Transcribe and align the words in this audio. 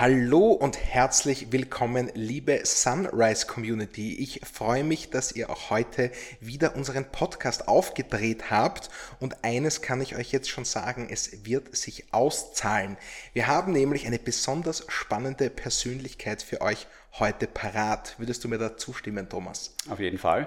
Hallo 0.00 0.52
und 0.52 0.78
herzlich 0.78 1.50
willkommen, 1.50 2.08
liebe 2.14 2.60
Sunrise 2.62 3.48
Community. 3.48 4.14
Ich 4.14 4.42
freue 4.46 4.84
mich, 4.84 5.10
dass 5.10 5.32
ihr 5.32 5.50
auch 5.50 5.70
heute 5.70 6.12
wieder 6.38 6.76
unseren 6.76 7.10
Podcast 7.10 7.66
aufgedreht 7.66 8.48
habt 8.48 8.90
und 9.18 9.42
eines 9.42 9.82
kann 9.82 10.00
ich 10.00 10.14
euch 10.14 10.30
jetzt 10.30 10.50
schon 10.50 10.64
sagen, 10.64 11.08
es 11.10 11.44
wird 11.44 11.76
sich 11.76 12.14
auszahlen. 12.14 12.96
Wir 13.32 13.48
haben 13.48 13.72
nämlich 13.72 14.06
eine 14.06 14.20
besonders 14.20 14.84
spannende 14.86 15.50
Persönlichkeit 15.50 16.44
für 16.44 16.60
euch 16.60 16.86
heute 17.18 17.48
parat. 17.48 18.14
Würdest 18.18 18.44
du 18.44 18.48
mir 18.48 18.58
da 18.58 18.76
zustimmen, 18.76 19.28
Thomas? 19.28 19.74
Auf 19.90 19.98
jeden 19.98 20.18
Fall. 20.18 20.46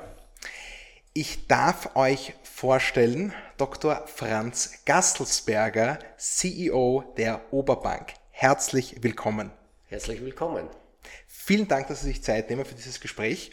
Ich 1.12 1.48
darf 1.48 1.98
euch 1.98 2.36
vorstellen, 2.44 3.34
Dr. 3.58 4.08
Franz 4.08 4.86
Gasselsberger, 4.86 6.00
CEO 6.16 7.14
der 7.18 7.52
Oberbank. 7.52 8.14
Herzlich 8.42 8.96
willkommen. 9.04 9.52
Herzlich 9.86 10.20
willkommen. 10.20 10.68
Vielen 11.28 11.68
Dank, 11.68 11.90
dass 11.90 12.02
Sie 12.02 12.08
sich 12.08 12.24
Zeit 12.24 12.50
nehmen 12.50 12.66
für 12.66 12.74
dieses 12.74 13.00
Gespräch. 13.00 13.52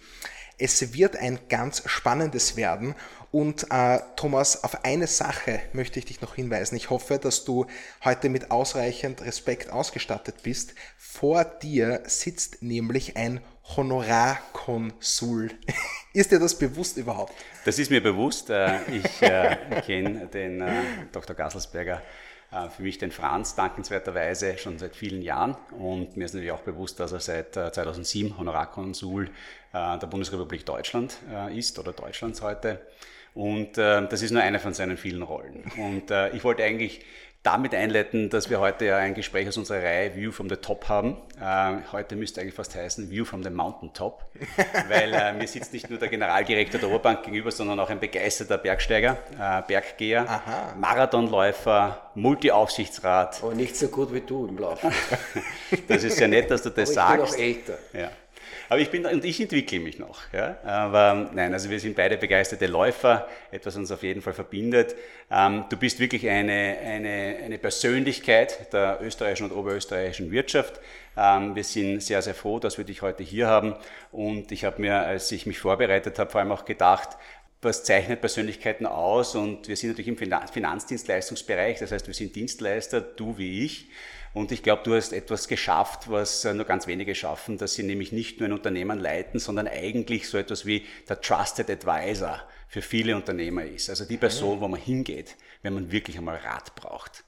Es 0.57 0.95
wird 0.95 1.15
ein 1.15 1.39
ganz 1.51 1.83
spannendes 1.85 2.57
werden. 2.57 2.95
Und 3.31 3.67
äh, 3.71 3.99
Thomas, 4.17 4.65
auf 4.65 4.87
eine 4.87 5.07
Sache 5.07 5.61
möchte 5.75 5.99
ich 5.99 6.07
dich 6.07 6.23
noch 6.23 6.37
hinweisen. 6.37 6.75
Ich 6.75 6.89
hoffe, 6.89 7.19
dass 7.19 7.45
du 7.45 7.67
heute 8.03 8.31
mit 8.31 8.51
ausreichend 8.51 9.21
Respekt 9.21 9.69
ausgestattet 9.69 10.37
bist. 10.43 10.75
Vor 10.97 11.45
dir 11.45 12.01
sitzt 12.07 12.63
nämlich 12.63 13.19
ein 13.19 13.43
Honorarkonsul. 13.77 15.51
ist 16.15 16.33
dir 16.33 16.39
das 16.39 16.59
bewusst 16.59 16.97
überhaupt? 16.97 17.35
Das 17.67 17.79
ist 17.79 17.91
mir 17.91 18.03
bewusst. 18.03 18.49
Äh, 18.49 18.81
ich 18.91 19.21
äh, 19.21 19.83
kenne 19.85 20.29
den 20.29 20.63
äh, 20.63 20.83
Dr. 21.13 21.37
Gasselsberger 21.37 22.01
für 22.71 22.83
mich 22.83 22.97
den 22.97 23.11
Franz 23.11 23.55
dankenswerterweise 23.55 24.57
schon 24.57 24.79
seit 24.79 24.97
vielen 24.97 25.21
Jahren 25.21 25.57
und 25.79 26.17
mir 26.17 26.25
ist 26.25 26.33
natürlich 26.33 26.53
auch 26.53 26.63
bewusst, 26.63 26.99
dass 26.99 27.13
er 27.13 27.21
seit 27.21 27.55
2007 27.55 28.31
äh, 28.31 28.35
Honorarkonsul 28.39 29.27
äh, 29.73 29.99
der 29.99 30.07
Bundesrepublik 30.07 30.65
Deutschland 30.65 31.19
ist 31.55 31.79
oder 31.79 31.93
Deutschlands 31.93 32.41
heute. 32.41 32.81
Und 33.35 33.77
das 33.77 34.23
ist 34.23 34.33
nur 34.33 34.43
eine 34.43 34.59
von 34.59 34.75
seinen 34.75 34.97
vielen 34.97 35.23
Rollen. 35.23 35.71
Und 35.77 36.11
ich 36.33 36.43
wollte 36.43 36.65
eigentlich 36.65 37.03
damit 37.43 37.75
einleiten, 37.75 38.31
dass 38.31 38.51
wir 38.51 38.61
heute 38.61 38.85
ja 38.87 38.97
ein 38.97 39.15
Gespräch 39.15 39.49
aus 39.49 39.57
unserer 39.57 39.83
Reihe 39.83 40.15
View 40.15 40.33
from 40.33 40.49
the 40.49 40.57
Top 40.57 40.89
haben. 40.89 41.17
Äh, 41.41 41.77
heute 41.93 42.17
müsste 42.17 42.41
eigentlich 42.41 42.55
fast 42.55 42.75
heißen 42.75 43.11
View 43.11 43.25
from 43.25 43.43
the 43.43 43.51
Mountain 43.51 43.93
Top, 43.95 44.25
weil 44.89 45.13
äh, 45.15 45.33
mir 45.33 45.47
sitzt 45.47 45.73
nicht 45.73 45.89
nur 45.89 45.99
der 45.99 46.09
Generaldirektor 46.09 46.81
der 46.81 46.89
Oberbank 46.89 47.23
gegenüber, 47.23 47.51
sondern 47.51 47.79
auch 47.81 47.91
ein 47.91 48.01
begeisterter 48.01 48.59
Bergsteiger, 48.59 49.19
äh, 49.39 49.63
Berggeher, 49.67 50.29
Aha. 50.29 50.75
Marathonläufer, 50.79 52.11
Multiaufsichtsrat. 52.17 53.43
Aber 53.43 53.55
nicht 53.55 53.77
so 53.77 53.89
gut 53.89 54.13
wie 54.13 54.21
du 54.21 54.47
im 54.49 54.59
Lauf. 54.59 54.81
das 55.89 56.05
ist 56.05 56.19
ja 56.19 56.27
nett, 56.27 56.51
dass 56.51 56.63
du 56.63 56.71
das 56.71 56.97
Aber 56.99 57.27
sagst. 57.27 57.39
Ich 57.39 57.65
bin 57.65 57.75
noch 57.75 57.79
älter. 57.79 57.99
Ja. 57.99 58.11
Aber 58.69 58.81
ich 58.81 58.91
bin 58.91 59.07
und 59.07 59.25
ich 59.25 59.41
entwickle 59.41 59.81
mich 59.81 59.99
noch. 59.99 60.21
Ja? 60.33 60.59
Aber 60.63 61.31
nein, 61.33 61.53
also 61.55 61.71
wir 61.71 61.81
sind 61.81 61.97
beide 61.97 62.17
begeisterte 62.17 62.67
Läufer, 62.67 63.27
etwas 63.51 63.77
uns 63.77 63.91
auf 63.91 64.03
jeden 64.03 64.21
Fall 64.21 64.35
verbindet. 64.35 64.95
Ähm, 65.31 65.65
du 65.71 65.77
bist 65.77 66.01
wirklich 66.01 66.29
eine, 66.29 66.77
eine, 66.85 67.39
eine 67.45 67.59
Persönlichkeit 67.59 68.73
der 68.73 68.99
österreichischen 69.03 69.51
und 69.51 69.57
oberösterreichischen 69.57 70.31
Wirtschaft. 70.31 70.81
Ähm, 71.17 71.55
wir 71.55 71.65
sind 71.65 72.03
sehr, 72.03 72.21
sehr 72.21 72.35
froh, 72.35 72.59
dass 72.59 72.77
wir 72.77 72.85
dich 72.85 73.03
heute 73.03 73.23
hier 73.23 73.47
haben. 73.47 73.75
Und 74.13 74.53
ich 74.53 74.65
habe 74.65 74.81
mir, 74.81 74.99
als 74.99 75.33
ich 75.33 75.47
mich 75.47 75.59
vorbereitet 75.59 76.19
habe, 76.19 76.31
vor 76.31 76.41
allem 76.41 76.53
auch 76.53 76.65
gedacht, 76.65 77.17
was 77.61 77.85
zeichnet 77.85 78.21
Persönlichkeiten 78.21 78.87
aus? 78.87 79.35
Und 79.35 79.69
wir 79.69 79.77
sind 79.77 79.91
natürlich 79.91 80.09
im 80.09 80.17
Finanzdienstleistungsbereich, 80.17 81.79
das 81.79 81.91
heißt, 81.91 82.07
wir 82.07 82.15
sind 82.15 82.37
Dienstleister, 82.37 83.01
du 83.01 83.37
wie 83.39 83.65
ich. 83.65 83.89
Und 84.35 84.53
ich 84.53 84.63
glaube, 84.63 84.83
du 84.85 84.95
hast 84.95 85.13
etwas 85.13 85.49
geschafft, 85.49 86.11
was 86.11 86.45
nur 86.45 86.65
ganz 86.65 86.87
wenige 86.87 87.15
schaffen, 87.15 87.59
dass 87.59 87.75
sie 87.75 87.83
nämlich 87.83 88.13
nicht 88.13 88.41
nur 88.41 88.49
ein 88.49 88.53
Unternehmen 88.53 88.99
leiten, 88.99 89.41
sondern 89.41 89.69
eigentlich 89.69 90.29
so 90.29 90.39
etwas 90.39 90.67
wie 90.67 90.87
der 91.09 91.21
Trusted 91.21 91.71
Advisor 91.71 92.43
für 92.69 92.83
viele 92.83 93.17
Unternehmer 93.17 93.65
ist. 93.65 93.89
Also 93.89 94.05
die 94.05 94.19
Person, 94.19 94.61
wo 94.61 94.69
man 94.69 94.81
hingeht, 94.81 95.37
wenn 95.63 95.75
man 95.75 95.91
wirklich 95.91 96.19
einmal 96.19 96.37
Rat 96.37 96.75
braucht. 96.75 97.25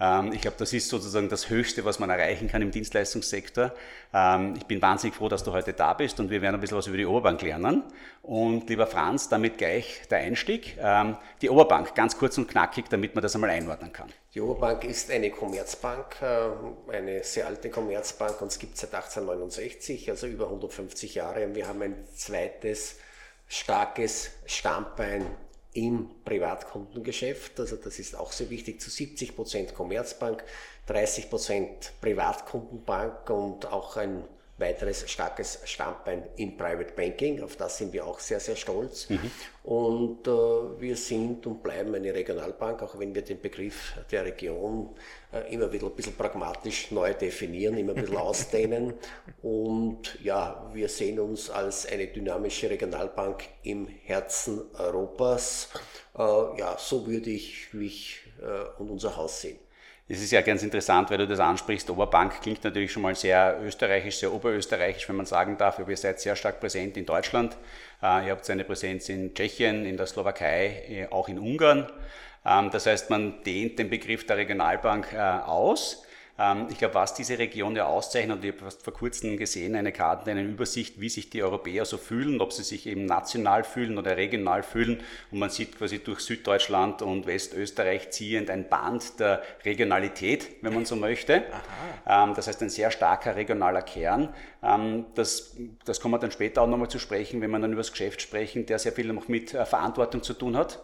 Ähm, 0.00 0.32
ich 0.32 0.40
glaube, 0.40 0.56
das 0.58 0.72
ist 0.72 0.88
sozusagen 0.88 1.28
das 1.28 1.50
Höchste, 1.50 1.84
was 1.84 1.98
man 1.98 2.08
erreichen 2.10 2.48
kann 2.48 2.62
im 2.62 2.70
Dienstleistungssektor. 2.70 3.72
Ähm, 4.14 4.54
ich 4.56 4.64
bin 4.64 4.80
wahnsinnig 4.80 5.14
froh, 5.14 5.28
dass 5.28 5.44
du 5.44 5.52
heute 5.52 5.72
da 5.72 5.92
bist 5.92 6.18
und 6.18 6.30
wir 6.30 6.40
werden 6.40 6.54
ein 6.54 6.60
bisschen 6.60 6.78
was 6.78 6.86
über 6.86 6.96
die 6.96 7.06
Oberbank 7.06 7.42
lernen. 7.42 7.84
Und 8.22 8.68
lieber 8.68 8.86
Franz, 8.86 9.28
damit 9.28 9.58
gleich 9.58 10.02
der 10.10 10.18
Einstieg. 10.18 10.76
Ähm, 10.80 11.16
die 11.42 11.50
Oberbank, 11.50 11.94
ganz 11.94 12.16
kurz 12.16 12.38
und 12.38 12.48
knackig, 12.48 12.88
damit 12.88 13.14
man 13.14 13.22
das 13.22 13.34
einmal 13.34 13.50
einordnen 13.50 13.92
kann. 13.92 14.08
Die 14.34 14.40
Oberbank 14.40 14.84
ist 14.84 15.10
eine 15.10 15.30
Commerzbank, 15.30 16.22
eine 16.22 17.24
sehr 17.24 17.48
alte 17.48 17.68
Commerzbank 17.68 18.40
und 18.40 18.48
es 18.48 18.60
gibt 18.60 18.76
seit 18.76 18.94
1869, 18.94 20.08
also 20.08 20.28
über 20.28 20.44
150 20.44 21.16
Jahre. 21.16 21.44
Und 21.44 21.56
wir 21.56 21.66
haben 21.66 21.82
ein 21.82 21.96
zweites 22.14 22.96
starkes 23.48 24.30
Stammbein 24.46 25.26
im 25.72 26.10
Privatkundengeschäft. 26.24 27.60
Also 27.60 27.76
das 27.76 27.98
ist 27.98 28.16
auch 28.16 28.32
sehr 28.32 28.50
wichtig, 28.50 28.80
zu 28.80 28.90
70 28.90 29.36
Prozent 29.36 29.74
Commerzbank, 29.74 30.44
30 30.86 31.30
Prozent 31.30 31.92
Privatkundenbank 32.00 33.30
und 33.30 33.66
auch 33.66 33.96
ein 33.96 34.24
weiteres 34.60 35.10
starkes 35.10 35.60
Standbein 35.64 36.24
im 36.36 36.56
Private 36.56 36.92
Banking. 36.94 37.42
Auf 37.42 37.56
das 37.56 37.78
sind 37.78 37.92
wir 37.92 38.06
auch 38.06 38.20
sehr, 38.20 38.38
sehr 38.38 38.56
stolz. 38.56 39.08
Mhm. 39.08 39.30
Und 39.64 40.26
äh, 40.26 40.30
wir 40.80 40.96
sind 40.96 41.46
und 41.46 41.62
bleiben 41.62 41.94
eine 41.94 42.14
Regionalbank, 42.14 42.82
auch 42.82 42.98
wenn 42.98 43.14
wir 43.14 43.22
den 43.22 43.40
Begriff 43.40 43.94
der 44.10 44.24
Region 44.24 44.90
äh, 45.32 45.52
immer 45.52 45.72
wieder 45.72 45.86
ein 45.86 45.94
bisschen 45.94 46.14
pragmatisch 46.14 46.90
neu 46.90 47.14
definieren, 47.14 47.76
immer 47.78 47.94
ein 47.94 48.02
bisschen 48.02 48.16
ausdehnen. 48.18 48.94
Und 49.42 50.18
ja, 50.22 50.70
wir 50.72 50.88
sehen 50.88 51.18
uns 51.18 51.50
als 51.50 51.86
eine 51.86 52.06
dynamische 52.06 52.70
Regionalbank 52.70 53.44
im 53.62 53.88
Herzen 53.88 54.62
Europas. 54.78 55.70
Äh, 56.16 56.22
ja, 56.58 56.76
so 56.78 57.06
würde 57.06 57.30
ich 57.30 57.72
mich 57.72 58.20
äh, 58.40 58.80
und 58.80 58.90
unser 58.90 59.16
Haus 59.16 59.40
sehen. 59.40 59.58
Es 60.12 60.20
ist 60.20 60.32
ja 60.32 60.40
ganz 60.40 60.64
interessant, 60.64 61.08
weil 61.08 61.18
du 61.18 61.28
das 61.28 61.38
ansprichst. 61.38 61.88
Oberbank 61.88 62.42
klingt 62.42 62.64
natürlich 62.64 62.90
schon 62.90 63.02
mal 63.02 63.14
sehr 63.14 63.60
österreichisch, 63.62 64.16
sehr 64.16 64.32
oberösterreichisch, 64.32 65.08
wenn 65.08 65.14
man 65.14 65.24
sagen 65.24 65.56
darf. 65.56 65.78
Aber 65.78 65.88
ihr 65.88 65.96
seid 65.96 66.18
sehr 66.18 66.34
stark 66.34 66.58
präsent 66.58 66.96
in 66.96 67.06
Deutschland. 67.06 67.56
Äh, 68.02 68.26
ihr 68.26 68.32
habt 68.32 68.50
eine 68.50 68.64
Präsenz 68.64 69.08
in 69.08 69.32
Tschechien, 69.34 69.86
in 69.86 69.96
der 69.96 70.06
Slowakei, 70.06 70.82
äh, 70.88 71.06
auch 71.12 71.28
in 71.28 71.38
Ungarn. 71.38 71.88
Ähm, 72.44 72.72
das 72.72 72.86
heißt, 72.86 73.08
man 73.10 73.44
dehnt 73.44 73.78
den 73.78 73.88
Begriff 73.88 74.26
der 74.26 74.38
Regionalbank 74.38 75.12
äh, 75.12 75.18
aus. 75.18 76.04
Ähm, 76.40 76.68
ich 76.70 76.78
glaube, 76.78 76.94
was 76.94 77.12
diese 77.12 77.38
Region 77.38 77.76
ja 77.76 77.84
auszeichnet, 77.84 78.38
und 78.38 78.44
ich 78.44 78.54
habe 78.58 78.70
vor 78.70 78.94
kurzem 78.94 79.36
gesehen, 79.36 79.76
eine 79.76 79.92
Karte, 79.92 80.30
eine 80.30 80.42
Übersicht, 80.42 80.98
wie 80.98 81.10
sich 81.10 81.28
die 81.28 81.42
Europäer 81.42 81.84
so 81.84 81.98
fühlen, 81.98 82.40
ob 82.40 82.54
sie 82.54 82.62
sich 82.62 82.86
eben 82.86 83.04
national 83.04 83.62
fühlen 83.62 83.98
oder 83.98 84.16
regional 84.16 84.62
fühlen. 84.62 85.02
Und 85.30 85.38
man 85.38 85.50
sieht 85.50 85.76
quasi 85.76 85.98
durch 85.98 86.20
Süddeutschland 86.20 87.02
und 87.02 87.26
Westösterreich 87.26 88.10
ziehend 88.10 88.48
ein 88.48 88.68
Band 88.68 89.20
der 89.20 89.42
Regionalität, 89.64 90.48
wenn 90.62 90.72
man 90.72 90.86
so 90.86 90.96
möchte. 90.96 91.42
Aha. 92.06 92.24
Ähm, 92.24 92.34
das 92.34 92.46
heißt, 92.46 92.62
ein 92.62 92.70
sehr 92.70 92.90
starker 92.90 93.36
regionaler 93.36 93.82
Kern. 93.82 94.34
Ähm, 94.62 95.06
das, 95.14 95.56
das 95.84 96.00
kommen 96.00 96.14
wir 96.14 96.18
dann 96.18 96.30
später 96.30 96.62
auch 96.62 96.68
nochmal 96.68 96.88
zu 96.88 96.98
sprechen, 96.98 97.42
wenn 97.42 97.50
wir 97.50 97.58
dann 97.58 97.72
über 97.72 97.82
das 97.82 97.92
Geschäft 97.92 98.22
sprechen, 98.22 98.64
der 98.64 98.78
sehr 98.78 98.92
viel 98.92 99.12
noch 99.12 99.28
mit 99.28 99.52
äh, 99.52 99.66
Verantwortung 99.66 100.22
zu 100.22 100.32
tun 100.32 100.56
hat. 100.56 100.80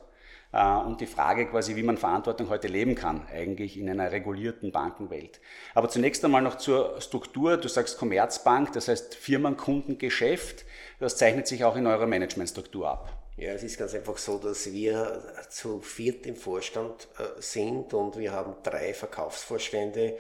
Äh, 0.57 0.77
und 0.87 1.01
die 1.03 1.07
Frage 1.07 1.47
quasi, 1.47 1.77
wie 1.77 1.83
man 1.83 1.99
Verantwortung 1.99 2.49
heute 2.49 2.69
leben 2.69 2.95
kann, 2.95 3.27
eigentlich 3.31 3.79
in 3.79 3.91
einer 3.91 4.11
regulierten 4.11 4.73
Bankenwelt. 4.73 5.41
Aber 5.75 5.91
zunächst 5.91 6.25
einmal 6.25 6.41
noch 6.41 6.57
zur 6.57 6.99
Struktur. 7.01 7.59
Du 7.59 7.69
sagst 7.69 7.99
Commerzbank, 7.99 8.73
das 8.73 8.89
heißt 8.89 9.15
Firmenkundengeschäft. 9.15 10.65
Das 10.99 11.19
zeichnet 11.19 11.47
sich 11.47 11.65
auch 11.65 11.77
in 11.77 11.87
eurer 11.87 12.07
Managementstruktur 12.07 12.89
ab. 12.89 13.13
Ja, 13.37 13.53
es 13.53 13.63
ist 13.63 13.79
ganz 13.79 13.95
einfach 13.95 14.17
so, 14.17 14.39
dass 14.39 14.73
wir 14.73 15.23
zu 15.51 15.81
viert 15.81 16.25
im 16.25 16.37
Vorstand 16.37 17.07
äh, 17.19 17.43
sind 17.43 17.93
und 17.93 18.17
wir 18.17 18.33
haben 18.33 18.55
drei 18.63 18.95
Verkaufsvorstände 18.95 20.17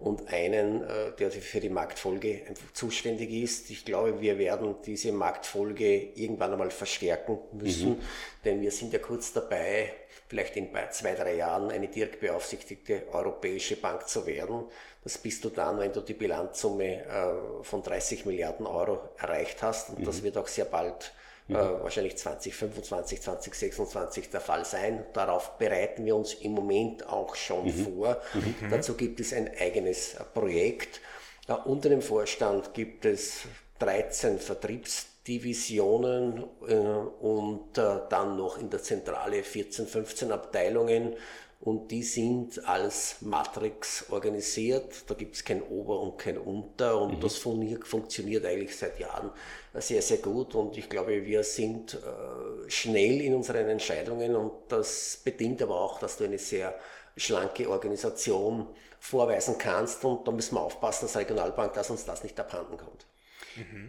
und 0.00 0.32
einen, 0.32 0.82
äh, 0.82 1.12
der 1.18 1.30
für 1.30 1.60
die 1.60 1.68
Marktfolge 1.68 2.42
einfach 2.48 2.72
zuständig 2.72 3.30
ist. 3.30 3.70
Ich 3.70 3.84
glaube, 3.84 4.20
wir 4.20 4.38
werden 4.38 4.76
diese 4.84 5.12
Marktfolge 5.12 6.12
irgendwann 6.14 6.52
einmal 6.52 6.70
verstärken 6.70 7.38
müssen, 7.52 7.90
mhm. 7.90 8.02
denn 8.44 8.60
wir 8.62 8.70
sind 8.70 8.92
ja 8.92 8.98
kurz 8.98 9.32
dabei, 9.32 9.92
vielleicht 10.28 10.56
in 10.56 10.68
zwei, 10.90 11.14
drei 11.14 11.34
Jahren 11.36 11.70
eine 11.70 11.88
direkt 11.88 12.20
beaufsichtigte 12.20 13.02
europäische 13.12 13.76
Bank 13.76 14.08
zu 14.08 14.26
werden. 14.26 14.64
Das 15.04 15.18
bist 15.18 15.44
du 15.44 15.50
dann, 15.50 15.78
wenn 15.78 15.92
du 15.92 16.00
die 16.00 16.14
Bilanzsumme 16.14 17.04
äh, 17.04 17.62
von 17.62 17.82
30 17.82 18.26
Milliarden 18.26 18.66
Euro 18.66 19.00
erreicht 19.18 19.62
hast. 19.62 19.90
Und 19.90 20.00
mhm. 20.00 20.04
das 20.04 20.22
wird 20.22 20.38
auch 20.38 20.48
sehr 20.48 20.66
bald 20.66 21.12
mhm. 21.50 21.56
äh, 21.56 21.82
wahrscheinlich 21.82 22.16
2025, 22.16 23.20
2026 23.20 24.30
der 24.30 24.40
Fall 24.40 24.64
sein. 24.64 25.04
Darauf 25.12 25.58
bereiten 25.58 26.04
wir 26.04 26.16
uns 26.16 26.34
im 26.34 26.52
Moment 26.52 27.06
auch 27.08 27.34
schon 27.34 27.66
mhm. 27.66 27.84
vor. 27.84 28.20
Mhm. 28.34 28.70
Dazu 28.70 28.94
gibt 28.94 29.20
es 29.20 29.32
ein 29.32 29.50
eigenes 29.58 30.16
Projekt. 30.34 31.00
Äh, 31.48 31.52
unter 31.52 31.88
dem 31.88 32.02
Vorstand 32.02 32.74
gibt 32.74 33.04
es 33.04 33.42
13 33.80 34.38
Vertriebs 34.38 35.06
Divisionen 35.26 36.44
äh, 36.66 36.74
und 36.74 37.76
äh, 37.76 38.00
dann 38.08 38.36
noch 38.36 38.58
in 38.58 38.70
der 38.70 38.82
Zentrale 38.82 39.42
14, 39.42 39.86
15 39.86 40.32
Abteilungen 40.32 41.14
und 41.60 41.90
die 41.90 42.02
sind 42.02 42.66
als 42.66 43.16
Matrix 43.20 44.06
organisiert. 44.10 45.04
Da 45.08 45.14
gibt 45.14 45.34
es 45.34 45.44
kein 45.44 45.62
Ober 45.62 46.00
und 46.00 46.16
kein 46.16 46.38
Unter 46.38 47.00
und 47.00 47.18
mhm. 47.18 47.20
das 47.20 47.36
funktioniert 47.36 48.46
eigentlich 48.46 48.76
seit 48.76 48.98
Jahren 48.98 49.30
sehr, 49.74 50.00
sehr 50.00 50.18
gut 50.18 50.54
und 50.54 50.76
ich 50.78 50.88
glaube, 50.88 51.24
wir 51.24 51.44
sind 51.44 51.94
äh, 51.94 52.70
schnell 52.70 53.20
in 53.20 53.34
unseren 53.34 53.68
Entscheidungen 53.68 54.34
und 54.34 54.52
das 54.68 55.20
bedingt 55.22 55.60
aber 55.62 55.78
auch, 55.80 56.00
dass 56.00 56.16
du 56.16 56.24
eine 56.24 56.38
sehr 56.38 56.74
schlanke 57.16 57.68
Organisation 57.68 58.66
vorweisen 58.98 59.56
kannst 59.58 60.04
und 60.04 60.26
da 60.26 60.32
müssen 60.32 60.54
wir 60.54 60.62
aufpassen 60.62 61.06
als 61.06 61.16
Regionalbank, 61.16 61.74
dass 61.74 61.90
uns 61.90 62.04
das 62.04 62.22
nicht 62.22 62.40
abhanden 62.40 62.78
kommt. 62.78 63.06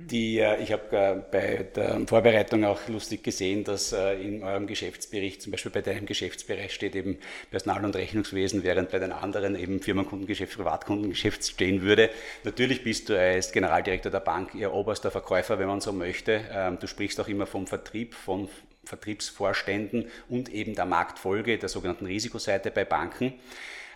Die, 0.10 0.40
äh, 0.40 0.62
ich 0.62 0.72
habe 0.72 0.98
äh, 0.98 1.22
bei 1.32 1.66
der 1.76 2.02
Vorbereitung 2.08 2.66
auch 2.66 2.88
lustig 2.88 3.24
gesehen, 3.24 3.64
dass 3.64 3.94
äh, 3.94 4.14
in 4.16 4.44
eurem 4.44 4.68
Geschäftsbericht, 4.68 5.42
zum 5.42 5.52
Beispiel 5.52 5.72
bei 5.72 5.82
deinem 5.82 6.06
Geschäftsbereich 6.06 6.74
steht 6.74 6.96
eben 6.96 7.18
Personal- 7.52 7.86
und 7.86 7.96
Rechnungswesen, 7.96 8.64
während 8.64 8.92
bei 8.92 9.00
den 9.00 9.12
anderen 9.12 9.56
eben 9.56 9.82
Firmenkundengeschäft, 9.82 10.58
Privatkundengeschäft 10.58 11.46
stehen 11.46 11.82
würde. 11.84 12.10
Natürlich 12.44 12.84
bist 12.84 13.10
du 13.10 13.20
als 13.20 13.52
Generaldirektor 13.52 14.12
der 14.12 14.20
Bank 14.20 14.56
ihr 14.56 14.74
oberster 14.74 15.12
Verkäufer, 15.12 15.60
wenn 15.60 15.68
man 15.68 15.82
so 15.82 15.94
möchte. 15.94 16.42
Ähm, 16.52 16.80
du 16.80 16.88
sprichst 16.88 17.20
auch 17.20 17.28
immer 17.28 17.46
vom 17.46 17.68
Vertrieb, 17.68 18.16
von 18.16 18.50
Vertriebsvorständen 18.84 20.10
und 20.28 20.50
eben 20.50 20.76
der 20.76 20.86
Marktfolge, 20.86 21.58
der 21.58 21.70
sogenannten 21.70 22.08
Risikoseite 22.08 22.72
bei 22.72 22.84
Banken. 22.84 23.34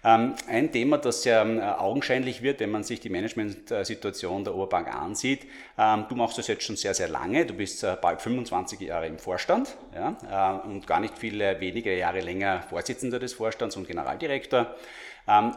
Ähm, 0.06 0.36
ein 0.48 0.72
Thema, 0.72 1.00
das 1.00 1.24
sehr 1.24 1.42
ähm, 1.42 1.60
augenscheinlich 1.60 2.44
wird, 2.44 2.60
wenn 2.60 2.70
man 2.70 2.84
sich 2.84 3.00
die 3.00 3.10
Managementsituation 3.10 4.44
der 4.44 4.54
Oberbank 4.54 4.94
ansieht. 4.94 5.48
Ähm, 5.80 6.06
du 6.08 6.16
machst 6.16 6.38
das 6.38 6.46
jetzt 6.46 6.64
schon 6.64 6.76
sehr, 6.76 6.94
sehr 6.94 7.08
lange. 7.08 7.48
Du 7.48 7.56
bist 7.56 7.84
äh, 7.84 7.98
bald 8.00 8.22
25 8.22 8.80
Jahre 8.82 9.08
im 9.08 9.18
Vorstand 9.18 9.76
ja, 9.96 10.62
äh, 10.64 10.68
und 10.68 10.86
gar 10.86 11.00
nicht 11.00 11.18
viele 11.18 11.60
wenige 11.60 11.98
Jahre 11.98 12.20
länger 12.20 12.62
Vorsitzender 12.70 13.18
des 13.18 13.34
Vorstands 13.34 13.76
und 13.78 13.88
Generaldirektor. 13.88 14.76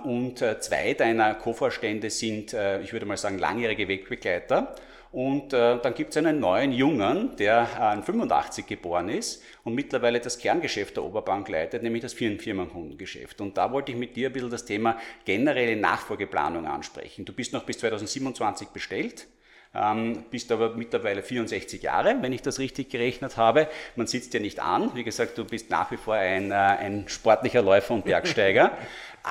Und 0.05 0.41
äh, 0.41 0.59
zwei 0.61 0.95
deiner 0.95 1.35
Co-Vorstände 1.35 2.09
sind, 2.09 2.57
ich 2.83 2.93
würde 2.95 3.05
mal 3.05 3.19
sagen, 3.19 3.37
langjährige 3.37 3.87
Wegbegleiter. 3.87 4.75
Und 5.11 5.55
äh, 5.55 5.79
dann 5.81 5.95
gibt 5.95 6.11
es 6.11 6.17
einen 6.19 6.39
neuen 6.39 6.73
Jungen, 6.73 7.35
der 7.37 7.97
äh, 7.99 8.03
85 8.03 8.67
geboren 8.67 9.09
ist 9.09 9.43
und 9.65 9.75
mittlerweile 9.75 10.21
das 10.21 10.39
Kerngeschäft 10.39 10.97
der 10.97 11.05
Oberbank 11.05 11.49
leitet, 11.49 11.83
nämlich 11.83 12.03
das 12.03 12.13
Firmenkundengeschäft. 12.13 13.41
Und 13.41 13.57
da 13.57 13.73
wollte 13.73 13.93
ich 13.93 13.99
mit 13.99 14.17
dir 14.17 14.29
ein 14.29 14.33
bisschen 14.33 14.51
das 14.51 14.67
Thema 14.67 14.99
generelle 15.25 15.77
Nachfolgeplanung 15.77 16.67
ansprechen. 16.67 17.25
Du 17.25 17.33
bist 17.33 17.55
noch 17.55 17.65
bis 17.65 17.79
2027 17.79 18.69
bestellt. 18.69 19.27
Ähm, 19.75 20.25
bist 20.31 20.51
aber 20.51 20.75
mittlerweile 20.75 21.23
64 21.23 21.83
Jahre, 21.83 22.17
wenn 22.23 22.33
ich 22.33 22.41
das 22.41 22.59
richtig 22.59 22.89
gerechnet 22.89 23.37
habe. 23.37 23.69
Man 23.97 24.07
sitzt 24.07 24.33
dir 24.33 24.41
nicht 24.41 24.61
an. 24.61 24.91
Wie 24.95 25.05
gesagt, 25.05 25.37
du 25.37 25.45
bist 25.45 25.69
nach 25.69 25.91
wie 25.91 25.99
vor 25.99 26.15
ein, 26.15 26.51
äh, 26.51 26.55
ein 26.55 27.07
sportlicher 27.07 27.61
Läufer 27.61 27.95
und 27.95 28.05
Bergsteiger. 28.07 28.73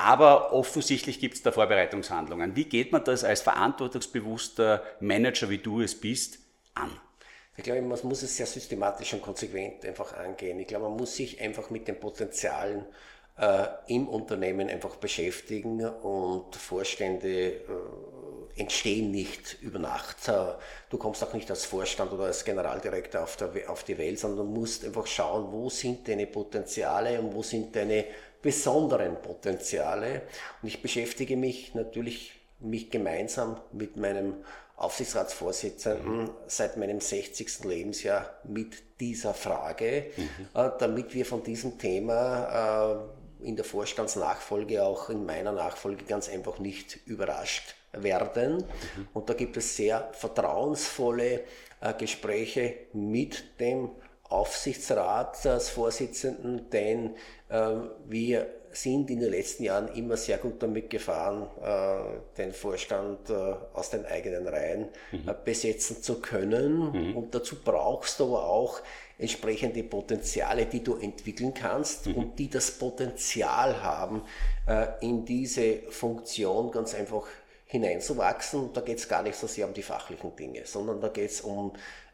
Aber 0.04 0.52
offensichtlich 0.52 1.18
gibt 1.18 1.34
es 1.34 1.42
da 1.42 1.50
Vorbereitungshandlungen. 1.50 2.54
Wie 2.54 2.66
geht 2.66 2.92
man 2.92 3.02
das 3.02 3.24
als 3.24 3.40
verantwortungsbewusster 3.40 4.84
Manager, 5.00 5.50
wie 5.50 5.58
du 5.58 5.80
es 5.80 6.00
bist, 6.00 6.38
an? 6.74 6.90
Ich 7.56 7.64
glaube, 7.64 7.82
man 7.82 7.98
muss 8.04 8.22
es 8.22 8.36
sehr 8.36 8.46
systematisch 8.46 9.12
und 9.14 9.22
konsequent 9.22 9.84
einfach 9.84 10.16
angehen. 10.16 10.60
Ich 10.60 10.68
glaube, 10.68 10.88
man 10.88 10.96
muss 10.96 11.16
sich 11.16 11.40
einfach 11.40 11.70
mit 11.70 11.88
den 11.88 11.98
Potenzialen 11.98 12.86
äh, 13.38 13.66
im 13.88 14.06
Unternehmen 14.06 14.68
einfach 14.68 14.94
beschäftigen 14.94 15.84
und 15.84 16.54
Vorstände 16.54 17.54
äh, 17.54 17.62
entstehen 18.58 19.10
nicht 19.10 19.58
über 19.62 19.78
Nacht. 19.78 20.16
Du 20.90 20.98
kommst 20.98 21.22
auch 21.22 21.32
nicht 21.32 21.50
als 21.50 21.64
Vorstand 21.64 22.12
oder 22.12 22.24
als 22.24 22.44
Generaldirektor 22.44 23.22
auf, 23.22 23.36
der, 23.36 23.50
auf 23.68 23.84
die 23.84 23.98
Welt, 23.98 24.18
sondern 24.18 24.46
du 24.46 24.52
musst 24.52 24.84
einfach 24.84 25.06
schauen, 25.06 25.52
wo 25.52 25.70
sind 25.70 26.08
deine 26.08 26.26
Potenziale 26.26 27.20
und 27.20 27.34
wo 27.34 27.42
sind 27.42 27.74
deine 27.74 28.04
besonderen 28.42 29.20
Potenziale. 29.20 30.22
Und 30.62 30.68
ich 30.68 30.82
beschäftige 30.82 31.36
mich 31.36 31.74
natürlich 31.74 32.32
mich 32.60 32.90
gemeinsam 32.90 33.60
mit 33.72 33.96
meinem 33.96 34.34
Aufsichtsratsvorsitzenden 34.76 36.22
mhm. 36.22 36.30
seit 36.46 36.76
meinem 36.76 37.00
60. 37.00 37.64
Lebensjahr 37.64 38.30
mit 38.44 39.00
dieser 39.00 39.34
Frage, 39.34 40.06
mhm. 40.16 40.28
äh, 40.54 40.70
damit 40.78 41.14
wir 41.14 41.26
von 41.26 41.42
diesem 41.42 41.78
Thema 41.78 43.08
äh, 43.40 43.46
in 43.46 43.56
der 43.56 43.64
Vorstandsnachfolge, 43.64 44.82
auch 44.82 45.10
in 45.10 45.24
meiner 45.24 45.52
Nachfolge 45.52 46.04
ganz 46.04 46.28
einfach 46.28 46.58
nicht 46.58 46.98
überrascht 47.06 47.74
werden. 47.92 48.64
Und 49.14 49.28
da 49.28 49.34
gibt 49.34 49.56
es 49.56 49.76
sehr 49.76 50.10
vertrauensvolle 50.12 51.44
äh, 51.80 51.94
Gespräche 51.94 52.74
mit 52.92 53.60
dem 53.60 53.90
Aufsichtsrat 54.28 55.46
als 55.46 55.70
Vorsitzenden, 55.70 56.68
denn 56.70 57.14
äh, 57.48 57.74
wir 58.06 58.46
sind 58.70 59.10
in 59.10 59.20
den 59.20 59.30
letzten 59.30 59.64
Jahren 59.64 59.88
immer 59.94 60.18
sehr 60.18 60.36
gut 60.36 60.62
damit 60.62 60.90
gefahren, 60.90 61.46
äh, 61.62 62.36
den 62.36 62.52
Vorstand 62.52 63.30
äh, 63.30 63.54
aus 63.72 63.88
den 63.88 64.04
eigenen 64.04 64.46
Reihen 64.46 64.88
mhm. 65.10 65.30
besetzen 65.44 66.02
zu 66.02 66.20
können. 66.20 66.90
Mhm. 66.92 67.16
Und 67.16 67.34
dazu 67.34 67.56
brauchst 67.64 68.20
du 68.20 68.36
aber 68.36 68.46
auch 68.46 68.80
entsprechende 69.18 69.82
Potenziale, 69.82 70.66
die 70.66 70.84
du 70.84 70.96
entwickeln 70.96 71.54
kannst 71.54 72.06
mhm. 72.06 72.14
und 72.14 72.38
die 72.38 72.50
das 72.50 72.70
Potenzial 72.70 73.82
haben, 73.82 74.22
in 75.00 75.24
diese 75.24 75.78
Funktion 75.88 76.70
ganz 76.70 76.94
einfach 76.94 77.26
hineinzuwachsen. 77.68 78.72
Da 78.72 78.80
geht 78.80 78.98
es 78.98 79.08
gar 79.08 79.22
nicht 79.22 79.36
so 79.36 79.46
sehr 79.46 79.66
um 79.66 79.74
die 79.74 79.82
fachlichen 79.82 80.34
Dinge, 80.34 80.62
sondern 80.64 81.00
da 81.00 81.08
geht 81.08 81.30
es 81.30 81.42
um 81.42 81.72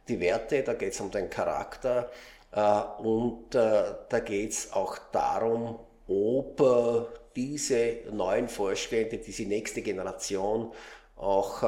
die 0.08 0.20
Werte, 0.20 0.62
da 0.62 0.74
geht 0.74 0.92
es 0.92 1.00
um 1.00 1.10
den 1.10 1.30
Charakter 1.30 2.10
äh, 2.52 3.02
und 3.02 3.54
äh, 3.54 3.94
da 4.08 4.20
geht 4.20 4.50
es 4.50 4.72
auch 4.72 4.98
darum, 5.12 5.78
ob 6.06 6.60
äh, 6.60 7.18
diese 7.34 7.96
neuen 8.12 8.48
Vorstände, 8.48 9.18
diese 9.18 9.44
nächste 9.44 9.82
Generation 9.82 10.72
auch 11.16 11.62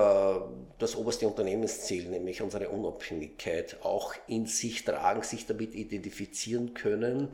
das 0.78 0.96
oberste 0.96 1.26
Unternehmensziel, 1.26 2.08
nämlich 2.08 2.42
unsere 2.42 2.68
Unabhängigkeit, 2.68 3.78
auch 3.82 4.12
in 4.26 4.46
sich 4.46 4.84
tragen, 4.84 5.22
sich 5.22 5.46
damit 5.46 5.74
identifizieren 5.74 6.74
können. 6.74 7.28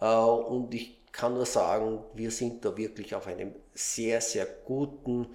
Und 0.00 0.74
ich 0.74 0.98
kann 1.12 1.34
nur 1.34 1.46
sagen, 1.46 2.00
wir 2.14 2.32
sind 2.32 2.64
da 2.64 2.76
wirklich 2.76 3.14
auf 3.14 3.28
einem 3.28 3.54
sehr, 3.74 4.20
sehr 4.20 4.46
guten 4.64 5.24
äh, 5.24 5.28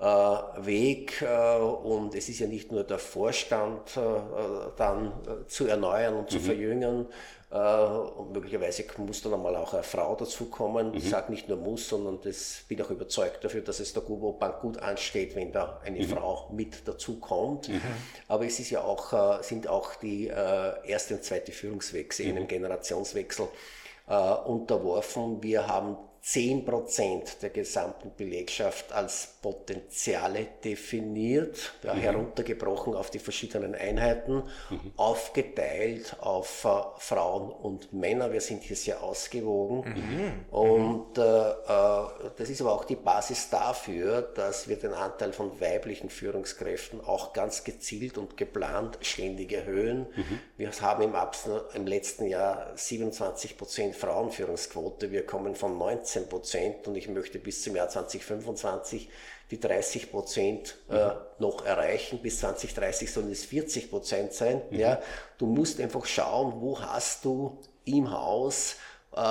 Weg 0.00 1.20
äh, 1.20 1.58
und 1.58 2.14
es 2.14 2.30
ist 2.30 2.38
ja 2.38 2.46
nicht 2.46 2.72
nur 2.72 2.84
der 2.84 2.98
Vorstand 2.98 3.98
äh, 3.98 4.00
dann 4.78 5.12
zu 5.46 5.66
erneuern 5.66 6.14
und 6.14 6.30
zu 6.30 6.38
mhm. 6.38 6.42
verjüngen 6.42 7.06
und 7.50 8.32
möglicherweise 8.32 8.84
muss 8.98 9.22
dann 9.22 9.34
einmal 9.34 9.56
auch 9.56 9.74
eine 9.74 9.82
Frau 9.82 10.14
dazukommen. 10.14 10.90
Mhm. 10.90 10.94
Ich 10.94 11.10
sage 11.10 11.32
nicht 11.32 11.48
nur 11.48 11.58
muss, 11.58 11.88
sondern 11.88 12.20
das 12.22 12.62
bin 12.68 12.80
auch 12.80 12.90
überzeugt 12.90 13.42
dafür, 13.42 13.60
dass 13.60 13.80
es 13.80 13.92
der 13.92 14.04
Gubo 14.04 14.32
Bank 14.34 14.60
gut 14.60 14.78
ansteht, 14.78 15.34
wenn 15.34 15.50
da 15.50 15.80
eine 15.84 15.98
mhm. 15.98 16.10
Frau 16.10 16.48
mit 16.52 16.86
dazukommt. 16.86 17.68
Mhm. 17.68 17.80
Aber 18.28 18.46
es 18.46 18.60
ist 18.60 18.70
ja 18.70 18.82
auch, 18.82 19.42
sind 19.42 19.66
auch 19.66 19.96
die 19.96 20.28
erste 20.28 21.14
und 21.14 21.24
zweite 21.24 21.50
Führungswechsel 21.50 22.26
in 22.26 22.36
einem 22.36 22.44
mhm. 22.44 22.48
Generationswechsel 22.48 23.48
unterworfen. 24.44 25.42
Wir 25.42 25.66
haben 25.66 25.96
10% 26.22 27.40
der 27.40 27.50
gesamten 27.50 28.12
Belegschaft 28.14 28.92
als 28.92 29.36
Potenziale 29.40 30.48
definiert, 30.62 31.72
ja, 31.82 31.94
mhm. 31.94 31.98
heruntergebrochen 31.98 32.94
auf 32.94 33.10
die 33.10 33.18
verschiedenen 33.18 33.74
Einheiten, 33.74 34.42
mhm. 34.68 34.92
aufgeteilt 34.96 36.16
auf 36.20 36.66
äh, 36.66 36.68
Frauen 36.98 37.50
und 37.50 37.94
Männer. 37.94 38.32
Wir 38.32 38.42
sind 38.42 38.62
hier 38.62 38.76
sehr 38.76 39.02
ausgewogen. 39.02 39.94
Mhm. 39.94 40.54
Und 40.54 41.16
äh, 41.16 41.22
äh, 41.22 42.30
das 42.36 42.50
ist 42.50 42.60
aber 42.60 42.74
auch 42.74 42.84
die 42.84 42.96
Basis 42.96 43.48
dafür, 43.48 44.20
dass 44.20 44.68
wir 44.68 44.76
den 44.76 44.92
Anteil 44.92 45.32
von 45.32 45.58
weiblichen 45.58 46.10
Führungskräften 46.10 47.00
auch 47.00 47.32
ganz 47.32 47.64
gezielt 47.64 48.18
und 48.18 48.36
geplant 48.36 48.98
ständig 49.00 49.52
erhöhen. 49.52 50.06
Mhm. 50.14 50.38
Wir 50.58 50.70
haben 50.82 51.02
im, 51.02 51.14
im 51.74 51.86
letzten 51.86 52.26
Jahr 52.26 52.74
27% 52.76 53.94
Frauenführungsquote. 53.94 55.10
Wir 55.10 55.24
kommen 55.24 55.54
von 55.54 55.78
19 55.78 56.09
13 56.10 56.28
Prozent 56.28 56.88
und 56.88 56.96
ich 56.96 57.08
möchte 57.08 57.38
bis 57.38 57.62
zum 57.62 57.76
Jahr 57.76 57.88
2025 57.88 59.08
die 59.50 59.60
30 59.60 60.10
Prozent 60.10 60.76
äh, 60.88 61.06
mhm. 61.06 61.12
noch 61.38 61.64
erreichen. 61.64 62.20
Bis 62.20 62.40
2030 62.40 63.12
sollen 63.12 63.30
es 63.30 63.44
40 63.44 63.90
Prozent 63.90 64.32
sein. 64.32 64.62
Mhm. 64.70 64.78
Ja, 64.78 65.00
du 65.38 65.46
musst 65.46 65.80
einfach 65.80 66.04
schauen, 66.06 66.60
wo 66.60 66.80
hast 66.80 67.24
du 67.24 67.58
im 67.84 68.10
Haus 68.10 68.76
äh, 69.14 69.20
äh, 69.20 69.22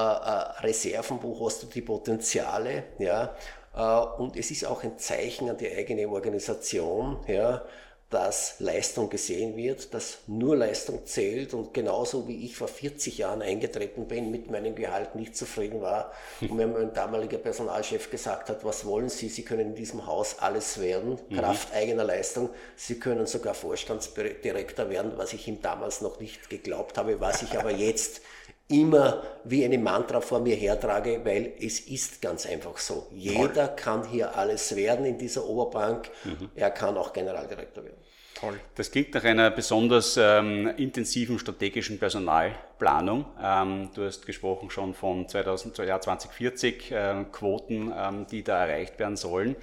Reserven, 0.62 1.20
wo 1.22 1.46
hast 1.46 1.64
du 1.64 1.68
die 1.68 1.82
Potenziale. 1.82 2.84
Ja, 2.98 3.36
äh, 3.76 4.22
und 4.22 4.36
es 4.36 4.52
ist 4.52 4.66
auch 4.66 4.84
ein 4.84 4.98
Zeichen 4.98 5.50
an 5.50 5.58
die 5.58 5.72
eigene 5.72 6.08
Organisation. 6.08 7.20
Ja, 7.28 7.66
dass 8.10 8.56
Leistung 8.60 9.10
gesehen 9.10 9.56
wird, 9.56 9.94
dass 9.94 10.20
nur 10.26 10.56
Leistung 10.56 11.06
zählt 11.06 11.54
und 11.54 11.76
genauso 11.76 12.28
wie 12.28 12.44
ich 12.44 12.58
vor 12.58 12.68
40 12.68 13.20
Jahren 13.20 13.44
eingetreten 13.44 14.08
bin, 14.08 14.32
mit 14.32 14.50
meinem 14.50 14.74
Gehalt 14.74 15.14
nicht 15.14 15.38
zufrieden 15.38 15.82
war 15.82 16.12
und 16.42 16.56
mir 16.56 16.66
mein 16.66 16.92
damaliger 16.94 17.38
Personalchef 17.38 18.10
gesagt 18.10 18.50
hat, 18.50 18.66
was 18.66 18.84
wollen 18.86 19.10
Sie? 19.10 19.30
Sie 19.30 19.44
können 19.44 19.70
in 19.70 19.76
diesem 19.76 20.08
Haus 20.08 20.40
alles 20.40 20.82
werden, 20.82 21.20
mhm. 21.30 21.36
Kraft 21.36 21.72
eigener 21.74 22.04
Leistung. 22.04 22.50
Sie 22.76 22.98
können 22.98 23.28
sogar 23.28 23.54
Vorstandsdirektor 23.54 24.90
werden, 24.90 25.14
was 25.16 25.34
ich 25.34 25.48
ihm 25.48 25.62
damals 25.62 26.02
noch 26.02 26.20
nicht 26.20 26.50
geglaubt 26.50 26.98
habe, 26.98 27.22
was 27.22 27.44
ich 27.44 27.60
aber 27.60 27.72
jetzt 27.72 28.22
immer 28.70 29.24
wie 29.44 29.66
eine 29.66 29.78
Mantra 29.78 30.22
vor 30.22 30.40
mir 30.40 30.56
hertrage, 30.56 31.22
weil 31.24 31.54
es 31.60 31.80
ist 31.82 32.22
ganz 32.22 32.46
einfach 32.46 32.78
so. 32.78 33.08
Jeder 33.14 33.68
Toll. 33.68 33.76
kann 33.76 34.08
hier 34.08 34.38
alles 34.38 34.76
werden 34.76 35.06
in 35.06 35.18
dieser 35.18 35.46
Oberbank. 35.46 36.10
Mhm. 36.24 36.50
Er 36.56 36.70
kann 36.70 36.96
auch 36.96 37.12
Generaldirektor 37.12 37.84
werden. 37.84 37.98
Toll. 38.36 38.60
Das 38.76 38.92
klingt 38.92 39.14
nach 39.14 39.24
einer 39.24 39.52
besonders 39.52 40.16
ähm, 40.16 40.68
intensiven 40.78 41.40
strategischen 41.40 42.00
Personalplanung. 42.00 43.26
Ähm, 43.42 43.90
du 43.94 44.06
hast 44.06 44.26
gesprochen 44.26 44.70
schon 44.70 44.94
von 44.94 45.28
2000, 45.28 45.80
Jahr 45.80 46.00
2040 46.00 46.92
äh, 46.92 47.26
Quoten, 47.32 47.92
ähm, 47.94 48.28
die 48.32 48.44
da 48.44 48.66
erreicht 48.66 48.98
werden 49.00 49.18
sollen. 49.18 49.58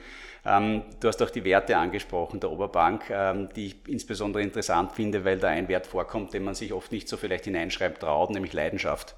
Ähm, 0.47 0.83
du 1.01 1.09
hast 1.09 1.21
auch 1.23 1.31
die 1.31 1.45
Werte 1.45 1.77
angesprochen 1.77 2.39
der 2.39 2.51
Oberbank, 2.51 3.11
ähm, 3.11 3.49
die 3.57 3.67
ich 3.67 3.77
insbesondere 3.89 4.43
interessant 4.43 4.93
finde, 4.93 5.25
weil 5.25 5.39
da 5.39 5.49
ein 5.49 5.69
Wert 5.69 5.87
vorkommt, 5.87 6.33
den 6.35 6.45
man 6.45 6.55
sich 6.55 6.73
oft 6.73 6.93
nicht 6.93 7.09
so 7.09 7.17
vielleicht 7.17 7.45
hineinschreibt 7.45 8.01
traut, 8.01 8.31
nämlich 8.31 8.53
Leidenschaft. 8.53 9.17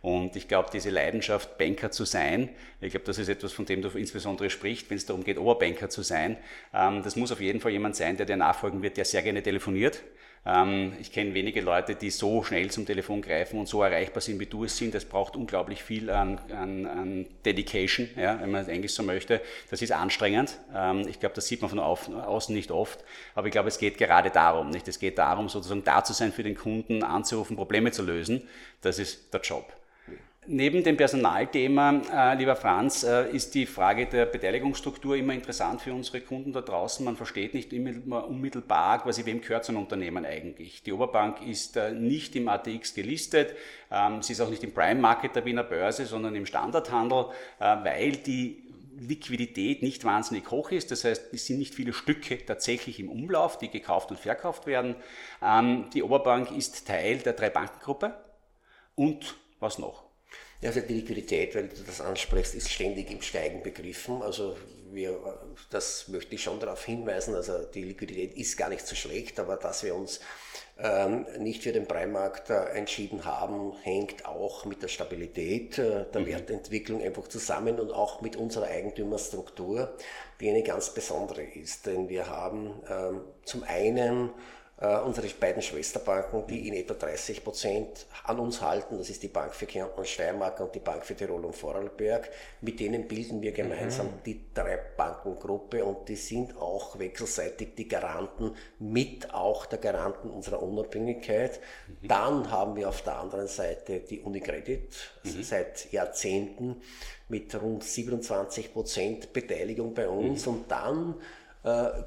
Und 0.00 0.34
ich 0.34 0.48
glaube, 0.48 0.70
diese 0.72 0.90
Leidenschaft, 0.90 1.58
Banker 1.58 1.90
zu 1.92 2.04
sein, 2.04 2.48
ich 2.80 2.90
glaube, 2.90 3.06
das 3.06 3.18
ist 3.18 3.28
etwas, 3.28 3.52
von 3.52 3.66
dem 3.66 3.82
du 3.82 3.88
insbesondere 3.90 4.50
sprichst, 4.50 4.90
wenn 4.90 4.96
es 4.96 5.06
darum 5.06 5.22
geht, 5.22 5.38
Oberbanker 5.38 5.90
zu 5.90 6.02
sein. 6.02 6.38
Ähm, 6.74 7.02
das 7.02 7.16
muss 7.16 7.30
auf 7.30 7.40
jeden 7.40 7.60
Fall 7.60 7.70
jemand 7.70 7.94
sein, 7.94 8.16
der 8.16 8.26
dir 8.26 8.36
nachfolgen 8.36 8.82
wird, 8.82 8.96
der 8.96 9.04
sehr 9.04 9.22
gerne 9.22 9.42
telefoniert, 9.42 10.02
ich 10.44 11.12
kenne 11.12 11.34
wenige 11.34 11.60
Leute, 11.60 11.94
die 11.94 12.10
so 12.10 12.42
schnell 12.42 12.68
zum 12.68 12.84
Telefon 12.84 13.22
greifen 13.22 13.60
und 13.60 13.68
so 13.68 13.80
erreichbar 13.80 14.20
sind, 14.20 14.40
wie 14.40 14.46
du 14.46 14.64
es 14.64 14.76
sind. 14.76 14.92
Das 14.92 15.04
braucht 15.04 15.36
unglaublich 15.36 15.84
viel 15.84 16.10
an, 16.10 16.40
an, 16.50 16.84
an 16.84 17.26
Dedication, 17.44 18.08
ja, 18.16 18.40
wenn 18.40 18.50
man 18.50 18.62
es 18.62 18.68
eigentlich 18.68 18.92
so 18.92 19.04
möchte. 19.04 19.40
Das 19.70 19.82
ist 19.82 19.92
anstrengend. 19.92 20.58
Ähm, 20.74 21.06
ich 21.06 21.20
glaube, 21.20 21.36
das 21.36 21.46
sieht 21.46 21.62
man 21.62 21.70
von 21.70 21.78
außen 21.78 22.52
nicht 22.52 22.72
oft. 22.72 23.04
Aber 23.36 23.46
ich 23.46 23.52
glaube, 23.52 23.68
es 23.68 23.78
geht 23.78 23.98
gerade 23.98 24.30
darum. 24.30 24.70
Nicht? 24.70 24.88
Es 24.88 24.98
geht 24.98 25.16
darum, 25.16 25.48
sozusagen 25.48 25.84
da 25.84 26.02
zu 26.02 26.12
sein 26.12 26.32
für 26.32 26.42
den 26.42 26.56
Kunden, 26.56 27.04
anzurufen, 27.04 27.54
Probleme 27.54 27.92
zu 27.92 28.02
lösen. 28.02 28.42
Das 28.80 28.98
ist 28.98 29.32
der 29.32 29.42
Job. 29.42 29.72
Neben 30.48 30.82
dem 30.82 30.96
Personalthema, 30.96 32.02
äh, 32.12 32.36
lieber 32.36 32.56
Franz, 32.56 33.04
äh, 33.04 33.30
ist 33.30 33.54
die 33.54 33.64
Frage 33.64 34.06
der 34.06 34.26
Beteiligungsstruktur 34.26 35.14
immer 35.14 35.34
interessant 35.34 35.82
für 35.82 35.94
unsere 35.94 36.20
Kunden 36.20 36.52
da 36.52 36.62
draußen. 36.62 37.04
Man 37.04 37.14
versteht 37.14 37.54
nicht 37.54 37.72
immer 37.72 38.26
unmittelbar, 38.26 39.00
quasi 39.04 39.24
wem 39.24 39.40
gehört 39.40 39.64
so 39.64 39.72
ein 39.72 39.76
Unternehmen 39.76 40.26
eigentlich. 40.26 40.82
Die 40.82 40.92
Oberbank 40.92 41.46
ist 41.46 41.76
äh, 41.76 41.92
nicht 41.92 42.34
im 42.34 42.48
ATX 42.48 42.92
gelistet, 42.94 43.54
ähm, 43.92 44.20
sie 44.20 44.32
ist 44.32 44.40
auch 44.40 44.50
nicht 44.50 44.64
im 44.64 44.74
Prime 44.74 45.00
Market 45.00 45.36
der 45.36 45.44
Wiener 45.44 45.62
Börse, 45.62 46.06
sondern 46.06 46.34
im 46.34 46.44
Standardhandel, 46.44 47.26
äh, 47.60 47.76
weil 47.84 48.16
die 48.16 48.64
Liquidität 48.98 49.82
nicht 49.82 50.04
wahnsinnig 50.04 50.50
hoch 50.50 50.72
ist. 50.72 50.90
Das 50.90 51.04
heißt, 51.04 51.32
es 51.32 51.46
sind 51.46 51.60
nicht 51.60 51.72
viele 51.72 51.92
Stücke 51.92 52.44
tatsächlich 52.44 52.98
im 52.98 53.08
Umlauf, 53.08 53.58
die 53.58 53.70
gekauft 53.70 54.10
und 54.10 54.18
verkauft 54.18 54.66
werden. 54.66 54.96
Ähm, 55.40 55.88
die 55.94 56.02
Oberbank 56.02 56.50
ist 56.50 56.88
Teil 56.88 57.18
der 57.18 57.34
Drei-Banken-Gruppe. 57.34 58.16
Und 58.96 59.36
was 59.60 59.78
noch? 59.78 60.11
Ja, 60.62 60.68
also 60.68 60.80
die 60.80 60.94
Liquidität, 60.94 61.56
weil 61.56 61.68
du 61.68 61.82
das 61.84 62.00
ansprichst, 62.00 62.54
ist 62.54 62.70
ständig 62.70 63.10
im 63.10 63.20
Steigen 63.20 63.64
begriffen. 63.64 64.22
Also 64.22 64.56
wir, 64.92 65.18
das 65.70 66.06
möchte 66.06 66.36
ich 66.36 66.42
schon 66.44 66.60
darauf 66.60 66.84
hinweisen. 66.84 67.34
Also 67.34 67.64
die 67.64 67.82
Liquidität 67.82 68.36
ist 68.36 68.56
gar 68.56 68.68
nicht 68.68 68.86
so 68.86 68.94
schlecht, 68.94 69.40
aber 69.40 69.56
dass 69.56 69.82
wir 69.82 69.96
uns 69.96 70.20
ähm, 70.78 71.26
nicht 71.40 71.64
für 71.64 71.72
den 71.72 71.86
Breimarkt 71.86 72.50
äh, 72.50 72.64
entschieden 72.74 73.24
haben, 73.24 73.72
hängt 73.82 74.24
auch 74.24 74.64
mit 74.64 74.84
der 74.84 74.88
Stabilität 74.88 75.78
äh, 75.78 76.04
der 76.12 76.20
mhm. 76.20 76.26
Wertentwicklung 76.26 77.02
einfach 77.02 77.26
zusammen 77.26 77.80
und 77.80 77.90
auch 77.90 78.20
mit 78.20 78.36
unserer 78.36 78.66
Eigentümerstruktur, 78.66 79.96
die 80.40 80.48
eine 80.48 80.62
ganz 80.62 80.94
besondere 80.94 81.42
ist. 81.42 81.86
Denn 81.86 82.08
wir 82.08 82.28
haben 82.28 82.80
ähm, 82.88 83.20
zum 83.44 83.64
einen 83.64 84.30
äh, 84.82 84.98
unsere 84.98 85.28
beiden 85.28 85.62
Schwesterbanken, 85.62 86.44
die 86.48 86.66
in 86.66 86.74
etwa 86.74 86.94
30 86.94 87.44
Prozent 87.44 88.06
an 88.24 88.40
uns 88.40 88.60
halten. 88.60 88.98
Das 88.98 89.08
ist 89.08 89.22
die 89.22 89.28
Bank 89.28 89.54
für 89.54 89.66
Kärnten 89.66 89.96
und 89.96 90.08
Steiermark 90.08 90.58
und 90.58 90.74
die 90.74 90.80
Bank 90.80 91.06
für 91.06 91.14
Tirol 91.14 91.44
und 91.44 91.54
Vorarlberg. 91.54 92.28
Mit 92.60 92.80
denen 92.80 93.06
bilden 93.06 93.40
wir 93.42 93.52
gemeinsam 93.52 94.06
mhm. 94.06 94.22
die 94.26 94.40
drei 94.52 94.76
Bankengruppe 94.96 95.84
und 95.84 96.08
die 96.08 96.16
sind 96.16 96.56
auch 96.56 96.98
wechselseitig 96.98 97.76
die 97.76 97.86
Garanten, 97.86 98.56
mit 98.80 99.32
auch 99.32 99.66
der 99.66 99.78
Garanten 99.78 100.28
unserer 100.30 100.60
Unabhängigkeit. 100.60 101.60
Mhm. 101.86 102.08
Dann 102.08 102.50
haben 102.50 102.74
wir 102.74 102.88
auf 102.88 103.02
der 103.02 103.18
anderen 103.18 103.46
Seite 103.46 104.00
die 104.00 104.18
Unicredit 104.18 104.88
mhm. 105.22 105.42
seit 105.44 105.92
Jahrzehnten 105.92 106.82
mit 107.28 107.54
rund 107.54 107.84
27 107.84 108.72
Prozent 108.72 109.32
Beteiligung 109.32 109.94
bei 109.94 110.08
uns 110.08 110.44
mhm. 110.44 110.52
und 110.52 110.70
dann 110.70 111.14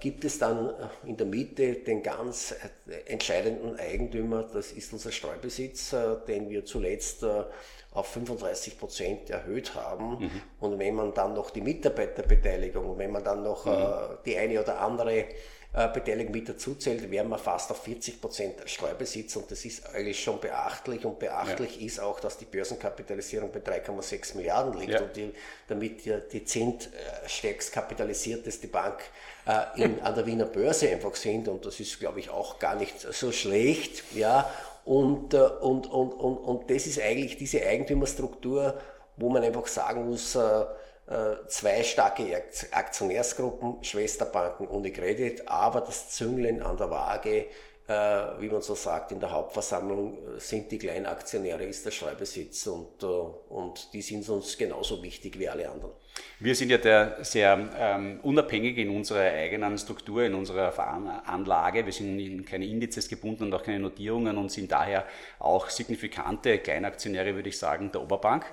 gibt 0.02 0.26
es 0.26 0.38
dann 0.38 0.70
äh, 0.70 1.08
in 1.08 1.16
der 1.16 1.26
Mitte 1.26 1.76
den 1.76 2.04
ganz 2.04 2.54
äh, 2.88 3.12
entscheidenden 3.12 3.80
Eigentümer, 3.80 4.44
das 4.44 4.72
ist 4.72 4.92
unser 4.92 5.12
Streubesitz, 5.12 5.96
den 6.28 6.50
wir 6.50 6.66
zuletzt 6.66 7.26
auf 7.92 8.08
35 8.08 8.78
Prozent 8.78 9.30
erhöht 9.30 9.74
haben. 9.74 10.20
Mhm. 10.20 10.42
Und 10.60 10.80
wenn 10.80 10.96
man 10.96 11.14
dann 11.14 11.34
noch 11.34 11.50
die 11.50 11.62
Mitarbeiterbeteiligung, 11.62 12.98
wenn 12.98 13.12
man 13.12 13.24
dann 13.24 13.44
noch 13.44 13.66
mhm. 13.66 14.18
die 14.26 14.38
eine 14.38 14.62
oder 14.62 14.82
andere 14.82 15.26
Beteiligung 15.76 16.32
mit 16.32 16.48
dazu 16.48 16.76
zählt, 16.76 17.12
wären 17.12 17.28
wir 17.28 17.38
fast 17.38 17.70
auf 17.70 17.84
40 17.84 18.22
Prozent 18.22 18.56
Streubesitz 18.66 19.36
und 19.36 19.52
das 19.52 19.66
ist 19.66 19.94
eigentlich 19.94 20.24
schon 20.24 20.40
beachtlich 20.40 21.04
und 21.06 21.20
beachtlich 21.20 21.80
ja. 21.82 21.86
ist 21.86 22.00
auch, 22.00 22.22
dass 22.22 22.38
die 22.38 22.46
Börsenkapitalisierung 22.46 23.52
bei 23.52 23.60
3,6 23.60 24.38
Milliarden 24.38 24.80
liegt 24.80 24.94
ja. 24.94 25.02
und 25.02 25.14
die, 25.16 25.34
damit 25.68 26.06
die, 26.06 26.18
die 26.32 26.46
zehntstärkst 26.46 27.74
kapitalisierteste 27.74 28.70
Bank 28.70 29.00
äh, 29.46 29.84
in, 29.84 30.00
an 30.02 30.16
der 30.16 30.26
Wiener 30.26 30.46
Börse 30.46 30.90
einfach 30.90 31.16
sind 31.16 31.50
und 31.50 31.66
das 31.66 31.78
ist, 31.82 32.00
glaube 32.00 32.22
ich, 32.22 32.30
auch 32.30 32.58
gar 32.58 32.76
nicht 32.76 33.02
so 33.02 33.34
schlecht. 33.34 34.04
Ja, 34.16 34.50
und, 34.86 35.34
äh, 35.34 35.40
und, 35.40 35.88
und, 35.88 36.14
und, 36.14 36.38
und 36.38 36.70
das 36.70 36.88
ist 36.88 37.02
eigentlich 37.02 37.36
diese 37.36 37.66
Eigentümerstruktur, 37.66 38.80
wo 39.18 39.30
man 39.30 39.44
einfach 39.44 39.68
sagen 39.68 40.08
muss, 40.08 40.36
äh, 40.36 40.66
zwei 41.48 41.84
starke 41.84 42.44
Aktionärsgruppen, 42.72 43.84
Schwesterbanken 43.84 44.68
ohne 44.68 44.92
Credit, 44.92 45.48
aber 45.48 45.82
das 45.82 46.10
Züngeln 46.10 46.64
an 46.64 46.78
der 46.78 46.90
Waage 46.90 47.46
äh, 47.88 47.94
wie 48.40 48.50
man 48.50 48.64
so 48.64 48.74
sagt, 48.74 49.12
in 49.12 49.20
der 49.20 49.30
Hauptversammlung 49.30 50.18
äh, 50.18 50.40
sind 50.40 50.72
die 50.72 50.80
Kleinaktionäre, 50.80 51.66
ist 51.66 51.86
der 51.86 51.92
Schreibesitz 51.92 52.66
und, 52.66 53.04
äh, 53.04 53.06
und 53.06 53.94
die 53.94 54.02
sind 54.02 54.28
uns 54.28 54.58
genauso 54.58 55.04
wichtig 55.04 55.38
wie 55.38 55.48
alle 55.48 55.70
anderen. 55.70 55.92
Wir 56.40 56.56
sind 56.56 56.72
ja 56.72 56.80
der 56.80 57.24
sehr 57.24 57.60
ähm, 57.78 58.20
unabhängig 58.24 58.78
in 58.78 58.90
unserer 58.90 59.32
eigenen 59.32 59.78
Struktur, 59.78 60.24
in 60.24 60.34
unserer 60.34 60.74
Anlage. 61.28 61.86
Wir 61.86 61.94
sind 61.94 62.18
in 62.18 62.44
keine 62.44 62.66
Indizes 62.66 63.08
gebunden 63.08 63.44
und 63.44 63.54
auch 63.54 63.62
keine 63.62 63.80
Notierungen 63.80 64.36
und 64.38 64.52
sind 64.52 64.72
daher 64.72 65.06
auch 65.38 65.70
signifikante 65.70 66.58
Kleinaktionäre, 66.60 67.36
würde 67.36 67.50
ich 67.50 67.60
sagen, 67.60 67.92
der 67.92 68.02
Oberbank. 68.02 68.46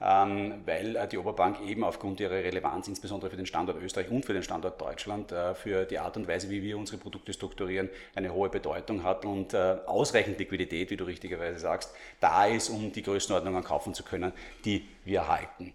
Ähm, 0.00 0.62
weil 0.64 0.94
äh, 0.94 1.08
die 1.08 1.18
Oberbank 1.18 1.60
eben 1.60 1.82
aufgrund 1.82 2.20
ihrer 2.20 2.34
Relevanz, 2.34 2.86
insbesondere 2.86 3.30
für 3.30 3.36
den 3.36 3.46
Standort 3.46 3.82
Österreich 3.82 4.10
und 4.10 4.24
für 4.24 4.32
den 4.32 4.44
Standort 4.44 4.80
Deutschland, 4.80 5.32
äh, 5.32 5.54
für 5.56 5.84
die 5.86 5.98
Art 5.98 6.16
und 6.16 6.28
Weise, 6.28 6.50
wie 6.50 6.62
wir 6.62 6.78
unsere 6.78 6.98
Produkte 6.98 7.32
strukturieren, 7.32 7.88
eine 8.14 8.32
hohe 8.32 8.48
Bedeutung 8.48 9.02
hat 9.02 9.24
und 9.24 9.54
äh, 9.54 9.76
ausreichend 9.86 10.38
Liquidität, 10.38 10.90
wie 10.90 10.96
du 10.96 11.04
richtigerweise 11.04 11.58
sagst, 11.58 11.92
da 12.20 12.46
ist, 12.46 12.68
um 12.68 12.92
die 12.92 13.02
Größenordnungen 13.02 13.64
kaufen 13.64 13.92
zu 13.92 14.04
können, 14.04 14.32
die 14.64 14.86
wir 15.04 15.26
halten. 15.26 15.72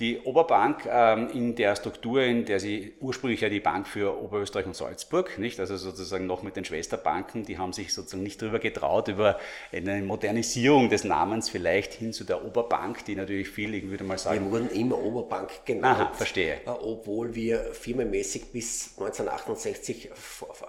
Die 0.00 0.18
Oberbank 0.18 0.88
ähm, 0.90 1.28
in 1.28 1.54
der 1.54 1.76
Struktur, 1.76 2.20
in 2.20 2.44
der 2.44 2.58
sie 2.58 2.94
ursprünglich 3.00 3.42
ja 3.42 3.48
die 3.48 3.60
Bank 3.60 3.86
für 3.86 4.20
Oberösterreich 4.20 4.66
und 4.66 4.74
Salzburg, 4.74 5.38
nicht? 5.38 5.60
Also 5.60 5.76
sozusagen 5.76 6.26
noch 6.26 6.42
mit 6.42 6.56
den 6.56 6.64
Schwesterbanken, 6.64 7.44
die 7.44 7.58
haben 7.58 7.72
sich 7.72 7.94
sozusagen 7.94 8.24
nicht 8.24 8.42
drüber 8.42 8.58
getraut, 8.58 9.06
über 9.06 9.38
eine 9.72 10.02
Modernisierung 10.02 10.88
des 10.88 11.04
Namens 11.04 11.48
vielleicht 11.48 11.92
hin 11.92 12.12
zu 12.12 12.24
der 12.24 12.44
Oberbank, 12.44 13.04
die 13.04 13.14
natürlich 13.14 13.48
viel, 13.48 13.72
ich 13.72 13.88
würde 13.88 14.02
mal 14.02 14.18
sagen. 14.18 14.46
Wir 14.46 14.50
wurden 14.50 14.70
immer 14.70 14.98
Oberbank 14.98 15.64
genannt. 15.64 16.00
Aha, 16.00 16.12
verstehe. 16.12 16.54
Äh, 16.66 16.70
obwohl 16.70 17.36
wir 17.36 17.60
firmenmäßig 17.72 18.50
bis 18.50 18.98
1968 18.98 20.10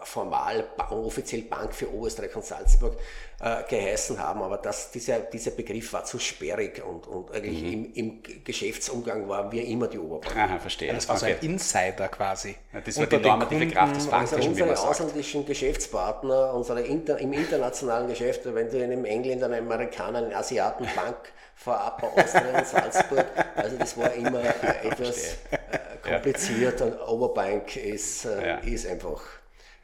formal 0.03 0.65
offiziell 0.91 1.41
Bank 1.41 1.73
für 1.73 1.91
Oberösterreich 1.91 2.35
und 2.35 2.45
Salzburg 2.45 2.95
äh, 3.39 3.63
geheißen 3.67 4.17
haben, 4.17 4.41
aber 4.41 4.57
das, 4.57 4.91
dieser, 4.91 5.19
dieser 5.19 5.51
Begriff 5.51 5.91
war 5.91 6.05
zu 6.05 6.19
sperrig 6.19 6.81
und, 6.85 7.05
und 7.07 7.31
eigentlich 7.31 7.63
mhm. 7.63 7.91
im, 7.93 7.93
im, 7.93 8.43
Geschäftsumgang 8.43 9.27
waren 9.27 9.51
wir 9.51 9.65
immer 9.65 9.87
die 9.87 9.99
Oberbank. 9.99 10.35
Aha, 10.37 10.57
verstehe. 10.57 10.93
Das 10.93 11.09
war 11.09 11.17
so 11.17 11.25
ein 11.25 11.37
Insider 11.41 12.07
quasi. 12.07 12.55
Ja, 12.73 12.81
das 12.81 12.97
war 12.97 13.07
die 13.07 13.17
normative 13.17 13.67
Kraft 13.67 13.97
des 13.97 14.07
Banken, 14.07 14.35
also 14.35 14.49
unsere 14.49 14.79
ausländischen 14.79 15.45
Geschäftspartner, 15.45 16.53
unsere 16.53 16.81
Inter, 16.81 17.17
im 17.19 17.33
internationalen 17.33 18.07
Geschäft, 18.07 18.41
wenn 18.45 18.69
du 18.69 18.81
einem 18.81 19.03
Engländer, 19.03 19.47
einem 19.47 19.69
Amerikaner, 19.69 20.19
einen 20.19 20.33
Asiaten 20.33 20.87
Bank 20.95 21.17
vorab 21.55 22.01
bei 22.01 22.23
Austria 22.23 22.57
und 22.57 22.67
Salzburg, 22.67 23.25
also 23.55 23.77
das 23.77 23.97
war 23.97 24.13
immer 24.13 24.41
äh, 24.41 24.87
etwas 24.87 25.37
äh, 25.51 25.57
kompliziert 26.01 26.79
ja. 26.79 26.85
und 26.85 27.01
Oberbank 27.01 27.75
ist, 27.75 28.25
äh, 28.25 28.47
ja. 28.47 28.57
ist 28.59 28.87
einfach 28.87 29.21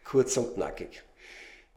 kurz 0.06 0.38
und 0.38 0.56
knackig. 0.56 1.04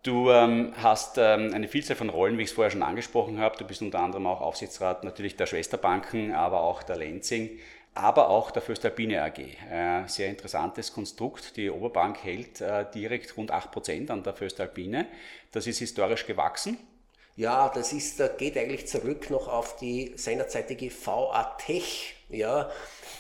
Du 0.05 0.31
ähm, 0.31 0.75
hast 0.77 1.17
ähm, 1.17 1.55
eine 1.55 1.67
Vielzahl 1.67 1.97
von 1.97 2.11
Rollen, 2.11 2.37
wie 2.37 2.43
ich 2.43 2.51
es 2.51 2.55
vorher 2.55 2.71
schon 2.71 2.83
angesprochen 2.83 3.39
habe. 3.39 3.57
Du 3.57 3.65
bist 3.65 3.81
unter 3.81 4.01
anderem 4.01 4.27
auch 4.27 4.43
Aufsichtsrat 4.43 5.03
natürlich 5.03 5.35
der 5.37 5.47
Schwesterbanken, 5.47 6.35
aber 6.35 6.61
auch 6.61 6.83
der 6.83 6.97
Lenzing, 6.97 7.59
aber 7.95 8.29
auch 8.29 8.51
der 8.51 8.61
Föstalpine 8.61 9.23
AG. 9.23 9.39
Äh, 9.39 10.07
sehr 10.07 10.29
interessantes 10.29 10.93
Konstrukt. 10.93 11.57
Die 11.57 11.71
Oberbank 11.71 12.23
hält 12.23 12.61
äh, 12.61 12.85
direkt 12.95 13.35
rund 13.39 13.51
8% 13.51 14.11
an 14.11 14.23
der 14.23 14.35
Föstalpine. 14.35 15.07
Das 15.53 15.67
ist 15.67 15.79
historisch 15.79 16.27
gewachsen. 16.27 16.77
Ja, 17.37 17.71
das 17.75 17.95
ist, 17.95 18.23
geht 18.37 18.59
eigentlich 18.59 18.87
zurück 18.87 19.31
noch 19.31 19.49
auf 19.49 19.77
die 19.77 20.13
seinerzeitige 20.17 20.91
VA 20.91 21.57
Tech, 21.65 22.15
ja, 22.29 22.71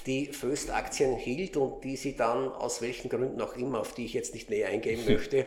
die 0.06 0.26
Föst-Aktien 0.26 1.16
hielt 1.16 1.56
und 1.56 1.82
die 1.82 1.96
sie 1.96 2.16
dann 2.16 2.52
aus 2.52 2.82
welchen 2.82 3.08
Gründen 3.08 3.40
auch 3.40 3.56
immer, 3.56 3.80
auf 3.80 3.94
die 3.94 4.04
ich 4.04 4.12
jetzt 4.12 4.34
nicht 4.34 4.50
näher 4.50 4.68
eingehen 4.68 5.04
möchte, 5.08 5.38
äh, 5.38 5.46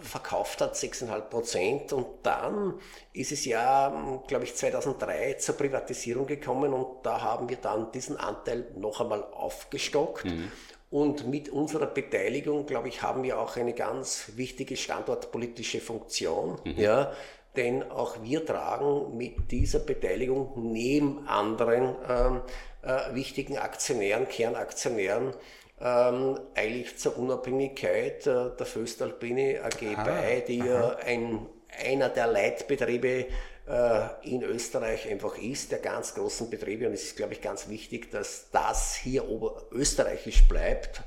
verkauft 0.00 0.60
hat, 0.60 0.76
6,5 0.76 1.20
Prozent. 1.22 1.92
Und 1.92 2.06
dann 2.22 2.74
ist 3.12 3.32
es 3.32 3.44
ja, 3.44 4.22
glaube 4.28 4.44
ich, 4.44 4.54
2003 4.54 5.34
zur 5.34 5.56
Privatisierung 5.56 6.26
gekommen 6.26 6.72
und 6.72 7.04
da 7.04 7.20
haben 7.20 7.48
wir 7.48 7.56
dann 7.56 7.90
diesen 7.92 8.16
Anteil 8.16 8.66
noch 8.76 9.00
einmal 9.00 9.24
aufgestockt. 9.24 10.24
Mhm. 10.24 10.52
Und 10.90 11.28
mit 11.28 11.48
unserer 11.48 11.86
Beteiligung, 11.86 12.66
glaube 12.66 12.88
ich, 12.88 13.02
haben 13.02 13.22
wir 13.22 13.38
auch 13.38 13.56
eine 13.56 13.74
ganz 13.74 14.32
wichtige 14.34 14.76
standortpolitische 14.76 15.80
Funktion. 15.80 16.60
Mhm. 16.64 16.74
Ja, 16.76 17.12
denn 17.56 17.90
auch 17.90 18.22
wir 18.22 18.46
tragen 18.46 19.16
mit 19.16 19.50
dieser 19.50 19.80
Beteiligung 19.80 20.52
neben 20.72 21.26
anderen 21.26 21.96
ähm, 22.08 22.40
äh, 22.82 23.14
wichtigen 23.14 23.58
Aktionären, 23.58 24.28
Kernaktionären, 24.28 25.34
ähm, 25.80 26.38
eigentlich 26.54 26.98
zur 26.98 27.18
Unabhängigkeit 27.18 28.26
äh, 28.26 28.50
der 28.56 28.66
Föstalpine 28.66 29.62
AG 29.62 29.96
aha, 29.96 30.04
bei, 30.04 30.44
die 30.46 30.58
ja 30.58 30.96
ein, 30.96 31.46
einer 31.82 32.08
der 32.08 32.26
Leitbetriebe 32.26 33.26
äh, 33.66 34.08
in 34.22 34.42
Österreich 34.42 35.08
einfach 35.08 35.38
ist, 35.38 35.72
der 35.72 35.78
ganz 35.78 36.14
großen 36.14 36.50
Betriebe. 36.50 36.86
Und 36.86 36.92
es 36.92 37.04
ist, 37.04 37.16
glaube 37.16 37.32
ich, 37.32 37.40
ganz 37.40 37.68
wichtig, 37.68 38.10
dass 38.10 38.50
das 38.50 38.94
hier 38.94 39.28
oberösterreichisch 39.28 40.46
bleibt. 40.48 41.02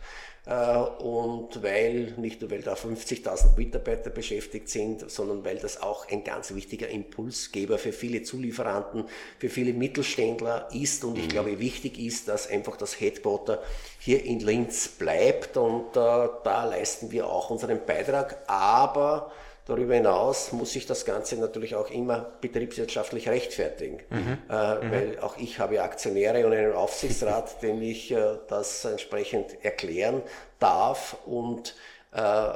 Äh, 0.45 0.77
und 0.77 1.63
weil 1.63 2.13
nicht 2.17 2.41
nur 2.41 2.51
weil 2.51 2.61
da 2.61 2.73
50.000 2.73 3.55
Mitarbeiter 3.55 4.09
beschäftigt 4.09 4.67
sind, 4.67 5.09
sondern 5.09 5.45
weil 5.45 5.57
das 5.57 5.81
auch 5.81 6.09
ein 6.09 6.25
ganz 6.25 6.53
wichtiger 6.53 6.89
Impulsgeber 6.89 7.77
für 7.77 7.93
viele 7.93 8.23
Zulieferanten, 8.23 9.05
für 9.39 9.49
viele 9.49 9.71
Mittelständler 9.71 10.67
ist 10.73 11.05
und 11.05 11.17
ich 11.17 11.25
mhm. 11.25 11.29
glaube 11.29 11.59
wichtig 11.59 11.97
ist, 11.97 12.27
dass 12.27 12.49
einfach 12.49 12.75
das 12.75 12.99
Headquarter 12.99 13.63
hier 13.99 14.25
in 14.25 14.41
Linz 14.41 14.89
bleibt 14.89 15.55
und 15.55 15.91
äh, 15.91 16.27
da 16.43 16.65
leisten 16.65 17.11
wir 17.11 17.27
auch 17.27 17.49
unseren 17.49 17.85
Beitrag, 17.85 18.43
aber 18.47 19.31
Darüber 19.65 19.93
hinaus 19.93 20.51
muss 20.51 20.75
ich 20.75 20.85
das 20.85 21.05
Ganze 21.05 21.37
natürlich 21.37 21.75
auch 21.75 21.89
immer 21.89 22.33
betriebswirtschaftlich 22.41 23.29
rechtfertigen, 23.29 24.01
mhm. 24.09 24.37
Äh, 24.49 24.75
mhm. 24.75 24.91
weil 24.91 25.19
auch 25.21 25.37
ich 25.37 25.59
habe 25.59 25.81
Aktionäre 25.81 26.45
und 26.45 26.51
einen 26.51 26.73
Aufsichtsrat, 26.73 27.61
dem 27.61 27.81
ich 27.81 28.11
äh, 28.11 28.39
das 28.49 28.83
entsprechend 28.83 29.63
erklären 29.63 30.21
darf 30.59 31.15
und 31.25 31.75
äh, 32.11 32.51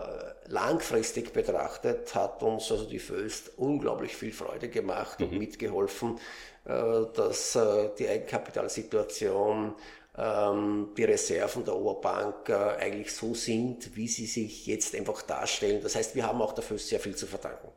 langfristig 0.47 1.33
betrachtet 1.33 2.13
hat 2.13 2.43
uns 2.43 2.71
also 2.71 2.85
die 2.85 2.99
Föst 2.99 3.51
unglaublich 3.57 4.15
viel 4.15 4.33
Freude 4.33 4.67
gemacht 4.69 5.19
mhm. 5.19 5.27
und 5.27 5.37
mitgeholfen, 5.39 6.19
äh, 6.65 6.71
dass 7.15 7.55
äh, 7.55 7.89
die 7.97 8.07
Eigenkapitalsituation 8.07 9.75
die 10.17 11.03
Reserven 11.03 11.63
der 11.63 11.75
Oberbank 11.75 12.49
äh, 12.49 12.53
eigentlich 12.53 13.13
so 13.13 13.35
sind, 13.35 13.95
wie 13.95 14.07
sie 14.07 14.25
sich 14.25 14.65
jetzt 14.65 14.95
einfach 14.95 15.21
darstellen. 15.21 15.79
Das 15.83 15.95
heißt, 15.95 16.15
wir 16.15 16.25
haben 16.25 16.41
auch 16.41 16.53
dafür 16.53 16.79
sehr 16.79 16.99
viel 16.99 17.15
zu 17.15 17.27
verdanken. 17.27 17.67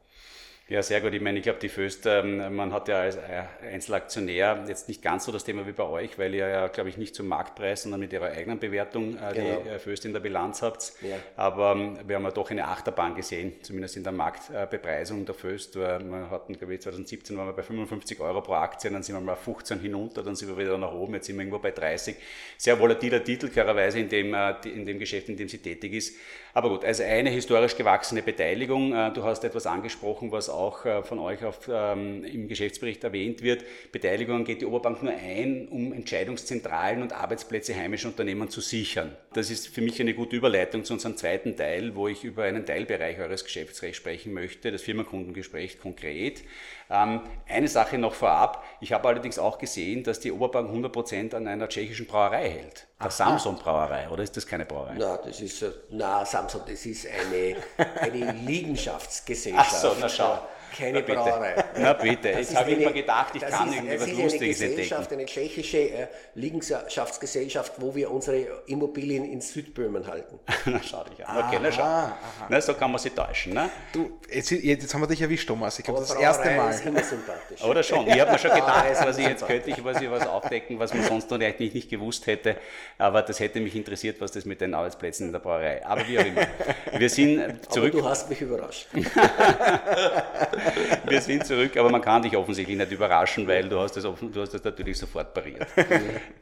Ja, 0.70 0.84
sehr 0.84 1.00
gut. 1.00 1.12
Ich 1.14 1.20
meine, 1.20 1.36
ich 1.36 1.42
glaube, 1.42 1.58
die 1.58 1.68
Föst, 1.68 2.06
ähm, 2.06 2.54
man 2.54 2.72
hat 2.72 2.86
ja 2.86 3.00
als 3.00 3.16
äh, 3.16 3.42
Einzelaktionär 3.72 4.66
jetzt 4.68 4.86
nicht 4.86 5.02
ganz 5.02 5.24
so 5.24 5.32
das 5.32 5.42
Thema 5.42 5.66
wie 5.66 5.72
bei 5.72 5.82
euch, 5.82 6.16
weil 6.16 6.32
ihr 6.32 6.46
ja, 6.46 6.68
glaube 6.68 6.88
ich, 6.88 6.96
nicht 6.96 7.12
zum 7.12 7.26
Marktpreis, 7.26 7.82
sondern 7.82 7.98
mit 7.98 8.12
ihrer 8.12 8.26
eigenen 8.26 8.60
Bewertung 8.60 9.16
äh, 9.16 9.34
genau. 9.34 9.62
die 9.64 9.78
Föst 9.80 10.04
in 10.04 10.12
der 10.12 10.20
Bilanz 10.20 10.62
habt. 10.62 10.92
Ja. 11.02 11.16
Aber 11.34 11.72
ähm, 11.72 11.98
wir 12.06 12.14
haben 12.14 12.22
ja 12.22 12.30
doch 12.30 12.52
eine 12.52 12.68
Achterbahn 12.68 13.16
gesehen, 13.16 13.54
zumindest 13.62 13.96
in 13.96 14.04
der 14.04 14.12
Marktbepreisung 14.12 15.26
der 15.26 15.34
Föst. 15.34 15.74
Wir 15.74 16.00
hatten, 16.30 16.56
glaube 16.56 16.72
ich, 16.72 16.82
2017 16.82 17.36
waren 17.36 17.48
wir 17.48 17.52
bei 17.52 17.64
55 17.64 18.20
Euro 18.20 18.40
pro 18.40 18.52
Aktie, 18.52 18.92
dann 18.92 19.02
sind 19.02 19.16
wir 19.16 19.20
mal 19.20 19.34
15 19.34 19.80
hinunter, 19.80 20.22
dann 20.22 20.36
sind 20.36 20.50
wir 20.50 20.56
wieder 20.56 20.78
nach 20.78 20.92
oben, 20.92 21.14
jetzt 21.14 21.26
sind 21.26 21.34
wir 21.34 21.42
irgendwo 21.42 21.58
bei 21.58 21.72
30. 21.72 22.14
Sehr 22.58 22.78
volatiler 22.78 23.24
Titel, 23.24 23.48
klarerweise 23.48 23.98
in 23.98 24.08
dem, 24.08 24.32
in 24.62 24.86
dem 24.86 25.00
Geschäft, 25.00 25.30
in 25.30 25.36
dem 25.36 25.48
sie 25.48 25.58
tätig 25.58 25.94
ist. 25.94 26.14
Aber 26.52 26.68
gut, 26.68 26.84
also 26.84 27.02
eine 27.02 27.30
historisch 27.30 27.76
gewachsene 27.76 28.22
Beteiligung. 28.22 28.90
Du 29.14 29.22
hast 29.22 29.44
etwas 29.44 29.66
angesprochen, 29.66 30.32
was 30.32 30.48
auch 30.48 30.84
äh, 30.84 31.02
von 31.02 31.18
euch 31.18 31.44
auf, 31.44 31.70
ähm, 31.72 32.24
im 32.24 32.48
Geschäftsbericht 32.48 33.04
erwähnt 33.04 33.42
wird, 33.42 33.64
Beteiligungen 33.92 34.44
geht 34.44 34.60
die 34.60 34.66
Oberbank 34.66 35.02
nur 35.02 35.12
ein, 35.12 35.68
um 35.68 35.92
Entscheidungszentralen 35.92 37.02
und 37.02 37.12
Arbeitsplätze 37.12 37.74
heimischer 37.76 38.08
Unternehmen 38.08 38.48
zu 38.50 38.60
sichern. 38.60 39.16
Das 39.32 39.50
ist 39.50 39.68
für 39.68 39.80
mich 39.80 40.00
eine 40.00 40.14
gute 40.14 40.36
Überleitung 40.36 40.84
zu 40.84 40.92
unserem 40.94 41.16
zweiten 41.16 41.56
Teil, 41.56 41.94
wo 41.94 42.08
ich 42.08 42.24
über 42.24 42.44
einen 42.44 42.66
Teilbereich 42.66 43.18
eures 43.18 43.44
Geschäftsrechts 43.44 43.98
sprechen 43.98 44.32
möchte, 44.32 44.72
das 44.72 44.82
Firmenkundengespräch 44.82 45.78
konkret. 45.78 46.42
Ähm, 46.90 47.20
eine 47.48 47.68
Sache 47.68 47.98
noch 47.98 48.14
vorab. 48.14 48.64
Ich 48.80 48.92
habe 48.92 49.06
allerdings 49.08 49.38
auch 49.38 49.58
gesehen, 49.58 50.02
dass 50.02 50.18
die 50.18 50.32
Oberbank 50.32 50.70
100% 50.70 51.34
an 51.34 51.46
einer 51.46 51.68
tschechischen 51.68 52.06
Brauerei 52.06 52.50
hält. 52.50 52.88
Der 53.02 53.10
Samson 53.10 53.56
Brauerei, 53.56 54.08
oder 54.08 54.24
ist 54.24 54.36
das 54.36 54.46
keine 54.46 54.66
Brauerei? 54.66 54.94
Na, 54.98 55.16
das 55.16 55.40
ist, 55.40 55.62
äh, 55.62 55.70
na, 55.90 56.24
Samson, 56.24 56.62
das 56.66 56.84
ist 56.84 57.06
eine, 57.06 57.56
eine 58.00 58.32
Liegenschaftsgesellschaft. 58.44 59.70
Ach 59.72 59.76
so, 59.76 59.96
na 60.00 60.08
schau 60.08 60.38
keine 60.76 61.02
na 61.06 61.14
Brauerei. 61.14 61.64
Na 61.78 61.92
bitte, 61.92 62.28
jetzt 62.30 62.56
habe 62.56 62.70
ich 62.70 62.78
mir 62.78 62.92
gedacht, 62.92 63.34
ich 63.34 63.42
kann 63.42 63.68
ist, 63.68 63.74
irgendwie 63.76 64.00
was 64.00 64.10
Lustiges 64.10 64.60
eine 64.60 64.70
Gesellschaft, 64.70 65.12
Eine 65.12 65.26
tschechische 65.26 65.78
äh, 65.78 66.06
Liegenschaftsgesellschaft, 66.34 67.74
wo 67.78 67.94
wir 67.94 68.10
unsere 68.10 68.62
Immobilien 68.66 69.24
in 69.24 69.40
Südböhmen 69.40 70.06
halten. 70.06 70.38
na 70.66 70.80
schau 70.82 71.04
dich 71.04 71.26
an. 71.26 71.44
Okay, 71.44 71.58
na 71.62 71.72
schau. 71.72 72.12
Na, 72.48 72.60
so 72.60 72.74
kann 72.74 72.90
man 72.90 73.00
sich 73.00 73.12
täuschen. 73.12 73.54
Ne? 73.54 73.70
Du, 73.92 74.18
jetzt, 74.30 74.50
jetzt 74.50 74.94
haben 74.94 75.00
wir 75.00 75.08
dich 75.08 75.20
erwischt, 75.20 75.46
Thomas. 75.46 75.78
Ich 75.78 75.84
glaube, 75.84 76.00
das, 76.00 76.08
das 76.08 76.18
erste 76.18 76.50
Mal. 76.50 76.70
Ist 76.70 76.86
immer 76.86 77.02
sympathisch. 77.02 77.62
Oder 77.62 77.82
schon. 77.82 78.06
Ich 78.06 78.20
habe 78.20 78.32
mir 78.32 78.38
schon 78.38 78.50
gedacht, 78.54 78.86
was 79.04 79.18
ich 79.18 79.26
jetzt 79.26 79.46
könnte 79.46 79.70
ich 79.70 79.84
was, 79.84 80.00
ich 80.00 80.10
was 80.10 80.26
aufdecken, 80.26 80.78
was 80.78 80.94
man 80.94 81.04
sonst 81.04 81.30
noch 81.30 81.40
eigentlich 81.40 81.74
nicht 81.74 81.90
gewusst 81.90 82.26
hätte. 82.26 82.56
Aber 82.98 83.22
das 83.22 83.40
hätte 83.40 83.60
mich 83.60 83.74
interessiert, 83.74 84.20
was 84.20 84.32
das 84.32 84.44
mit 84.44 84.60
den 84.60 84.74
Arbeitsplätzen 84.74 85.26
in 85.26 85.32
der 85.32 85.40
Brauerei. 85.40 85.84
Aber 85.84 86.06
wie 86.06 86.18
auch 86.18 86.24
immer. 86.24 86.46
Wir 86.92 87.08
sind 87.08 87.72
zurück. 87.72 87.92
Aber 87.92 88.02
du 88.02 88.08
hast 88.08 88.28
mich 88.28 88.40
überrascht. 88.40 88.88
wir 91.04 91.20
sind 91.20 91.46
zurück, 91.46 91.76
aber 91.76 91.90
man 91.90 92.00
kann 92.00 92.22
dich 92.22 92.36
offensichtlich 92.36 92.76
nicht 92.76 92.92
überraschen, 92.92 93.46
weil 93.46 93.68
du 93.68 93.78
hast 93.78 93.96
das, 93.96 94.04
du 94.04 94.40
hast 94.40 94.54
das 94.54 94.64
natürlich 94.64 94.98
sofort 94.98 95.32
pariert. 95.34 95.66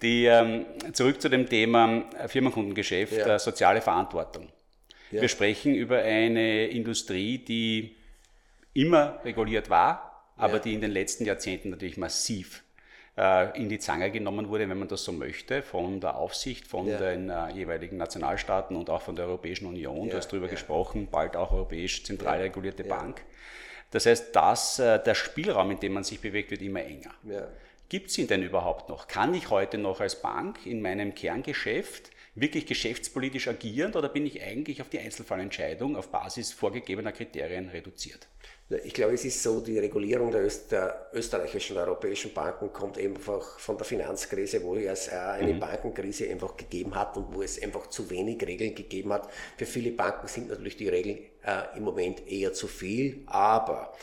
Die, 0.03 0.27
ähm, 0.27 0.67
zurück 0.93 1.21
zu 1.21 1.29
dem 1.29 1.49
Thema 1.49 2.05
Firmenkundengeschäft, 2.27 3.17
ja. 3.17 3.35
äh, 3.35 3.39
soziale 3.39 3.81
Verantwortung. 3.81 4.49
Ja. 5.11 5.23
Wir 5.23 5.29
sprechen 5.29 5.75
über 5.75 5.99
eine 5.99 6.67
Industrie, 6.67 7.39
die 7.39 7.97
immer 8.75 9.21
reguliert 9.25 9.71
war, 9.71 10.33
aber 10.37 10.55
ja. 10.55 10.59
die 10.61 10.75
in 10.75 10.81
den 10.81 10.91
letzten 10.91 11.25
Jahrzehnten 11.25 11.71
natürlich 11.71 11.97
massiv 11.97 12.63
äh, 13.19 13.61
in 13.61 13.69
die 13.69 13.79
Zange 13.79 14.11
genommen 14.11 14.49
wurde, 14.49 14.69
wenn 14.69 14.79
man 14.79 14.89
das 14.89 15.05
so 15.05 15.13
möchte, 15.13 15.63
von 15.63 16.01
der 16.01 16.17
Aufsicht, 16.17 16.67
von 16.67 16.87
ja. 16.87 16.99
den 16.99 17.29
äh, 17.29 17.51
jeweiligen 17.51 17.97
Nationalstaaten 17.97 18.77
und 18.77 18.89
auch 18.91 19.03
von 19.03 19.17
der 19.17 19.27
Europäischen 19.27 19.67
Union. 19.67 20.07
Ja, 20.07 20.13
du 20.13 20.17
hast 20.19 20.29
darüber 20.29 20.47
ja. 20.47 20.53
gesprochen, 20.53 21.09
bald 21.11 21.37
auch 21.37 21.51
europäisch 21.53 22.05
zentral 22.05 22.41
regulierte 22.41 22.85
Bank. 22.85 23.23
Das 23.91 24.07
heißt, 24.07 24.35
dass 24.37 24.79
äh, 24.79 25.03
der 25.03 25.15
Spielraum, 25.15 25.71
in 25.71 25.81
dem 25.81 25.95
man 25.95 26.05
sich 26.05 26.21
bewegt, 26.21 26.51
wird 26.51 26.63
immer 26.63 26.83
enger. 26.83 27.15
Ja. 27.25 27.49
Gibt 27.89 28.11
es 28.11 28.19
ihn 28.19 28.27
denn 28.27 28.43
überhaupt 28.43 28.91
noch? 28.91 29.09
Kann 29.09 29.33
ich 29.33 29.49
heute 29.49 29.79
noch 29.79 30.01
als 30.01 30.21
Bank 30.21 30.67
in 30.67 30.83
meinem 30.83 31.15
Kerngeschäft 31.15 32.11
wirklich 32.35 32.67
geschäftspolitisch 32.67 33.49
agieren 33.49 33.95
oder 33.95 34.09
bin 34.09 34.27
ich 34.27 34.43
eigentlich 34.43 34.83
auf 34.83 34.89
die 34.89 34.99
Einzelfallentscheidung 34.99 35.97
auf 35.97 36.11
Basis 36.11 36.53
vorgegebener 36.53 37.13
Kriterien 37.13 37.69
reduziert? 37.69 38.29
Ich 38.71 38.93
glaube, 38.93 39.15
es 39.15 39.25
ist 39.25 39.43
so, 39.43 39.61
die 39.61 39.79
Regulierung 39.79 40.31
der, 40.31 40.45
Öst 40.45 40.73
der 40.73 41.09
österreichischen 41.15 41.77
und 41.77 41.83
europäischen 41.83 42.35
Banken 42.35 42.71
kommt 42.71 42.99
einfach 42.99 43.59
von 43.59 43.79
der 43.79 43.87
Finanzkrise, 43.87 44.63
wo 44.63 44.77
es 44.77 45.09
eine 45.09 45.55
mhm. 45.55 45.61
Bankenkrise 45.61 46.29
einfach 46.29 46.55
gegeben 46.55 46.95
hat 46.95 47.17
und 47.17 47.35
wo 47.35 47.41
es 47.41 47.63
einfach 47.63 47.87
zu 47.87 48.11
wenig 48.11 48.47
Regeln 48.47 48.75
gegeben 48.75 49.15
hat. 49.15 49.31
Für 49.57 49.65
viele 49.65 49.93
Banken 49.93 50.29
sind 50.29 50.51
natürlich 50.51 50.77
die 50.77 50.89
Regeln 50.89 51.19
äh, 51.47 51.79
im 51.79 51.85
Moment 51.85 52.29
eher 52.31 52.53
zu 52.53 52.67
viel, 52.67 53.23
aber 53.25 53.95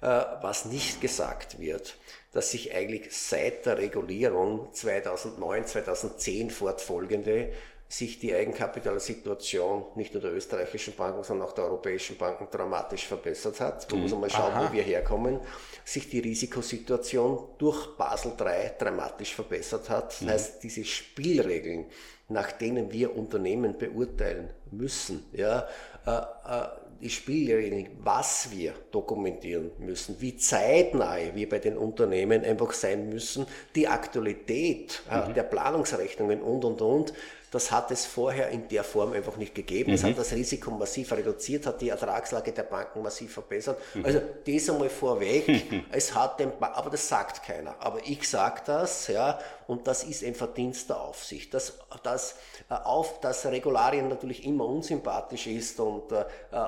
äh, 0.00 0.06
was 0.06 0.66
nicht 0.66 1.00
gesagt 1.00 1.58
wird, 1.58 1.96
dass 2.32 2.52
sich 2.52 2.72
eigentlich 2.74 3.08
seit 3.10 3.66
der 3.66 3.78
Regulierung 3.78 4.72
2009, 4.72 5.66
2010 5.66 6.50
fortfolgende 6.50 7.52
sich 7.92 8.18
die 8.18 8.34
Eigenkapitalsituation 8.34 9.84
nicht 9.96 10.14
nur 10.14 10.22
der 10.22 10.32
österreichischen 10.32 10.94
Banken, 10.94 11.22
sondern 11.24 11.46
auch 11.46 11.52
der 11.52 11.64
europäischen 11.64 12.16
Banken 12.16 12.48
dramatisch 12.50 13.06
verbessert 13.06 13.60
hat. 13.60 13.90
Man 13.92 14.00
muss 14.00 14.14
mal 14.14 14.30
schauen, 14.30 14.54
Aha. 14.54 14.68
wo 14.70 14.72
wir 14.72 14.82
herkommen. 14.82 15.40
Sich 15.84 16.08
die 16.08 16.20
Risikosituation 16.20 17.38
durch 17.58 17.94
Basel 17.98 18.32
III 18.40 18.70
dramatisch 18.78 19.34
verbessert 19.34 19.90
hat. 19.90 20.06
Das 20.06 20.20
mhm. 20.22 20.28
heißt, 20.30 20.62
diese 20.62 20.86
Spielregeln, 20.86 21.84
nach 22.30 22.52
denen 22.52 22.90
wir 22.90 23.14
Unternehmen 23.14 23.76
beurteilen 23.76 24.48
müssen, 24.70 25.26
ja, 25.32 25.68
äh, 26.06 26.10
äh, 26.12 26.68
die 27.02 27.10
Spielregeln, 27.10 27.88
was 27.98 28.52
wir 28.52 28.72
dokumentieren 28.90 29.70
müssen, 29.80 30.16
wie 30.20 30.36
zeitnah 30.36 31.16
wir 31.34 31.48
bei 31.48 31.58
den 31.58 31.76
Unternehmen 31.76 32.42
einfach 32.42 32.72
sein 32.72 33.10
müssen, 33.10 33.44
die 33.74 33.86
Aktualität 33.86 35.02
äh, 35.10 35.28
mhm. 35.28 35.34
der 35.34 35.42
Planungsrechnungen 35.42 36.40
und, 36.40 36.64
und, 36.64 36.80
und, 36.80 37.12
das 37.52 37.70
hat 37.70 37.90
es 37.90 38.06
vorher 38.06 38.48
in 38.48 38.66
der 38.68 38.82
Form 38.82 39.12
einfach 39.12 39.36
nicht 39.36 39.54
gegeben. 39.54 39.90
Mhm. 39.90 39.94
Es 39.94 40.04
hat 40.04 40.16
das 40.16 40.32
Risiko 40.32 40.70
massiv 40.70 41.12
reduziert, 41.12 41.66
hat 41.66 41.82
die 41.82 41.90
Ertragslage 41.90 42.50
der 42.50 42.62
Banken 42.62 43.02
massiv 43.02 43.34
verbessert. 43.34 43.78
Mhm. 43.92 44.06
Also 44.06 44.22
das 44.46 44.70
einmal 44.70 44.88
vorweg. 44.88 45.46
es 45.92 46.14
hat 46.14 46.40
den 46.40 46.50
ba 46.58 46.72
aber 46.74 46.88
das 46.88 47.06
sagt 47.06 47.44
keiner. 47.44 47.74
Aber 47.78 47.98
ich 48.06 48.26
sage 48.26 48.62
das, 48.64 49.06
ja, 49.08 49.38
und 49.72 49.86
das 49.86 50.04
ist 50.04 50.22
ein 50.22 50.34
Verdienst 50.34 50.90
der 50.90 51.00
Aufsicht. 51.00 51.54
Dass, 51.54 51.78
dass, 52.02 52.36
äh, 52.68 52.74
auf, 52.74 53.20
dass 53.20 53.46
Regularien 53.46 54.08
natürlich 54.08 54.44
immer 54.44 54.66
unsympathisch 54.66 55.46
ist 55.46 55.80
und, 55.80 56.12
äh, 56.12 56.24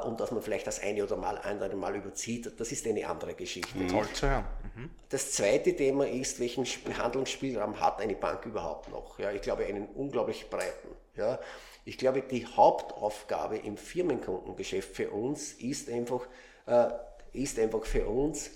und 0.07 0.19
dass 0.21 0.31
man 0.31 0.43
vielleicht 0.43 0.67
das 0.67 0.81
eine 0.81 1.05
oder 1.05 1.17
mal 1.17 1.37
andere 1.37 1.77
Mal 1.77 1.95
überzieht, 1.97 2.59
das 2.59 2.73
ist 2.73 2.87
eine 2.87 3.07
andere 3.07 3.35
Geschichte. 3.35 3.77
Mhm. 3.77 3.89
Toll 3.89 4.09
zu 4.15 4.29
hören. 4.29 4.47
Mhm. 4.75 4.91
Das 5.11 5.33
zweite 5.33 5.77
Thema 5.77 6.09
ist, 6.09 6.41
welchen 6.41 6.65
Handlungsspielraum 6.65 7.79
hat 7.79 8.01
eine 8.01 8.15
Bank 8.15 8.47
überhaupt 8.47 8.91
noch? 8.91 9.19
Ja, 9.19 9.31
ich 9.33 9.43
glaube, 9.43 9.67
einen 9.67 9.87
unglaublich 9.89 10.49
breiten. 10.49 10.89
Ja. 11.15 11.39
Ich 11.85 11.99
glaube, 11.99 12.23
die 12.23 12.47
Hauptaufgabe 12.47 13.59
im 13.59 13.77
Firmenkundengeschäft 13.77 14.97
für 14.97 15.11
uns 15.11 15.53
ist 15.53 15.91
einfach, 15.91 16.27
äh, 16.67 16.89
ist 17.35 17.59
einfach 17.59 17.85
für 17.85 18.07
uns 18.07 18.51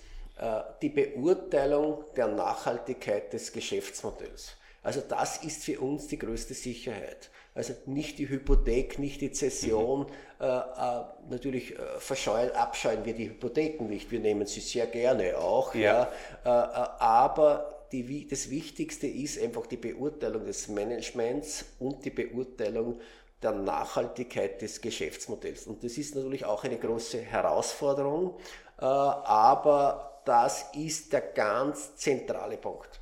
die 0.83 0.89
Beurteilung 0.89 2.05
der 2.17 2.29
Nachhaltigkeit 2.29 3.33
des 3.33 3.53
Geschäftsmodells. 3.53 4.57
Also 4.83 5.03
das 5.07 5.45
ist 5.45 5.65
für 5.65 5.81
uns 5.81 6.07
die 6.07 6.19
größte 6.19 6.55
Sicherheit. 6.55 7.31
Also 7.55 7.75
nicht 7.87 8.19
die 8.19 8.29
Hypothek, 8.29 9.01
nicht 9.01 9.21
die 9.21 9.33
Zession. 9.33 10.03
Mhm. 10.03 10.07
Äh, 10.41 10.47
äh, 10.47 11.05
natürlich 11.29 11.77
äh, 11.77 11.99
verscheuen, 11.99 12.53
abscheuen 12.53 13.05
wir 13.05 13.15
die 13.15 13.29
Hypotheken 13.29 13.89
nicht. 13.89 14.13
Wir 14.13 14.21
nehmen 14.21 14.47
sie 14.47 14.61
sehr 14.61 14.87
gerne 14.87 15.37
auch. 15.37 15.75
Ja. 15.75 16.09
ja. 16.45 16.45
Äh, 16.45 16.49
äh, 16.49 16.89
aber 17.01 17.87
die, 17.91 18.29
das 18.29 18.51
Wichtigste 18.51 19.09
ist 19.09 19.43
einfach 19.43 19.67
die 19.67 19.77
Beurteilung 19.77 20.47
des 20.47 20.69
Managements 20.69 21.65
und 21.81 22.05
die 22.05 22.11
Beurteilung 22.11 23.01
der 23.43 23.53
Nachhaltigkeit 23.53 24.63
des 24.63 24.81
Geschäftsmodells. 24.81 25.67
Und 25.67 25.83
das 25.83 25.99
ist 25.99 26.15
natürlich 26.15 26.45
auch 26.45 26.63
eine 26.63 26.77
große 26.77 27.19
Herausforderung, 27.21 28.39
äh, 28.79 28.85
aber 28.85 30.08
das 30.29 30.67
ist 30.75 31.13
der 31.15 31.23
ganz 31.23 31.97
zentrale 31.97 32.59
Punkt. 32.59 33.01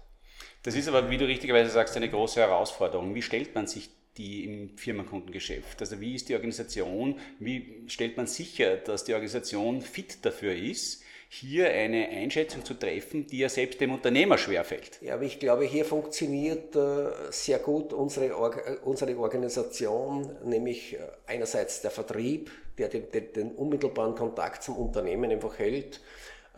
Das 0.62 0.76
ist 0.76 0.86
aber, 0.86 1.10
wie 1.10 1.18
du 1.18 1.26
richtigerweise 1.26 1.70
sagst, 1.70 1.96
eine 1.96 2.08
große 2.08 2.40
Herausforderung. 2.40 3.14
Wie 3.16 3.22
stellt 3.22 3.54
man 3.54 3.66
sich 3.66 3.90
die 4.16 4.44
im 4.44 4.78
Firmenkundengeschäft? 4.78 5.80
Also 5.80 6.00
wie 6.00 6.14
ist 6.14 6.28
die 6.28 6.34
Organisation? 6.34 7.18
Wie 7.40 7.82
stellt 7.88 8.16
man 8.16 8.28
sicher, 8.28 8.76
dass 8.76 9.04
die 9.04 9.14
Organisation 9.14 9.82
fit 9.82 10.24
dafür 10.24 10.54
ist? 10.54 11.02
hier 11.28 11.68
eine 11.68 12.08
Einschätzung 12.08 12.64
zu 12.64 12.74
treffen, 12.74 13.26
die 13.26 13.38
ja 13.38 13.48
selbst 13.48 13.80
dem 13.80 13.92
Unternehmer 13.92 14.38
schwerfällt. 14.38 15.02
Ja, 15.02 15.14
aber 15.14 15.24
ich 15.24 15.40
glaube, 15.40 15.64
hier 15.64 15.84
funktioniert 15.84 16.76
äh, 16.76 17.08
sehr 17.30 17.58
gut 17.58 17.92
unsere, 17.92 18.26
äh, 18.26 18.76
unsere 18.84 19.18
Organisation, 19.18 20.30
nämlich 20.44 20.94
äh, 20.94 20.98
einerseits 21.26 21.82
der 21.82 21.90
Vertrieb, 21.90 22.52
der 22.78 22.88
den, 22.88 23.10
den, 23.10 23.32
den 23.32 23.52
unmittelbaren 23.52 24.14
Kontakt 24.14 24.62
zum 24.62 24.76
Unternehmen 24.76 25.28
einfach 25.28 25.58
hält 25.58 26.00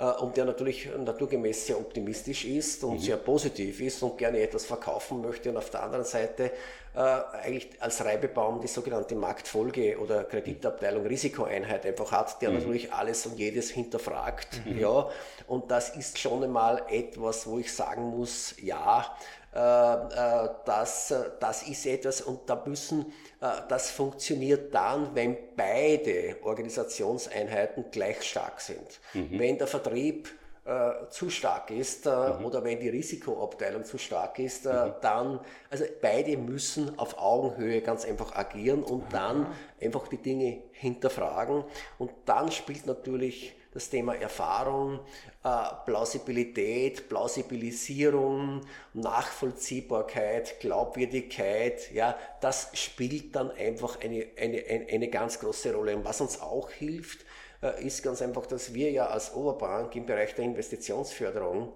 und 0.04 0.37
der 0.37 0.44
natürlich 0.44 0.88
naturgemäß 0.96 1.66
sehr 1.66 1.78
optimistisch 1.78 2.44
ist 2.44 2.84
und 2.84 2.94
mhm. 2.94 2.98
sehr 3.00 3.16
positiv 3.16 3.80
ist 3.80 4.02
und 4.02 4.16
gerne 4.16 4.40
etwas 4.40 4.64
verkaufen 4.64 5.20
möchte 5.20 5.50
und 5.50 5.56
auf 5.56 5.70
der 5.70 5.82
anderen 5.82 6.04
Seite 6.04 6.52
äh, 6.94 7.00
eigentlich 7.00 7.68
als 7.80 8.04
Reibebaum 8.04 8.61
die 8.61 8.66
sogenannte 8.68 9.14
Marktfolge 9.14 9.98
oder 9.98 10.24
Kreditabteilung 10.24 11.06
Risikoeinheit 11.06 11.84
einfach 11.87 12.12
hat, 12.12 12.40
der 12.42 12.50
mhm. 12.50 12.58
natürlich 12.58 12.92
alles 12.92 13.26
und 13.26 13.38
jedes 13.38 13.70
hinterfragt. 13.70 14.64
Mhm. 14.64 14.78
Ja, 14.78 15.08
und 15.46 15.70
das 15.70 15.96
ist 15.96 16.18
schon 16.18 16.44
einmal 16.44 16.82
etwas, 16.88 17.46
wo 17.46 17.58
ich 17.58 17.72
sagen 17.72 18.04
muss, 18.04 18.54
ja, 18.62 19.00
äh, 19.00 19.04
äh, 19.04 19.38
das, 19.59 21.14
das 21.40 21.62
ist 21.64 21.87
etwas 21.87 22.21
und 22.21 22.49
da 22.49 22.62
müssen, 22.64 23.12
das 23.40 23.90
funktioniert 23.90 24.73
dann, 24.75 25.14
wenn 25.14 25.37
beide 25.57 26.37
Organisationseinheiten 26.42 27.90
gleich 27.90 28.23
stark 28.23 28.61
sind. 28.61 29.01
Mhm. 29.14 29.38
Wenn 29.38 29.59
der 29.59 29.66
Vertrieb 29.66 30.29
äh, 30.68 31.09
zu 31.09 31.31
stark 31.31 31.71
ist 31.71 32.05
äh, 32.05 32.11
mhm. 32.11 32.44
oder 32.44 32.62
wenn 32.62 32.79
die 32.79 32.90
Risikoabteilung 32.90 33.85
zu 33.85 33.97
stark 33.97 34.38
ist, 34.38 34.66
äh, 34.66 34.71
mhm. 34.71 34.92
dann, 35.01 35.40
also 35.71 35.87
beide 36.03 36.37
müssen 36.37 36.99
auf 36.99 37.16
Augenhöhe 37.16 37.81
ganz 37.81 38.05
einfach 38.05 38.37
agieren 38.37 38.83
und 38.83 39.11
dann 39.11 39.47
einfach 39.81 40.09
die 40.09 40.18
Dinge 40.18 40.64
hinterfragen. 40.73 41.64
Und 41.97 42.11
dann 42.27 42.53
spielt 42.53 42.87
natürlich 42.87 43.57
das 43.72 43.90
Thema 43.90 44.14
Erfahrung, 44.14 45.00
äh, 45.44 45.48
Plausibilität, 45.85 47.09
Plausibilisierung, 47.09 48.62
Nachvollziehbarkeit, 48.94 50.61
Glaubwürdigkeit, 50.61 51.92
ja, 51.92 52.18
das 52.40 52.70
spielt 52.74 53.37
dann 53.37 53.50
einfach 53.50 54.00
eine, 54.00 54.26
eine, 54.38 54.64
eine 54.90 55.09
ganz 55.09 55.38
große 55.38 55.74
Rolle. 55.74 55.96
Und 55.96 56.04
was 56.04 56.20
uns 56.20 56.40
auch 56.40 56.70
hilft, 56.70 57.24
äh, 57.62 57.85
ist 57.85 58.02
ganz 58.02 58.22
einfach, 58.22 58.46
dass 58.46 58.74
wir 58.74 58.90
ja 58.90 59.07
als 59.07 59.35
Oberbank 59.35 59.94
im 59.96 60.07
Bereich 60.07 60.35
der 60.35 60.44
Investitionsförderung 60.44 61.72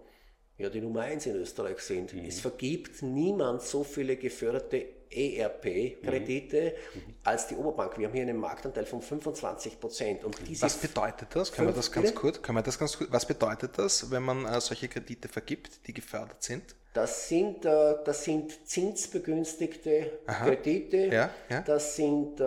ja 0.59 0.71
die 0.71 0.81
Nummer 0.81 1.03
eins 1.03 1.27
in 1.27 1.37
Österreich 1.37 1.81
sind. 1.81 2.15
Mhm. 2.15 2.25
Es 2.25 2.41
vergibt 2.41 3.03
niemand 3.03 3.63
so 3.63 3.85
viele 3.85 4.17
geförderte 4.17 4.87
ERP-Kredite 5.13 6.75
mhm. 6.95 7.01
als 7.25 7.47
die 7.47 7.57
Oberbank. 7.57 7.99
Wir 7.99 8.07
haben 8.07 8.15
hier 8.15 8.23
einen 8.23 8.39
Marktanteil 8.39 8.87
von 8.87 9.03
25 9.03 9.81
Prozent. 9.81 10.21
was 10.61 10.77
bedeutet 10.77 11.29
das? 11.35 11.53
Können 11.53 11.69
wir 11.69 11.75
das 11.75 11.93
ganz 11.93 12.15
kurz? 12.15 12.43
Können 12.43 12.59
wir 12.59 12.63
das 12.63 12.79
ganz 12.79 12.97
kurz? 12.97 13.13
Was 13.13 13.27
bedeutet 13.27 13.79
das, 13.79 14.11
wenn 14.11 14.23
man 14.23 14.45
äh, 14.45 14.61
solche 14.61 14.89
Kredite 14.89 15.29
vergibt, 15.29 15.87
die 15.87 15.93
gefördert 15.93 16.43
sind? 16.43 16.75
Das 16.93 17.29
sind, 17.29 17.65
äh, 17.65 17.95
das 18.05 18.25
sind 18.25 18.69
zinsbegünstigte 18.69 20.19
Aha. 20.27 20.45
Kredite. 20.45 21.07
Ja, 21.07 21.31
ja. 21.49 21.63
Das 21.63 21.97
sind 21.97 22.39
äh, 22.39 22.45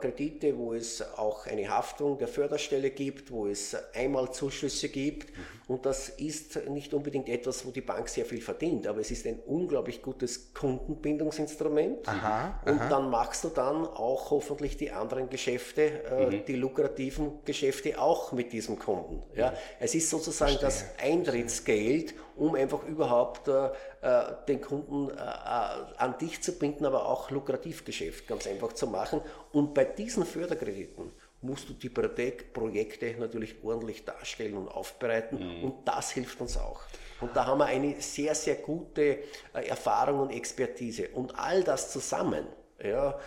Kredite, 0.00 0.56
wo 0.56 0.72
es 0.72 1.02
auch 1.16 1.46
eine 1.46 1.68
Haftung 1.68 2.16
der 2.16 2.28
Förderstelle 2.28 2.90
gibt, 2.90 3.32
wo 3.32 3.48
es 3.48 3.76
einmal 3.94 4.30
Zuschüsse 4.30 4.88
gibt. 4.88 5.36
Mhm. 5.36 5.42
Und 5.68 5.84
das 5.84 6.08
ist 6.08 6.66
nicht 6.70 6.94
unbedingt 6.94 7.28
etwas, 7.28 7.66
wo 7.66 7.70
die 7.70 7.82
Bank 7.82 8.08
sehr 8.08 8.24
viel 8.24 8.40
verdient, 8.40 8.86
aber 8.86 9.00
es 9.00 9.10
ist 9.10 9.26
ein 9.26 9.38
unglaublich 9.46 10.00
gutes 10.00 10.54
Kundenbindungsinstrument. 10.54 12.08
Aha, 12.08 12.58
und 12.64 12.80
aha. 12.80 12.88
dann 12.88 13.10
machst 13.10 13.44
du 13.44 13.48
dann 13.48 13.84
auch 13.84 14.30
hoffentlich 14.30 14.78
die 14.78 14.90
anderen 14.90 15.28
Geschäfte, 15.28 16.04
äh, 16.04 16.26
mhm. 16.26 16.44
die 16.46 16.54
lukrativen 16.54 17.40
Geschäfte 17.44 18.00
auch 18.00 18.32
mit 18.32 18.52
diesem 18.52 18.78
Kunden. 18.78 19.22
Ja? 19.34 19.52
Es 19.78 19.94
ist 19.94 20.08
sozusagen 20.08 20.58
Verstehe. 20.58 20.94
das 20.96 21.04
Eintrittsgeld, 21.04 22.14
um 22.38 22.54
einfach 22.54 22.84
überhaupt 22.84 23.48
äh, 23.48 23.66
äh, 24.00 24.34
den 24.46 24.60
Kunden 24.60 25.10
äh, 25.10 25.14
äh, 25.14 25.96
an 25.98 26.16
dich 26.20 26.40
zu 26.40 26.58
binden, 26.58 26.86
aber 26.86 27.06
auch 27.06 27.30
Lukrativgeschäft 27.30 28.26
ganz 28.28 28.46
einfach 28.46 28.72
zu 28.72 28.86
machen. 28.86 29.20
Und 29.52 29.74
bei 29.74 29.84
diesen 29.84 30.24
Förderkrediten 30.24 31.12
musst 31.40 31.68
du 31.68 31.72
die 31.72 31.88
Projekte 31.88 33.14
natürlich 33.18 33.56
ordentlich 33.62 34.04
darstellen 34.04 34.56
und 34.56 34.68
aufbereiten 34.68 35.38
mhm. 35.38 35.64
und 35.64 35.88
das 35.88 36.10
hilft 36.10 36.40
uns 36.40 36.56
auch. 36.56 36.80
Und 37.20 37.34
da 37.34 37.46
haben 37.46 37.58
wir 37.58 37.66
eine 37.66 38.00
sehr, 38.00 38.34
sehr 38.34 38.56
gute 38.56 39.18
äh, 39.52 39.66
Erfahrung 39.66 40.20
und 40.20 40.30
Expertise. 40.30 41.08
Und 41.08 41.36
all 41.36 41.64
das 41.64 41.90
zusammen, 41.90 42.46
ja, 42.80 43.18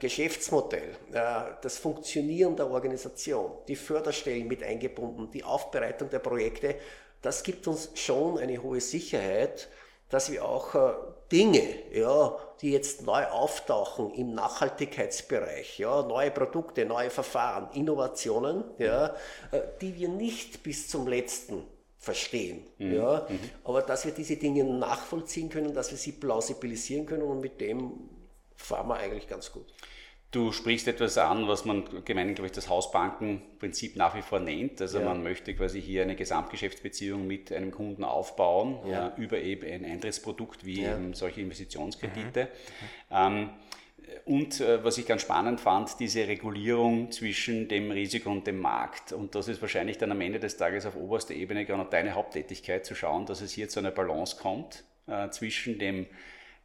Geschäftsmodell, 0.00 0.96
das 1.10 1.78
Funktionieren 1.78 2.54
der 2.56 2.68
Organisation, 2.68 3.52
die 3.66 3.76
Förderstellen 3.76 4.46
mit 4.46 4.62
eingebunden, 4.62 5.30
die 5.30 5.44
Aufbereitung 5.44 6.10
der 6.10 6.18
Projekte, 6.18 6.74
das 7.22 7.42
gibt 7.42 7.66
uns 7.66 7.90
schon 7.94 8.38
eine 8.38 8.62
hohe 8.62 8.80
Sicherheit, 8.80 9.68
dass 10.08 10.30
wir 10.32 10.44
auch 10.44 10.74
Dinge, 11.30 11.62
ja, 11.92 12.36
die 12.62 12.72
jetzt 12.72 13.02
neu 13.02 13.24
auftauchen 13.26 14.12
im 14.14 14.34
Nachhaltigkeitsbereich, 14.34 15.78
ja, 15.78 16.02
neue 16.02 16.30
Produkte, 16.30 16.84
neue 16.86 17.10
Verfahren, 17.10 17.68
Innovationen, 17.74 18.64
ja, 18.78 19.14
äh, 19.52 19.60
die 19.80 19.94
wir 19.96 20.08
nicht 20.08 20.62
bis 20.62 20.88
zum 20.88 21.06
letzten 21.06 21.64
verstehen, 21.98 22.64
mhm. 22.78 22.94
ja, 22.94 23.26
mhm. 23.28 23.38
aber 23.64 23.82
dass 23.82 24.06
wir 24.06 24.12
diese 24.12 24.36
Dinge 24.36 24.64
nachvollziehen 24.64 25.50
können, 25.50 25.74
dass 25.74 25.90
wir 25.90 25.98
sie 25.98 26.12
plausibilisieren 26.12 27.04
können 27.04 27.22
und 27.22 27.40
mit 27.40 27.60
dem 27.60 27.92
fahren 28.56 28.88
wir 28.88 28.96
eigentlich 28.96 29.28
ganz 29.28 29.52
gut. 29.52 29.66
Du 30.30 30.52
sprichst 30.52 30.86
etwas 30.88 31.16
an, 31.16 31.48
was 31.48 31.64
man 31.64 32.04
gemeinhin, 32.04 32.34
glaube 32.34 32.48
ich, 32.48 32.52
das 32.52 32.68
Hausbankenprinzip 32.68 33.96
nach 33.96 34.14
wie 34.14 34.22
vor 34.22 34.40
nennt. 34.40 34.80
Also 34.80 34.98
ja. 34.98 35.04
man 35.04 35.22
möchte 35.22 35.54
quasi 35.54 35.80
hier 35.80 36.02
eine 36.02 36.16
Gesamtgeschäftsbeziehung 36.16 37.26
mit 37.26 37.50
einem 37.50 37.70
Kunden 37.70 38.04
aufbauen, 38.04 38.78
ja. 38.90 39.08
äh, 39.08 39.20
über 39.20 39.38
eben 39.38 39.66
ein 39.66 39.84
Eintrittsprodukt 39.84 40.66
wie 40.66 40.82
ja. 40.82 40.94
eben 40.94 41.14
solche 41.14 41.40
Investitionskredite. 41.40 42.44
Mhm. 42.44 42.48
Ähm, 43.10 43.50
Und 44.26 44.60
äh, 44.60 44.84
was 44.84 44.98
ich 44.98 45.06
ganz 45.06 45.22
spannend 45.22 45.60
fand, 45.60 45.98
diese 45.98 46.26
Regulierung 46.28 47.10
zwischen 47.10 47.68
dem 47.68 47.90
Risiko 47.90 48.30
und 48.30 48.46
dem 48.46 48.60
Markt. 48.60 49.12
Und 49.12 49.34
das 49.34 49.48
ist 49.48 49.62
wahrscheinlich 49.62 49.96
dann 49.96 50.12
am 50.12 50.20
Ende 50.20 50.38
des 50.38 50.56
Tages 50.56 50.84
auf 50.86 50.96
oberster 50.96 51.34
Ebene 51.34 51.64
noch 51.64 51.90
deine 51.90 52.14
Haupttätigkeit, 52.14 52.84
zu 52.84 52.94
schauen, 52.94 53.24
dass 53.26 53.40
es 53.40 53.52
hier 53.52 53.68
zu 53.68 53.80
einer 53.80 53.90
Balance 53.90 54.36
kommt 54.36 54.84
äh, 55.06 55.30
zwischen 55.30 55.78
dem 55.78 56.06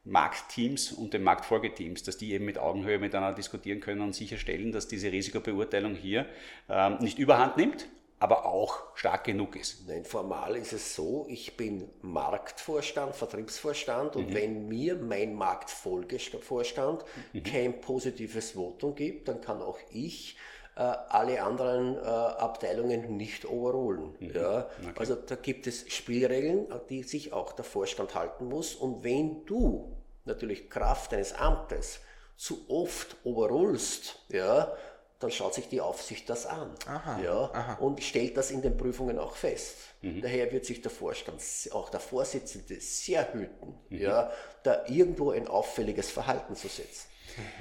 Marktteams 0.06 0.92
und 0.92 1.14
den 1.14 1.24
Marktfolgeteams, 1.24 2.04
dass 2.04 2.18
die 2.18 2.34
eben 2.34 2.46
mit 2.46 2.58
Augenhöhe 2.58 3.00
miteinander 3.00 3.36
diskutieren 3.36 3.80
können 3.80 4.02
und 4.02 4.14
sicherstellen, 4.14 4.72
dass 4.72 4.88
diese 4.88 5.12
Risikobeurteilung 5.12 5.96
hier 5.96 6.26
ähm, 6.70 6.98
nicht 7.00 7.20
überhand 7.20 7.56
nimmt, 7.56 7.88
aber 8.20 8.46
auch 8.46 8.96
stark 8.96 9.26
genug 9.26 9.56
ist. 9.56 9.88
Nein, 9.88 10.04
formal 10.06 10.56
ist 10.58 10.74
es 10.74 10.96
so, 10.96 11.26
ich 11.30 11.56
bin 11.56 11.90
Marktvorstand, 12.02 13.16
Vertriebsvorstand 13.16 14.16
und 14.16 14.30
mhm. 14.30 14.34
wenn 14.34 14.68
mir 14.68 14.96
mein 14.96 15.36
Marktfolgevorstand 15.36 17.06
mhm. 17.32 17.44
kein 17.44 17.80
positives 17.80 18.52
Votum 18.52 18.96
gibt, 18.96 19.30
dann 19.30 19.40
kann 19.40 19.62
auch 19.62 19.80
ich 19.92 20.38
äh, 20.76 20.82
alle 20.82 21.44
anderen 21.44 21.98
äh, 21.98 22.00
Abteilungen 22.00 23.16
nicht 23.16 23.46
overholen. 23.46 24.16
Mhm. 24.20 24.32
Ja? 24.34 24.68
Okay. 24.82 24.94
Also 24.96 25.16
da 25.16 25.36
gibt 25.36 25.68
es 25.68 25.86
Spielregeln, 25.92 26.68
die 26.90 27.04
sich 27.04 27.32
auch 27.32 27.54
der 27.54 27.66
Vorstand 27.66 28.16
halten 28.16 28.48
muss. 28.48 28.74
Und 28.74 29.04
wenn 29.04 29.46
du 29.46 29.93
natürlich 30.26 30.70
Kraft 30.70 31.12
deines 31.12 31.34
Amtes 31.34 32.00
zu 32.36 32.66
oft 32.70 33.16
overholst, 33.24 34.20
ja, 34.30 34.76
dann 35.20 35.32
schaut 35.32 35.54
sich 35.54 35.70
die 35.70 35.80
Aufsicht 35.80 36.30
das 36.30 36.46
an 36.46 36.72
aha, 36.86 37.20
ja, 37.24 37.50
aha. 37.54 37.74
und 37.76 38.04
stellt 38.04 38.36
das 38.36 38.52
in 38.52 38.62
den 38.62 38.76
Prüfungen 38.76 39.18
auch 39.18 39.36
fest. 39.36 39.78
Mhm. 40.02 40.22
Daher 40.22 40.52
wird 40.52 40.66
sich 40.66 40.82
der 40.82 40.92
Vorstand, 40.92 41.42
auch 41.72 41.90
der 41.90 42.02
Vorsitzende, 42.02 42.80
sehr 42.82 43.34
hüten, 43.34 43.74
mhm. 43.90 43.98
ja, 43.98 44.32
da 44.64 44.86
irgendwo 44.88 45.32
ein 45.32 45.48
auffälliges 45.48 46.12
Verhalten 46.12 46.56
zu 46.56 46.68
setzen. 46.68 47.08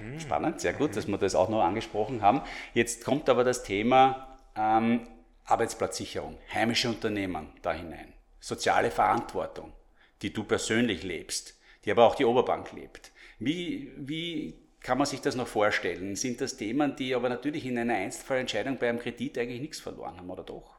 Mhm. 0.01 0.21
Spannend, 0.21 0.61
sehr 0.61 0.73
gut, 0.73 0.97
dass 0.97 1.07
wir 1.07 1.19
das 1.19 1.35
auch 1.35 1.49
noch 1.49 1.63
angesprochen 1.63 2.21
haben. 2.21 2.43
Jetzt 2.75 3.05
kommt 3.05 3.29
aber 3.29 3.45
das 3.45 3.63
Thema 3.63 4.37
ähm, 4.57 5.07
Arbeitsplatzsicherung, 5.45 6.39
heimische 6.53 6.89
Unternehmen 6.89 7.53
da 7.63 7.73
hinein, 7.73 8.13
soziale 8.41 8.91
Verantwortung, 8.91 9.73
die 10.21 10.33
du 10.33 10.43
persönlich 10.45 11.05
lebst, 11.05 11.55
die 11.85 11.91
aber 11.91 12.07
auch 12.07 12.15
die 12.15 12.25
Oberbank 12.25 12.73
lebt. 12.73 13.13
Wie, 13.39 13.93
wie 13.97 14.55
kann 14.81 14.99
man 14.99 15.07
sich 15.07 15.21
das 15.21 15.35
noch 15.35 15.49
vorstellen? 15.49 16.17
Sind 16.17 16.41
das 16.41 16.57
Themen, 16.57 16.97
die 16.97 17.15
aber 17.15 17.29
natürlich 17.29 17.67
in 17.67 17.79
einer 17.79 17.95
Einzelfallentscheidung 17.95 18.79
bei 18.79 18.89
einem 18.89 18.99
Kredit 18.99 19.39
eigentlich 19.39 19.61
nichts 19.61 19.81
verloren 19.81 20.17
haben, 20.17 20.31
oder 20.31 20.43
doch? 20.43 20.77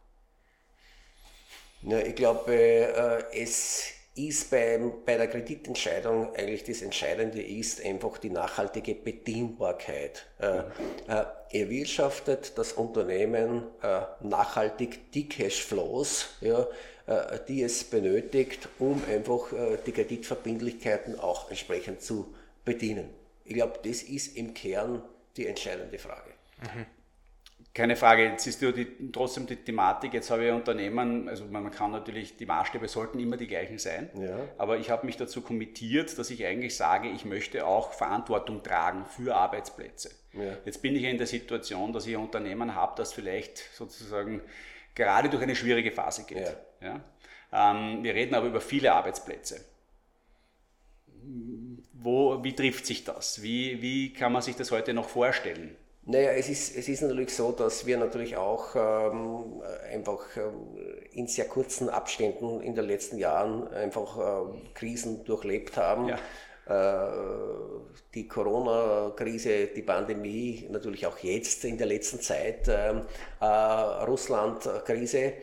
Ja, 1.81 1.99
ich 1.99 2.15
glaube, 2.15 2.53
äh, 2.53 3.41
es 3.41 3.93
ist 4.15 4.51
beim, 4.51 5.03
bei 5.05 5.17
der 5.17 5.27
Kreditentscheidung 5.27 6.35
eigentlich 6.35 6.63
das 6.63 6.81
Entscheidende 6.81 7.41
ist 7.41 7.83
einfach 7.83 8.19
die 8.19 8.29
nachhaltige 8.29 8.93
Bedienbarkeit. 8.93 10.25
Äh, 10.39 10.59
äh, 11.07 11.25
erwirtschaftet 11.51 12.57
das 12.57 12.73
Unternehmen 12.73 13.63
äh, 13.81 14.01
nachhaltig 14.21 15.11
die 15.13 15.27
Cashflows, 15.27 16.37
ja, 16.41 16.67
die 17.47 17.63
es 17.63 17.83
benötigt, 17.83 18.69
um 18.79 19.01
einfach 19.09 19.51
äh, 19.51 19.77
die 19.85 19.91
Kreditverbindlichkeiten 19.91 21.19
auch 21.19 21.49
entsprechend 21.49 22.01
zu 22.01 22.33
bedienen. 22.63 23.09
Ich 23.43 23.55
glaube, 23.55 23.79
das 23.83 24.03
ist 24.03 24.37
im 24.37 24.53
Kern 24.53 25.03
die 25.35 25.47
entscheidende 25.47 25.99
Frage. 25.99 26.31
Mhm. 26.61 26.85
Keine 27.73 27.95
Frage, 27.95 28.25
jetzt 28.25 28.45
ist 28.45 28.61
die, 28.61 29.11
trotzdem 29.11 29.47
die 29.47 29.55
Thematik, 29.55 30.13
jetzt 30.13 30.29
habe 30.29 30.45
ich 30.45 30.51
Unternehmen, 30.51 31.27
also 31.27 31.45
man 31.45 31.71
kann 31.71 31.89
natürlich, 31.89 32.37
die 32.37 32.45
Maßstäbe 32.45 32.87
sollten 32.87 33.19
immer 33.19 33.35
die 33.35 33.47
gleichen 33.47 33.79
sein, 33.79 34.11
ja. 34.13 34.47
aber 34.59 34.77
ich 34.77 34.91
habe 34.91 35.07
mich 35.07 35.17
dazu 35.17 35.41
kommittiert, 35.41 36.15
dass 36.19 36.29
ich 36.29 36.45
eigentlich 36.45 36.75
sage, 36.75 37.09
ich 37.09 37.25
möchte 37.25 37.65
auch 37.65 37.93
Verantwortung 37.93 38.61
tragen 38.61 39.05
für 39.07 39.35
Arbeitsplätze. 39.35 40.11
Ja. 40.33 40.55
Jetzt 40.65 40.83
bin 40.83 40.95
ich 40.95 41.03
in 41.03 41.17
der 41.17 41.25
Situation, 41.25 41.93
dass 41.93 42.05
ich 42.05 42.15
ein 42.15 42.21
Unternehmen 42.21 42.75
habe, 42.75 42.93
das 42.95 43.11
vielleicht 43.11 43.57
sozusagen 43.73 44.41
gerade 44.95 45.29
durch 45.29 45.43
eine 45.43 45.55
schwierige 45.55 45.91
Phase 45.91 46.25
geht. 46.25 46.55
Ja. 46.81 47.01
Ähm, 47.51 48.03
wir 48.03 48.13
reden 48.13 48.35
aber 48.35 48.47
über 48.47 48.61
viele 48.61 48.93
Arbeitsplätze 48.93 49.63
wo, 52.03 52.43
wie 52.43 52.53
trifft 52.53 52.85
sich 52.85 53.03
das? 53.03 53.41
Wie, 53.41 53.81
wie 53.81 54.13
kann 54.13 54.31
man 54.31 54.41
sich 54.41 54.55
das 54.55 54.71
heute 54.71 54.93
noch 54.93 55.09
vorstellen? 55.09 55.75
Naja, 56.05 56.31
es 56.31 56.49
ist, 56.49 56.75
es 56.75 56.89
ist 56.89 57.01
natürlich 57.01 57.33
so, 57.33 57.53
dass 57.53 57.85
wir 57.85 57.97
natürlich 57.97 58.35
auch 58.35 58.75
ähm, 58.75 59.61
einfach 59.89 60.35
ähm, 60.35 60.77
in 61.11 61.27
sehr 61.27 61.45
kurzen 61.45 61.87
Abständen 61.87 62.59
in 62.61 62.75
den 62.75 62.85
letzten 62.85 63.17
Jahren 63.17 63.69
einfach 63.69 64.17
äh, 64.17 64.73
Krisen 64.73 65.23
durchlebt 65.23 65.77
haben. 65.77 66.09
Ja. 66.09 66.19
Äh, 66.65 67.05
die 68.13 68.27
Corona-Krise, 68.27 69.67
die 69.67 69.81
Pandemie, 69.81 70.67
natürlich 70.69 71.05
auch 71.05 71.17
jetzt 71.19 71.65
in 71.65 71.77
der 71.77 71.87
letzten 71.87 72.21
Zeit, 72.21 72.67
ähm, 72.69 73.01
äh, 73.41 73.45
Russland-Krise. 73.45 75.19
Äh, 75.19 75.33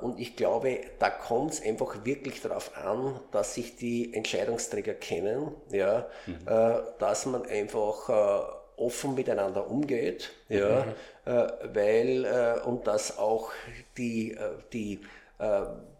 und 0.00 0.20
ich 0.20 0.36
glaube, 0.36 0.80
da 1.00 1.10
kommt 1.10 1.54
es 1.54 1.62
einfach 1.62 2.04
wirklich 2.04 2.40
darauf 2.40 2.76
an, 2.76 3.18
dass 3.32 3.54
sich 3.54 3.76
die 3.76 4.14
Entscheidungsträger 4.14 4.94
kennen, 4.94 5.50
ja, 5.72 6.06
mhm. 6.26 6.36
Dass 6.98 7.26
man 7.26 7.46
einfach 7.46 8.52
offen 8.76 9.14
miteinander 9.14 9.68
umgeht, 9.68 10.30
ja, 10.48 10.84
mhm. 11.24 11.74
weil 11.74 12.60
und 12.64 12.86
dass 12.86 13.18
auch 13.18 13.50
die, 13.96 14.36
die 14.72 15.00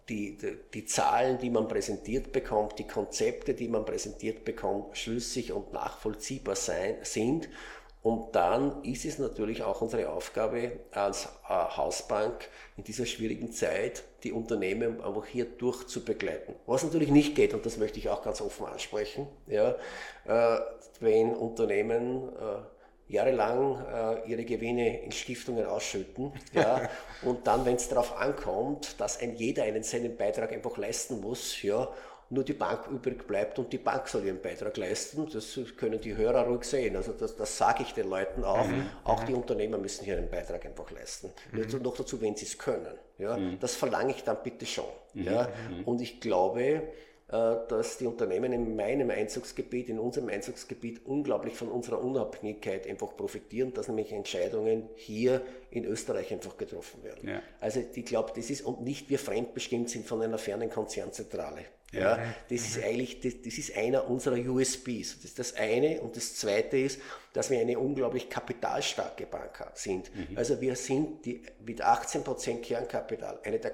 die, 0.09 0.37
die, 0.37 0.59
die, 0.73 0.85
Zahlen, 0.85 1.38
die 1.38 1.51
man 1.51 1.69
präsentiert 1.69 2.33
bekommt, 2.33 2.79
die 2.79 2.87
Konzepte, 2.87 3.55
die 3.55 3.69
man 3.69 3.85
präsentiert 3.85 4.45
bekommt, 4.45 4.97
schlüssig 4.97 5.53
und 5.53 5.73
nachvollziehbar 5.73 6.57
sein, 6.57 6.97
sind 7.03 7.49
und 8.05 8.37
dann 8.37 8.85
ist 8.85 9.07
es 9.07 9.19
natürlich 9.19 9.62
auch 9.62 9.81
unsere 9.81 10.11
Aufgabe 10.11 10.73
als 10.90 11.25
äh, 11.49 11.55
Hausbank 11.55 12.51
in 12.77 12.85
dieser 12.85 13.07
schwierigen 13.07 13.51
Zeit, 13.51 14.05
die 14.25 14.33
Unternehmen 14.33 15.01
einfach 15.01 15.25
hier 15.25 15.47
durchzubegleiten. 15.47 16.55
Was 16.67 16.85
natürlich 16.85 17.11
nicht 17.11 17.35
geht, 17.35 17.55
und 17.55 17.64
das 17.64 17.79
möchte 17.79 17.99
ich 17.99 18.11
auch 18.11 18.23
ganz 18.23 18.43
offen 18.43 18.67
ansprechen, 18.67 19.27
ja, 19.47 19.75
äh, 20.27 20.61
wenn 21.01 21.35
Unternehmen 21.35 22.29
äh, 22.29 22.74
jahrelang 23.09 24.25
ihre 24.27 24.45
Gewinne 24.45 25.03
in 25.03 25.12
Stiftungen 25.12 25.67
ausschütten, 25.67 26.33
ja, 26.53 26.88
und 27.23 27.47
dann, 27.47 27.64
wenn 27.64 27.77
es 27.77 27.88
darauf 27.88 28.17
ankommt, 28.17 29.01
dass 29.01 29.21
ein 29.21 29.37
jeder 29.37 29.64
einen 29.64 29.83
seinen 29.83 30.17
Beitrag 30.17 30.53
einfach 30.53 30.77
leisten 30.79 31.21
muss, 31.21 31.62
ja, 31.62 31.88
nur 32.31 32.45
die 32.45 32.53
Bank 32.53 32.87
übrig 32.90 33.27
bleibt 33.27 33.59
und 33.59 33.73
die 33.73 33.79
Bank 33.79 34.09
soll 34.09 34.25
ihren 34.25 34.40
Beitrag 34.40 34.77
leisten. 34.77 35.29
Das 35.33 35.59
können 35.77 36.01
die 36.01 36.17
Hörer 36.17 36.47
ruhig 36.47 36.64
sehen. 36.64 36.97
Also 36.97 37.12
das, 37.12 37.37
das 37.37 37.57
sage 37.57 37.83
ich 37.83 37.93
den 37.93 38.09
Leuten 38.09 38.45
auch. 38.45 38.67
Mhm. 38.67 38.87
Auch 39.05 39.23
mhm. 39.23 39.27
die 39.27 39.35
Unternehmer 39.35 39.79
müssen 39.79 40.05
hier 40.05 40.17
einen 40.17 40.31
Beitrag 40.31 40.64
einfach 40.64 40.90
leisten. 40.90 41.33
Mhm. 41.53 41.83
Noch 41.83 41.97
dazu, 41.97 42.21
wenn 42.21 42.35
sie 42.37 42.47
es 42.47 42.59
können. 42.59 42.95
Ja? 43.19 43.37
Mhm. 43.37 43.59
Das 43.61 43.75
verlange 43.75 44.12
ich 44.12 44.25
dann 44.25 44.38
bitte 44.43 44.67
schon. 44.67 44.85
Mhm. 45.14 45.25
Ja? 45.25 45.49
Mhm. 45.71 45.85
Und 45.85 46.01
ich 46.01 46.21
glaube, 46.21 46.62
äh, 46.62 46.83
dass 47.27 47.99
die 47.99 48.07
Unternehmen 48.07 48.53
in 48.53 48.77
meinem 48.77 49.11
Einzugsgebiet, 49.11 49.89
in 49.89 49.99
unserem 49.99 50.29
Einzugsgebiet 50.29 51.07
unglaublich 51.07 51.55
von 51.55 51.69
unserer 51.69 52.03
Unabhängigkeit 52.03 52.87
einfach 52.87 53.17
profitieren, 53.17 53.73
dass 53.73 53.89
nämlich 53.89 54.13
Entscheidungen 54.13 54.89
hier 54.95 55.41
in 55.71 55.85
Österreich 55.85 56.33
einfach 56.33 56.57
getroffen 56.59 57.03
werden. 57.03 57.29
Ja. 57.29 57.43
Also 57.61 57.83
ich 57.95 58.05
glaube, 58.05 58.33
das 58.37 58.51
ist 58.51 58.63
und 58.63 58.83
nicht 58.83 59.09
wir 59.09 59.19
fremdbestimmt 59.19 59.89
sind 59.89 60.07
von 60.07 60.21
einer 60.21 60.39
fernen 60.39 60.71
Konzernzentrale. 60.71 61.65
Ja, 61.93 62.19
das 62.51 62.61
ist 62.61 62.83
eigentlich, 62.83 63.21
das, 63.21 63.35
das, 63.43 63.57
ist 63.57 63.77
einer 63.77 64.11
unserer 64.11 64.37
USBs. 64.37 65.17
Das 65.17 65.25
ist 65.25 65.39
das 65.39 65.55
eine. 65.55 66.01
Und 66.01 66.17
das 66.17 66.35
zweite 66.35 66.77
ist, 66.77 67.01
dass 67.35 67.51
wir 67.51 67.59
eine 67.59 67.79
unglaublich 67.79 68.31
kapitalstarke 68.31 69.27
Bank 69.27 69.59
sind. 69.75 70.11
Mhm. 70.14 70.38
Also 70.38 70.61
wir 70.61 70.77
sind 70.77 71.27
die, 71.27 71.42
mit 71.66 71.85
18% 71.85 72.61
Kernkapital 72.61 73.40
eine 73.44 73.59
der, 73.59 73.73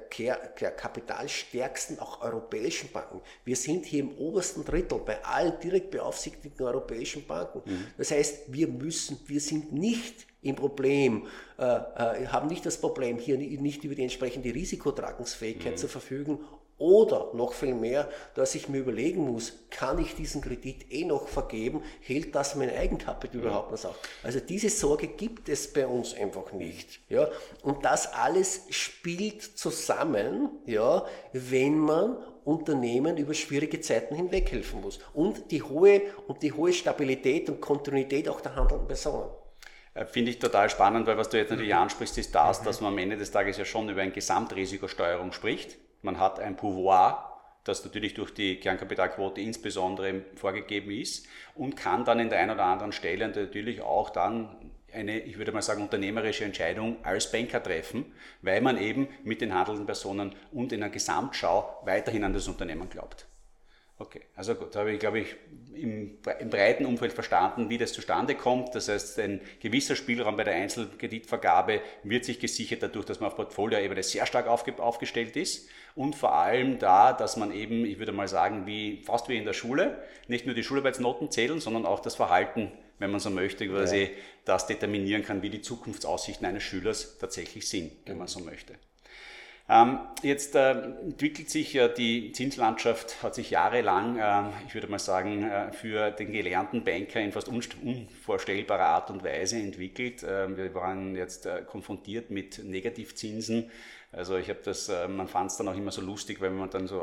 der 0.61 0.71
kapitalstärksten 0.73 1.99
auch 2.01 2.23
europäischen 2.23 2.91
Banken. 2.91 3.21
Wir 3.45 3.57
sind 3.57 3.85
hier 3.85 4.01
im 4.01 4.17
obersten 4.17 4.65
Drittel 4.65 4.99
bei 5.05 5.23
allen 5.23 5.61
direkt 5.61 5.91
beaufsichtigten 5.91 6.67
europäischen 6.67 7.27
Banken. 7.27 7.61
Mhm. 7.65 7.87
Das 7.99 8.11
heißt, 8.11 8.53
wir 8.53 8.67
müssen, 8.67 9.21
wir 9.27 9.41
sind 9.41 9.73
nicht 9.73 10.27
im 10.43 10.57
Problem, 10.57 11.27
äh, 11.59 11.65
äh, 11.65 12.27
haben 12.29 12.49
nicht 12.49 12.65
das 12.65 12.81
Problem, 12.81 13.19
hier 13.19 13.37
nicht 13.37 13.85
über 13.85 13.95
die 13.95 14.03
entsprechende 14.03 14.55
Risikotragungsfähigkeit 14.55 15.73
mhm. 15.73 15.77
zu 15.77 15.87
verfügen 15.87 16.39
oder 16.81 17.31
noch 17.35 17.53
viel 17.53 17.75
mehr, 17.75 18.09
dass 18.35 18.55
ich 18.55 18.69
mir 18.69 18.79
überlegen 18.79 19.25
muss, 19.25 19.53
kann 19.71 19.99
ich 19.99 20.17
diesen 20.17 20.41
Kredit 20.41 20.91
eh 20.91 21.05
noch 21.05 21.29
vergeben? 21.29 21.83
Hält 22.01 22.35
das 22.35 22.57
mein 22.57 22.75
Eigenkapital 22.75 23.41
ja. 23.41 23.47
überhaupt 23.47 23.71
noch 23.71 23.85
auf? 23.85 23.99
Also 24.23 24.41
diese 24.41 24.71
Sorge 24.71 25.07
gibt 25.07 25.49
es 25.49 25.73
bei 25.73 25.87
uns 25.87 26.15
einfach 26.15 26.53
nicht. 26.53 27.01
Ja? 27.09 27.29
Und 27.63 27.85
das 27.85 28.13
alles 28.13 28.63
spielt 28.71 29.43
zusammen, 29.43 30.49
ja, 30.67 31.07
wenn 31.33 31.79
man 31.79 32.17
Unternehmen 32.45 33.19
über 33.19 33.35
schwierige 33.35 33.81
Zeiten 33.81 34.15
hinweg 34.15 34.51
helfen 34.51 34.81
muss. 34.81 34.99
Und 35.13 35.51
die 35.51 35.63
hohe, 35.63 36.01
und 36.27 36.43
die 36.43 36.53
hohe 36.53 36.73
Stabilität 36.73 37.51
und 37.51 37.61
Kontinuität 37.61 38.29
auch 38.29 38.41
der 38.41 38.57
handelnden 38.57 38.89
Personen. 38.89 39.31
Äh, 39.95 40.07
finde 40.07 40.31
ich 40.31 40.39
total 40.39 40.71
spannend, 40.71 41.07
weil 41.07 41.19
was 41.19 41.29
du 41.29 41.37
jetzt 41.37 41.51
natürlich 41.51 41.75
ansprichst, 41.75 42.17
ist 42.19 42.35
das, 42.35 42.61
mhm. 42.61 42.65
dass 42.65 42.81
man 42.81 42.93
am 42.93 42.99
Ende 42.99 43.17
des 43.17 43.31
Tages 43.31 43.59
ja 43.59 43.65
schon 43.65 43.89
über 43.89 44.01
eine 44.01 44.13
Gesamtrisikosteuerung 44.13 45.33
spricht. 45.33 45.79
Man 46.03 46.19
hat 46.19 46.41
ein 46.41 46.57
Pouvoir 46.57 47.31
das 47.65 47.85
natürlich 47.85 48.15
durch 48.15 48.33
die 48.33 48.57
Kernkapitalquote 48.59 49.41
insbesondere 49.41 50.25
vorgegeben 50.35 50.91
ist 50.91 51.27
und 51.55 51.77
kann 51.77 52.05
dann 52.05 52.19
in 52.19 52.31
der 52.31 52.41
einen 52.41 52.53
oder 52.53 52.65
anderen 52.65 52.93
Stelle 52.93 53.29
natürlich 53.29 53.83
auch 53.83 54.11
dann 54.11 54.57
eine, 54.93 55.21
ich 55.21 55.39
würde 55.39 55.53
mal 55.53 55.63
sagen, 55.63 55.83
unternehmerische 55.83 56.45
Entscheidung 56.45 56.97
als 57.05 57.31
Banker 57.31 57.63
treffen, 57.63 58.13
weil 58.43 58.61
man 58.61 58.77
eben 58.77 59.09
mit 59.23 59.41
den 59.41 59.55
handelnden 59.55 59.87
Personen 59.87 60.35
und 60.53 60.73
in 60.73 60.81
der 60.81 60.91
Gesamtschau 60.91 61.83
weiterhin 61.85 62.25
an 62.25 62.33
das 62.33 62.49
Unternehmen 62.49 62.89
glaubt. 62.89 63.27
Okay, 64.01 64.23
also 64.35 64.55
gut, 64.55 64.75
da 64.75 64.81
habe 64.81 64.93
ich, 64.93 64.99
glaube 64.99 65.19
ich, 65.19 65.37
im, 65.75 66.17
im, 66.39 66.49
breiten 66.49 66.87
Umfeld 66.87 67.13
verstanden, 67.13 67.69
wie 67.69 67.77
das 67.77 67.93
zustande 67.93 68.35
kommt. 68.35 68.75
Das 68.75 68.89
heißt, 68.89 69.19
ein 69.19 69.43
gewisser 69.61 69.95
Spielraum 69.95 70.39
bei 70.39 70.45
der 70.45 70.55
Einzelkreditvergabe 70.55 71.83
wird 72.03 72.25
sich 72.25 72.41
gesichert 72.41 72.83
dadurch, 72.83 73.05
dass 73.05 73.21
man 73.21 73.29
auf 73.29 73.37
Portfolioebene 73.37 74.03
sehr 74.03 74.25
stark 74.25 74.47
aufge, 74.47 74.83
aufgestellt 74.83 75.37
ist 75.37 75.69
und 75.95 76.17
vor 76.17 76.35
allem 76.35 76.79
da, 76.79 77.13
dass 77.13 77.37
man 77.37 77.53
eben, 77.53 77.85
ich 77.85 77.99
würde 77.99 78.13
mal 78.13 78.27
sagen, 78.27 78.65
wie, 78.65 79.03
fast 79.05 79.29
wie 79.29 79.37
in 79.37 79.45
der 79.45 79.53
Schule, 79.53 80.03
nicht 80.29 80.47
nur 80.47 80.55
die 80.55 80.65
Schularbeitsnoten 80.65 81.31
zählen, 81.31 81.61
sondern 81.61 81.85
auch 81.85 82.01
das 82.01 82.15
Verhalten, 82.15 82.73
wenn 82.99 83.11
man 83.11 83.21
so 83.21 83.29
möchte, 83.29 83.69
quasi 83.69 84.05
ja. 84.05 84.09
das 84.47 84.67
determinieren 84.67 85.23
kann, 85.23 85.43
wie 85.43 85.51
die 85.51 85.61
Zukunftsaussichten 85.61 86.47
eines 86.47 86.63
Schülers 86.63 87.19
tatsächlich 87.19 87.69
sind, 87.69 87.93
wenn 88.07 88.17
man 88.17 88.29
so 88.29 88.41
möchte. 88.41 88.77
Ähm, 89.73 90.01
jetzt 90.23 90.57
äh, 90.57 90.73
entwickelt 90.73 91.49
sich 91.49 91.75
ja 91.75 91.87
die 91.87 92.33
Zinslandschaft, 92.33 93.23
hat 93.23 93.37
sich 93.37 93.51
jahrelang, 93.51 94.19
äh, 94.19 94.43
ich 94.67 94.75
würde 94.75 94.89
mal 94.89 94.99
sagen, 94.99 95.45
äh, 95.49 95.73
für 95.73 96.11
den 96.11 96.33
gelernten 96.33 96.83
Banker 96.83 97.21
in 97.21 97.31
fast 97.31 97.47
unvorstellbarer 97.47 98.87
Art 98.87 99.11
und 99.11 99.23
Weise 99.23 99.59
entwickelt. 99.59 100.27
Ähm, 100.29 100.57
wir 100.57 100.75
waren 100.75 101.15
jetzt 101.15 101.49
konfrontiert 101.69 102.31
mit 102.31 102.65
Negativzinsen. 102.65 103.71
Also 104.11 104.37
ich 104.37 104.49
habe 104.49 104.59
das, 104.65 104.91
man 105.09 105.29
fand 105.29 105.53
es 105.53 105.57
dann 105.57 105.69
auch 105.69 105.77
immer 105.77 105.93
so 105.93 106.01
lustig, 106.01 106.41
wenn 106.41 106.57
man 106.57 106.69
dann 106.69 106.89
so 106.89 107.01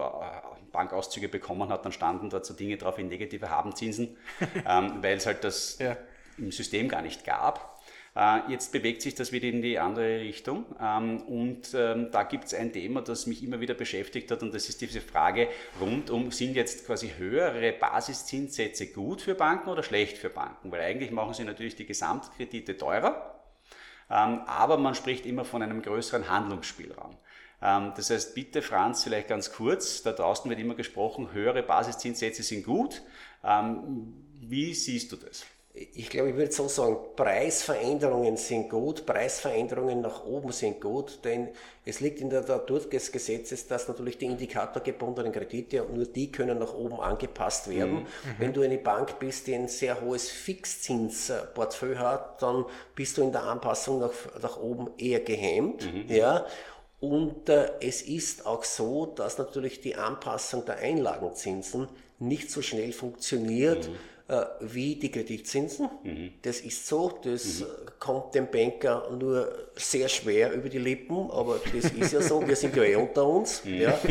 Bankauszüge 0.74 1.30
bekommen 1.30 1.70
hat, 1.70 1.86
dann 1.86 1.94
standen 1.94 2.30
da 2.30 2.44
so 2.44 2.54
Dinge 2.54 2.76
drauf 2.76 2.98
wie 2.98 3.04
negative 3.04 3.50
Habenzinsen, 3.50 4.18
ähm, 4.68 5.02
weil 5.02 5.16
es 5.16 5.26
halt 5.26 5.46
das 5.46 5.80
ja. 5.80 5.96
im 6.38 6.52
System 6.52 6.90
gar 6.90 7.02
nicht 7.02 7.24
gab. 7.24 7.77
Äh, 8.18 8.52
jetzt 8.52 8.72
bewegt 8.72 9.04
sich 9.04 9.14
das 9.14 9.32
wieder 9.32 9.48
in 9.48 9.62
die 9.62 9.78
andere 9.78 10.20
Richtung 10.20 10.66
ähm, 10.82 11.22
und 11.28 11.76
ähm, 11.76 12.10
da 12.12 12.24
gibt 12.24 12.46
es 12.46 12.54
ein 12.56 12.74
Thema, 12.74 13.02
das 13.02 13.28
mich 13.28 13.44
immer 13.44 13.60
wieder 13.60 13.76
beschäftigt 13.76 14.32
hat 14.32 14.42
und 14.42 14.56
das 14.56 14.70
ist 14.70 14.82
diese 14.82 15.02
Frage 15.02 15.50
rund 15.80 16.10
um, 16.10 16.32
sind 16.32 16.56
jetzt 16.56 16.88
quasi 16.88 17.12
höhere 17.16 17.74
Basiszinssätze 17.74 18.88
gut 18.88 19.22
für 19.22 19.36
Banken 19.36 19.70
oder 19.70 19.84
schlecht 19.84 20.18
für 20.18 20.32
Banken? 20.32 20.72
Weil 20.72 20.82
eigentlich 20.82 21.12
machen 21.12 21.36
sie 21.36 21.44
natürlich 21.44 21.76
die 21.76 21.86
Gesamtkredite 21.86 22.76
teurer, 22.76 23.40
ähm, 24.10 24.42
aber 24.48 24.78
man 24.78 24.96
spricht 24.96 25.28
immer 25.28 25.46
von 25.46 25.62
einem 25.62 25.84
größeren 25.84 26.28
Handlungsspielraum. 26.28 27.16
Das 27.60 28.12
heißt, 28.12 28.36
bitte 28.36 28.62
Franz, 28.62 29.04
vielleicht 29.04 29.30
ganz 29.30 29.52
kurz, 29.52 30.04
da 30.04 30.12
draußen 30.12 30.48
wird 30.48 30.60
immer 30.60 30.76
gesprochen, 30.76 31.32
höhere 31.34 31.64
Basiszinssätze 31.64 32.44
sind 32.44 32.64
gut. 32.64 33.02
Wie 34.40 34.76
siehst 34.76 35.12
du 35.12 35.16
das? 35.16 35.44
Ich 35.94 36.10
glaube, 36.10 36.30
ich 36.30 36.36
würde 36.36 36.52
so 36.52 36.68
sagen, 36.68 36.98
Preisveränderungen 37.16 38.36
sind 38.38 38.70
gut, 38.70 39.06
Preisveränderungen 39.06 40.02
nach 40.02 40.26
oben 40.26 40.52
sind 40.52 40.82
gut, 40.82 41.20
denn 41.24 41.50
es 41.86 42.00
liegt 42.00 42.20
in 42.20 42.30
der 42.30 42.42
Natur 42.42 42.80
des 42.80 43.12
Gesetzes, 43.12 43.68
dass 43.68 43.88
natürlich 43.88 44.18
die 44.18 44.26
indikatorgebundenen 44.26 45.32
Kredite 45.32 45.84
und 45.84 45.96
nur 45.96 46.06
die 46.06 46.32
können 46.32 46.58
nach 46.58 46.74
oben 46.74 47.00
angepasst 47.00 47.70
werden. 47.70 48.00
Mhm. 48.00 48.06
Wenn 48.40 48.54
du 48.54 48.62
eine 48.62 48.78
Bank 48.80 49.20
bist, 49.20 49.46
die 49.48 49.56
ein 49.56 49.68
sehr 49.68 50.02
hohes 50.02 50.30
Fixzinsportfolio 50.30 52.00
hat, 52.00 52.42
dann 52.42 52.66
bist 52.96 53.18
du 53.18 53.22
in 53.22 53.32
der 53.32 53.44
Anpassung 53.44 54.00
nach, 54.00 54.12
nach 54.42 54.58
oben 54.58 54.90
eher 54.98 55.20
gehemmt. 55.20 55.94
Mhm. 55.94 56.06
Ja. 56.08 56.46
Und 57.00 57.50
äh, 57.50 57.70
es 57.82 58.02
ist 58.02 58.48
auch 58.48 58.64
so, 58.64 59.06
dass 59.06 59.38
natürlich 59.38 59.82
die 59.82 59.96
Anpassung 59.96 60.66
der 60.66 60.78
Einlagenzinsen 60.78 61.88
nicht 62.18 62.50
so 62.50 62.64
schnell 62.64 62.92
funktioniert. 62.92 63.90
Mhm 63.90 63.96
äh, 64.30 64.46
wie 64.60 64.96
die 64.96 65.10
Kreditzinsen. 65.10 65.90
Mhm. 66.04 66.34
Das 66.42 66.60
ist 66.60 66.86
so, 66.86 67.18
das 67.24 67.62
mhm. 67.62 67.66
kommt 67.98 68.36
dem 68.36 68.52
Banker 68.52 69.10
nur 69.18 69.70
sehr 69.76 70.10
schwer 70.10 70.52
über 70.52 70.68
die 70.68 70.80
Lippen, 70.80 71.32
aber 71.32 71.62
das 71.74 71.92
ist 71.92 72.12
ja 72.12 72.22
so, 72.22 72.46
wir 72.46 72.58
sind 72.58 72.76
ja 72.76 72.84
eh 72.84 72.96
unter 72.96 73.26
uns. 73.26 73.64
Mhm. 73.64 73.82
Ja. 73.82 74.00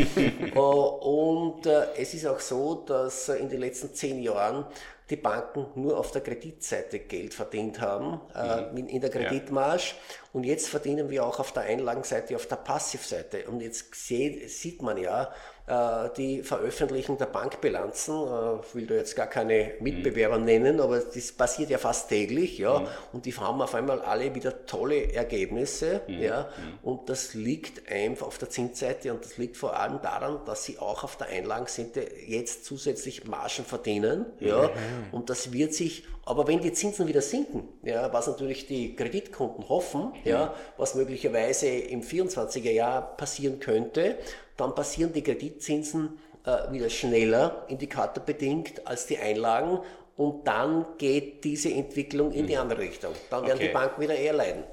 Äh, 0.56 0.58
und 0.58 1.66
äh, 1.66 1.88
es 1.98 2.14
ist 2.14 2.26
auch 2.26 2.40
so, 2.40 2.76
dass 2.86 3.28
in 3.28 3.48
den 3.48 3.60
letzten 3.60 3.92
zehn 3.92 4.22
Jahren 4.22 4.64
die 5.10 5.16
Banken 5.16 5.66
nur 5.74 5.98
auf 5.98 6.10
der 6.12 6.22
Kreditseite 6.22 7.00
Geld 7.00 7.34
verdient 7.34 7.80
haben, 7.80 8.20
mhm. 8.72 8.86
in 8.88 9.00
der 9.00 9.10
Kreditmarge. 9.10 9.82
Ja. 9.82 10.16
Und 10.32 10.44
jetzt 10.44 10.68
verdienen 10.68 11.10
wir 11.10 11.24
auch 11.24 11.38
auf 11.38 11.52
der 11.52 11.64
Einlagenseite, 11.64 12.34
auf 12.34 12.46
der 12.46 12.56
Passivseite. 12.56 13.46
Und 13.48 13.60
jetzt 13.60 13.94
sieht 13.94 14.82
man 14.82 14.96
ja, 14.96 15.24
äh, 15.24 15.26
die 16.16 16.44
veröffentlichen 16.44 17.18
der 17.18 17.26
Bankbilanzen. 17.26 18.14
Äh, 18.14 18.60
ich 18.66 18.74
will 18.74 18.86
da 18.86 18.94
jetzt 18.94 19.16
gar 19.16 19.26
keine 19.26 19.72
Mitbewerber 19.80 20.38
mhm. 20.38 20.44
nennen, 20.44 20.80
aber 20.80 21.00
das 21.00 21.32
passiert 21.32 21.70
ja 21.70 21.78
fast 21.78 22.08
täglich, 22.08 22.58
ja. 22.58 22.80
Mhm. 22.80 22.86
Und 23.12 23.26
die 23.26 23.34
haben 23.34 23.60
auf 23.60 23.74
einmal 23.74 24.00
alle 24.00 24.32
wieder 24.34 24.66
tolle 24.66 25.12
Ergebnisse, 25.12 26.02
mhm. 26.06 26.20
ja. 26.20 26.42
Mhm. 26.42 26.78
Und 26.88 27.08
das 27.08 27.34
liegt 27.34 27.90
einfach 27.90 28.28
auf 28.28 28.38
der 28.38 28.48
Zinsseite 28.48 29.12
und 29.12 29.24
das 29.24 29.38
liegt 29.38 29.56
vor 29.56 29.76
allem 29.76 30.00
daran, 30.02 30.38
dass 30.46 30.64
sie 30.64 30.78
auch 30.78 31.02
auf 31.02 31.16
der 31.16 31.28
Einlagenseite 31.28 32.06
jetzt 32.26 32.64
zusätzlich 32.64 33.26
Margen 33.26 33.64
verdienen, 33.64 34.26
ja. 34.38 34.68
Mhm. 34.68 34.70
Und 35.10 35.30
das 35.30 35.52
wird 35.52 35.74
sich 35.74 36.04
aber 36.26 36.48
wenn 36.48 36.60
die 36.60 36.72
Zinsen 36.72 37.06
wieder 37.06 37.22
sinken, 37.22 37.68
ja, 37.84 38.12
was 38.12 38.26
natürlich 38.26 38.66
die 38.66 38.96
Kreditkunden 38.96 39.68
hoffen, 39.68 40.12
ja, 40.24 40.52
was 40.76 40.96
möglicherweise 40.96 41.68
im 41.68 42.02
24er 42.02 42.72
Jahr 42.72 43.16
passieren 43.16 43.60
könnte, 43.60 44.16
dann 44.56 44.74
passieren 44.74 45.12
die 45.12 45.22
Kreditzinsen 45.22 46.18
äh, 46.44 46.72
wieder 46.72 46.90
schneller, 46.90 47.64
indikatorbedingt, 47.68 48.88
als 48.88 49.06
die 49.06 49.18
Einlagen 49.18 49.78
und 50.16 50.48
dann 50.48 50.84
geht 50.98 51.44
diese 51.44 51.72
Entwicklung 51.72 52.32
in 52.32 52.48
die 52.48 52.54
mhm. 52.54 52.62
andere 52.62 52.80
Richtung. 52.80 53.12
Dann 53.30 53.46
werden 53.46 53.58
okay. 53.58 53.68
die 53.68 53.72
Banken 53.72 54.00
wieder 54.00 54.16
eher 54.16 54.32
leiden. 54.32 54.64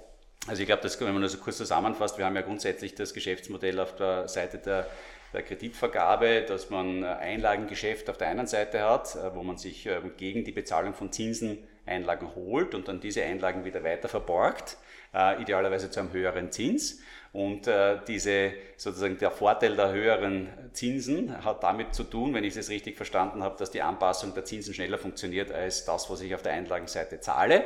Also 0.48 0.62
ich 0.62 0.68
glaube, 0.68 0.82
wenn 1.00 1.14
man 1.14 1.22
das 1.22 1.34
so 1.34 1.38
kurz 1.38 1.58
zusammenfasst, 1.58 2.18
wir 2.18 2.26
haben 2.26 2.36
ja 2.36 2.42
grundsätzlich 2.42 2.96
das 2.96 3.14
Geschäftsmodell 3.14 3.80
auf 3.80 3.96
der 3.96 4.28
Seite 4.28 4.58
der, 4.58 4.88
der 5.34 5.44
Kreditvergabe, 5.44 6.46
dass 6.48 6.70
man 6.70 7.04
Einlagengeschäft 7.04 8.10
auf 8.10 8.18
der 8.18 8.30
einen 8.30 8.48
Seite 8.48 8.82
hat, 8.84 9.16
äh, 9.16 9.36
wo 9.36 9.44
man 9.44 9.58
sich 9.58 9.86
äh, 9.86 10.00
gegen 10.18 10.44
die 10.44 10.52
Bezahlung 10.52 10.94
von 10.94 11.12
Zinsen 11.12 11.58
Einlagen 11.86 12.34
holt 12.36 12.76
und 12.76 12.88
dann 12.88 13.02
diese 13.02 13.24
Einlagen 13.24 13.66
wieder 13.66 13.84
weiter 13.84 14.08
verborgt, 14.08 14.78
äh, 15.14 15.42
idealerweise 15.42 15.90
zu 15.90 16.00
einem 16.00 16.14
höheren 16.14 16.52
Zins. 16.52 17.02
Und 17.34 17.68
äh, 17.68 17.98
diese, 18.08 18.54
sozusagen 18.78 19.18
der 19.18 19.32
Vorteil 19.32 19.76
der 19.76 19.92
höheren 19.92 20.50
Zinsen 20.72 21.44
hat 21.44 21.64
damit 21.64 21.96
zu 21.96 22.04
tun, 22.04 22.34
wenn 22.36 22.44
ich 22.44 22.56
es 22.56 22.70
richtig 22.70 22.96
verstanden 22.96 23.44
habe, 23.44 23.58
dass 23.58 23.72
die 23.72 23.82
Anpassung 23.82 24.34
der 24.36 24.46
Zinsen 24.46 24.74
schneller 24.74 25.00
funktioniert 25.00 25.52
als 25.52 25.84
das, 25.84 26.10
was 26.10 26.22
ich 26.22 26.36
auf 26.36 26.44
der 26.44 26.54
Einlagenseite 26.54 27.20
zahle 27.20 27.66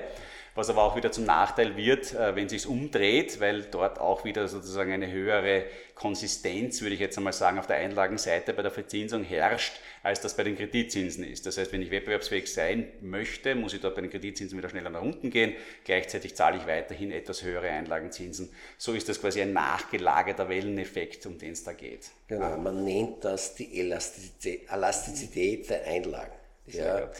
was 0.57 0.69
aber 0.69 0.83
auch 0.83 0.95
wieder 0.95 1.11
zum 1.11 1.25
Nachteil 1.25 1.77
wird, 1.77 2.13
äh, 2.13 2.35
wenn 2.35 2.49
sich 2.49 2.65
umdreht, 2.65 3.39
weil 3.39 3.61
dort 3.63 3.99
auch 3.99 4.25
wieder 4.25 4.47
sozusagen 4.47 4.91
eine 4.91 5.11
höhere 5.11 5.65
Konsistenz, 5.93 6.81
würde 6.81 6.95
ich 6.95 6.99
jetzt 6.99 7.17
einmal 7.17 7.33
sagen, 7.33 7.59
auf 7.59 7.67
der 7.67 7.77
Einlagenseite 7.77 8.53
bei 8.53 8.63
der 8.63 8.71
Verzinsung 8.71 9.23
herrscht, 9.23 9.73
als 10.03 10.19
das 10.19 10.35
bei 10.35 10.43
den 10.43 10.55
Kreditzinsen 10.55 11.23
ist. 11.23 11.45
Das 11.45 11.57
heißt, 11.57 11.71
wenn 11.71 11.81
ich 11.81 11.91
wettbewerbsfähig 11.91 12.51
sein 12.51 12.87
möchte, 13.01 13.55
muss 13.55 13.73
ich 13.73 13.81
dort 13.81 13.95
bei 13.95 14.01
den 14.01 14.09
Kreditzinsen 14.09 14.57
wieder 14.57 14.69
schneller 14.69 14.89
nach 14.89 15.01
unten 15.01 15.29
gehen. 15.29 15.53
Gleichzeitig 15.85 16.35
zahle 16.35 16.57
ich 16.57 16.65
weiterhin 16.65 17.11
etwas 17.11 17.43
höhere 17.43 17.69
Einlagenzinsen. 17.69 18.49
So 18.77 18.93
ist 18.93 19.07
das 19.09 19.21
quasi 19.21 19.41
ein 19.41 19.53
nachgelagerter 19.53 20.49
Welleneffekt, 20.49 21.25
um 21.27 21.37
den 21.37 21.51
es 21.53 21.63
da 21.63 21.73
geht. 21.73 22.09
Genau, 22.27 22.57
man 22.57 22.83
nennt 22.83 23.23
das 23.23 23.55
die 23.55 23.79
Elastizität 23.79 25.69
der 25.69 25.85
Einlagen. 25.85 26.33
Ja, 26.67 26.99
ja. 26.99 27.11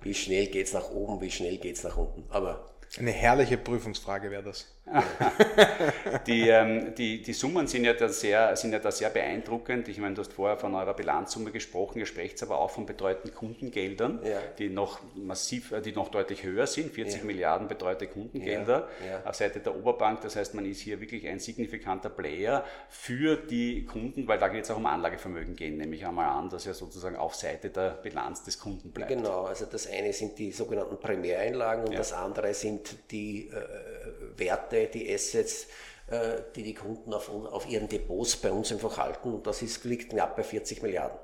Wie 0.00 0.14
schnell 0.14 0.46
geht 0.46 0.66
es 0.66 0.72
nach 0.72 0.90
oben, 0.90 1.20
wie 1.20 1.30
schnell 1.30 1.58
geht 1.58 1.76
es 1.76 1.84
nach 1.84 1.96
unten. 1.96 2.24
Aber 2.30 2.73
eine 2.98 3.10
herrliche 3.10 3.58
Prüfungsfrage 3.58 4.30
wäre 4.30 4.42
das. 4.42 4.73
die, 6.26 6.48
ähm, 6.48 6.94
die, 6.94 7.22
die 7.22 7.32
Summen 7.32 7.66
sind 7.66 7.84
ja, 7.84 7.94
da 7.94 8.08
sehr, 8.08 8.54
sind 8.54 8.72
ja 8.72 8.78
da 8.78 8.92
sehr 8.92 9.08
beeindruckend. 9.08 9.88
Ich 9.88 9.98
meine, 9.98 10.14
du 10.14 10.20
hast 10.20 10.32
vorher 10.32 10.58
von 10.58 10.74
eurer 10.74 10.92
Bilanzsumme 10.92 11.50
gesprochen, 11.52 12.00
ihr 12.00 12.06
sprecht 12.06 12.42
aber 12.42 12.58
auch 12.58 12.70
von 12.70 12.84
betreuten 12.84 13.32
Kundengeldern, 13.32 14.20
ja. 14.22 14.38
die 14.58 14.68
noch 14.68 15.00
massiv, 15.14 15.72
äh, 15.72 15.80
die 15.80 15.92
noch 15.92 16.08
deutlich 16.08 16.42
höher 16.42 16.66
sind, 16.66 16.92
40 16.92 17.20
ja. 17.20 17.26
Milliarden 17.26 17.66
betreute 17.66 18.06
Kundengelder 18.06 18.88
ja. 19.08 19.28
auf 19.28 19.34
Seite 19.34 19.60
der 19.60 19.74
Oberbank. 19.74 20.20
Das 20.20 20.36
heißt, 20.36 20.54
man 20.54 20.66
ist 20.66 20.80
hier 20.80 21.00
wirklich 21.00 21.26
ein 21.26 21.40
signifikanter 21.40 22.10
Player 22.10 22.64
für 22.90 23.36
die 23.36 23.86
Kunden, 23.86 24.28
weil 24.28 24.38
da 24.38 24.48
geht 24.48 24.64
es 24.64 24.70
auch 24.70 24.76
um 24.76 24.86
Anlagevermögen 24.86 25.56
gehen, 25.56 25.78
nehme 25.78 25.96
ich 25.96 26.06
einmal 26.06 26.28
an, 26.28 26.50
dass 26.50 26.66
er 26.66 26.74
sozusagen 26.74 27.16
auf 27.16 27.34
Seite 27.34 27.70
der 27.70 27.90
Bilanz 27.90 28.44
des 28.44 28.58
Kunden 28.58 28.90
bleibt. 28.90 29.10
Genau, 29.10 29.44
also 29.44 29.64
das 29.64 29.90
eine 29.90 30.12
sind 30.12 30.38
die 30.38 30.52
sogenannten 30.52 30.98
Primäreinlagen 30.98 31.86
und 31.86 31.98
das 31.98 32.12
andere 32.12 32.52
sind 32.52 32.96
die 33.10 33.48
äh, 33.48 33.93
Werte, 34.38 34.86
die 34.86 35.12
Assets, 35.12 35.66
äh, 36.08 36.42
die 36.54 36.62
die 36.62 36.74
Kunden 36.74 37.12
auf, 37.12 37.28
auf 37.28 37.68
ihren 37.68 37.88
Depots 37.88 38.36
bei 38.36 38.50
uns 38.50 38.72
einfach 38.72 38.98
halten. 38.98 39.32
Und 39.32 39.46
das 39.46 39.62
ist, 39.62 39.84
liegt 39.84 40.10
knapp 40.10 40.36
bei 40.36 40.42
40 40.42 40.82
Milliarden. 40.82 41.18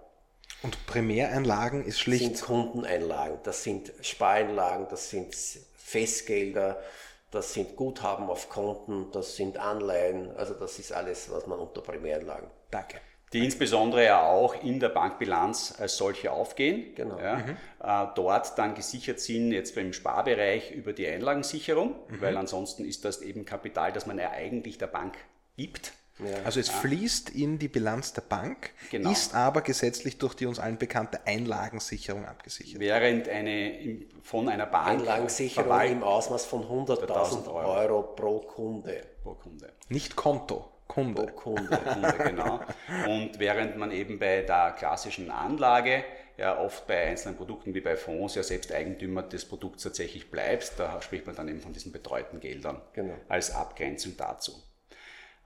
Und 0.63 0.87
Primäreinlagen 0.87 1.85
ist 1.85 2.01
schlicht. 2.01 2.33
Das 2.33 2.39
sind 2.41 2.47
Kundeneinlagen, 2.47 3.39
das 3.45 3.63
sind 3.63 3.93
Spareinlagen, 4.03 4.89
das 4.91 5.11
sind 5.11 5.35
Festgelder, 5.77 6.83
das 7.31 7.55
sind 7.55 7.77
Guthaben 7.77 8.29
auf 8.29 8.49
Konten, 8.49 9.11
das 9.13 9.37
sind 9.37 9.57
Anleihen, 9.57 10.37
also 10.37 10.55
das 10.55 10.79
ist 10.79 10.93
alles, 10.93 11.31
was 11.31 11.47
man 11.47 11.59
unter 11.59 11.81
Primäreinlagen. 11.81 12.51
Danke. 12.71 13.01
Die 13.33 13.45
insbesondere 13.45 14.05
ja 14.05 14.23
auch 14.23 14.61
in 14.63 14.81
der 14.81 14.89
Bankbilanz 14.89 15.75
als 15.79 15.97
solche 15.97 16.33
aufgehen. 16.33 16.95
Genau. 16.97 17.19
Ja, 17.19 17.37
mhm. 17.37 17.57
äh, 17.83 18.07
dort 18.17 18.59
dann 18.59 18.75
gesichert 18.75 19.21
sind, 19.21 19.53
jetzt 19.53 19.75
beim 19.75 19.93
Sparbereich 19.93 20.73
über 20.73 20.93
die 20.93 21.07
Einlagensicherung, 21.07 21.95
mhm. 22.09 22.21
weil 22.21 22.37
ansonsten 22.37 22.85
ist 22.85 23.05
das 23.05 23.23
eben 23.23 23.45
Kapital, 23.45 23.93
das 23.93 24.07
man 24.07 24.19
ja 24.19 24.31
eigentlich 24.31 24.79
der 24.79 24.89
Bank 24.89 25.17
gibt. 25.57 25.93
Ja. 26.19 26.43
Also 26.45 26.61
es 26.61 26.67
ja. 26.67 26.75
fließt 26.75 27.31
in 27.31 27.59
die 27.59 27.69
Bilanz 27.69 28.13
der 28.13 28.23
Bank, 28.23 28.73
genau. 28.91 29.11
ist 29.11 29.35
aber 29.35 29.63
gesetzlich 29.63 30.19
durch 30.19 30.35
die 30.35 30.47
uns 30.47 30.59
allen 30.59 30.77
bekannte 30.77 31.27
Einlagensicherung 31.27 32.27
abgesichert. 32.27 32.81
Während 32.81 33.29
eine 33.29 34.07
von 34.23 34.49
einer 34.49 34.67
Bank 34.67 35.01
Einlagensicherung 35.01 35.81
im 35.83 36.03
Ausmaß 36.03 36.45
von 36.45 36.65
100.000 36.65 37.47
Euro. 37.47 37.73
Euro 37.73 38.03
pro 38.03 38.41
Kunde. 38.41 39.01
Pro 39.23 39.35
Kunde. 39.35 39.73
Nicht 39.89 40.17
Konto. 40.17 40.69
Kunde. 40.91 41.27
Kunde, 41.29 41.69
Kunde, 41.69 42.15
genau. 42.19 42.61
Und 43.07 43.39
während 43.39 43.77
man 43.77 43.93
eben 43.93 44.19
bei 44.19 44.43
der 44.43 44.73
klassischen 44.73 45.31
Anlage 45.31 46.05
ja 46.37 46.59
oft 46.59 46.87
bei 46.89 47.07
einzelnen 47.07 47.37
Produkten 47.37 47.75
wie 47.75 47.81
bei 47.81 47.97
Fonds 47.97 48.35
ja 48.35 48.43
selbst 48.43 48.73
Eigentümer 48.73 49.23
des 49.23 49.45
Produkts 49.45 49.85
tatsächlich 49.85 50.31
bleibt, 50.33 50.73
da 50.79 51.01
spricht 51.01 51.27
man 51.27 51.37
dann 51.37 51.49
eben 51.49 51.61
von 51.61 51.73
diesen 51.73 51.93
betreuten 51.93 52.41
Geldern 52.41 52.83
genau. 52.93 53.15
als 53.29 53.55
Abgrenzung 53.55 54.17
dazu. 54.17 54.53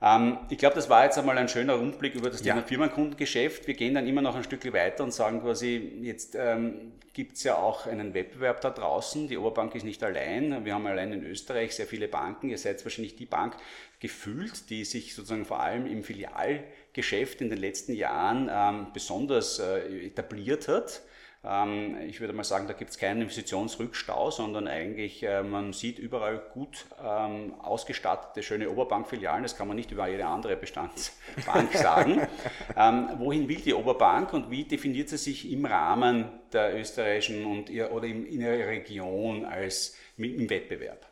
Ähm, 0.01 0.37
ich 0.49 0.57
glaube, 0.57 0.75
das 0.75 0.89
war 0.89 1.05
jetzt 1.05 1.17
einmal 1.17 1.37
ein 1.37 1.47
schöner 1.47 1.73
Rundblick 1.75 2.15
über 2.15 2.29
das 2.29 2.41
Thema 2.41 2.57
ja. 2.57 2.63
Firmenkundengeschäft. 2.63 3.67
Wir 3.67 3.75
gehen 3.75 3.95
dann 3.95 4.07
immer 4.07 4.21
noch 4.21 4.35
ein 4.35 4.43
Stück 4.43 4.71
weiter 4.73 5.03
und 5.03 5.13
sagen 5.13 5.41
quasi, 5.41 5.99
jetzt 6.01 6.35
ähm, 6.35 6.93
gibt 7.13 7.37
es 7.37 7.43
ja 7.43 7.55
auch 7.55 7.87
einen 7.87 8.13
Wettbewerb 8.13 8.59
da 8.59 8.71
draußen. 8.71 9.29
Die 9.29 9.37
Oberbank 9.37 9.73
ist 9.73 9.83
nicht 9.83 10.03
allein. 10.03 10.65
Wir 10.65 10.73
haben 10.73 10.85
allein 10.85 11.13
in 11.13 11.25
Österreich 11.25 11.73
sehr 11.73 11.87
viele 11.87 12.09
Banken. 12.09 12.49
Ihr 12.49 12.57
seid 12.57 12.83
wahrscheinlich 12.83 13.15
die 13.15 13.25
Bank 13.25 13.55
gefühlt, 13.99 14.69
die 14.69 14.83
sich 14.83 15.15
sozusagen 15.15 15.45
vor 15.45 15.61
allem 15.61 15.85
im 15.85 16.03
Filialgeschäft 16.03 17.39
in 17.39 17.49
den 17.49 17.59
letzten 17.59 17.93
Jahren 17.93 18.49
ähm, 18.51 18.87
besonders 18.93 19.59
äh, 19.59 20.07
etabliert 20.07 20.67
hat. 20.67 21.01
Ähm, 21.47 21.97
ich 22.07 22.19
würde 22.19 22.33
mal 22.33 22.43
sagen, 22.43 22.67
da 22.67 22.73
gibt 22.73 22.91
es 22.91 22.97
keinen 22.97 23.21
Investitionsrückstau, 23.21 24.31
sondern 24.31 24.67
eigentlich 24.67 25.21
äh, 25.23 25.43
man 25.43 25.73
sieht 25.73 25.99
überall 25.99 26.39
gut 26.53 26.85
ähm, 27.03 27.53
ausgestattete, 27.61 28.41
schöne 28.41 28.69
Oberbankfilialen. 28.69 29.43
Das 29.43 29.55
kann 29.55 29.67
man 29.67 29.75
nicht 29.75 29.91
über 29.91 30.07
jede 30.07 30.25
andere 30.25 30.55
Bestandsbank 30.55 31.73
sagen. 31.73 32.27
Ähm, 32.75 33.09
wohin 33.17 33.47
will 33.47 33.57
die 33.57 33.73
Oberbank 33.73 34.33
und 34.33 34.49
wie 34.49 34.63
definiert 34.63 35.09
sie 35.09 35.17
sich 35.17 35.51
im 35.51 35.65
Rahmen 35.65 36.25
der 36.51 36.77
österreichischen 36.79 37.45
und 37.45 37.69
ihr, 37.69 37.91
oder 37.91 38.07
in 38.07 38.25
ihrer 38.25 38.67
Region 38.67 39.45
als 39.45 39.95
im 40.17 40.49
Wettbewerb? 40.49 41.05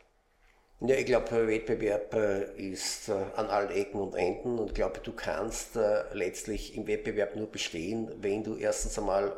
Ja, 0.80 0.96
ich 0.96 1.06
glaube, 1.06 1.46
Wettbewerb 1.46 2.12
äh, 2.14 2.72
ist 2.72 3.08
äh, 3.08 3.12
an 3.36 3.46
allen 3.46 3.70
Ecken 3.70 4.00
und 4.00 4.14
Enden 4.14 4.58
und 4.58 4.68
ich 4.68 4.74
glaube, 4.74 5.00
du 5.02 5.12
kannst 5.12 5.78
letztlich 6.12 6.76
im 6.76 6.86
Wettbewerb 6.86 7.36
nur 7.36 7.50
bestehen, 7.50 8.10
wenn 8.20 8.42
du 8.42 8.56
erstens 8.56 8.98
einmal 8.98 9.32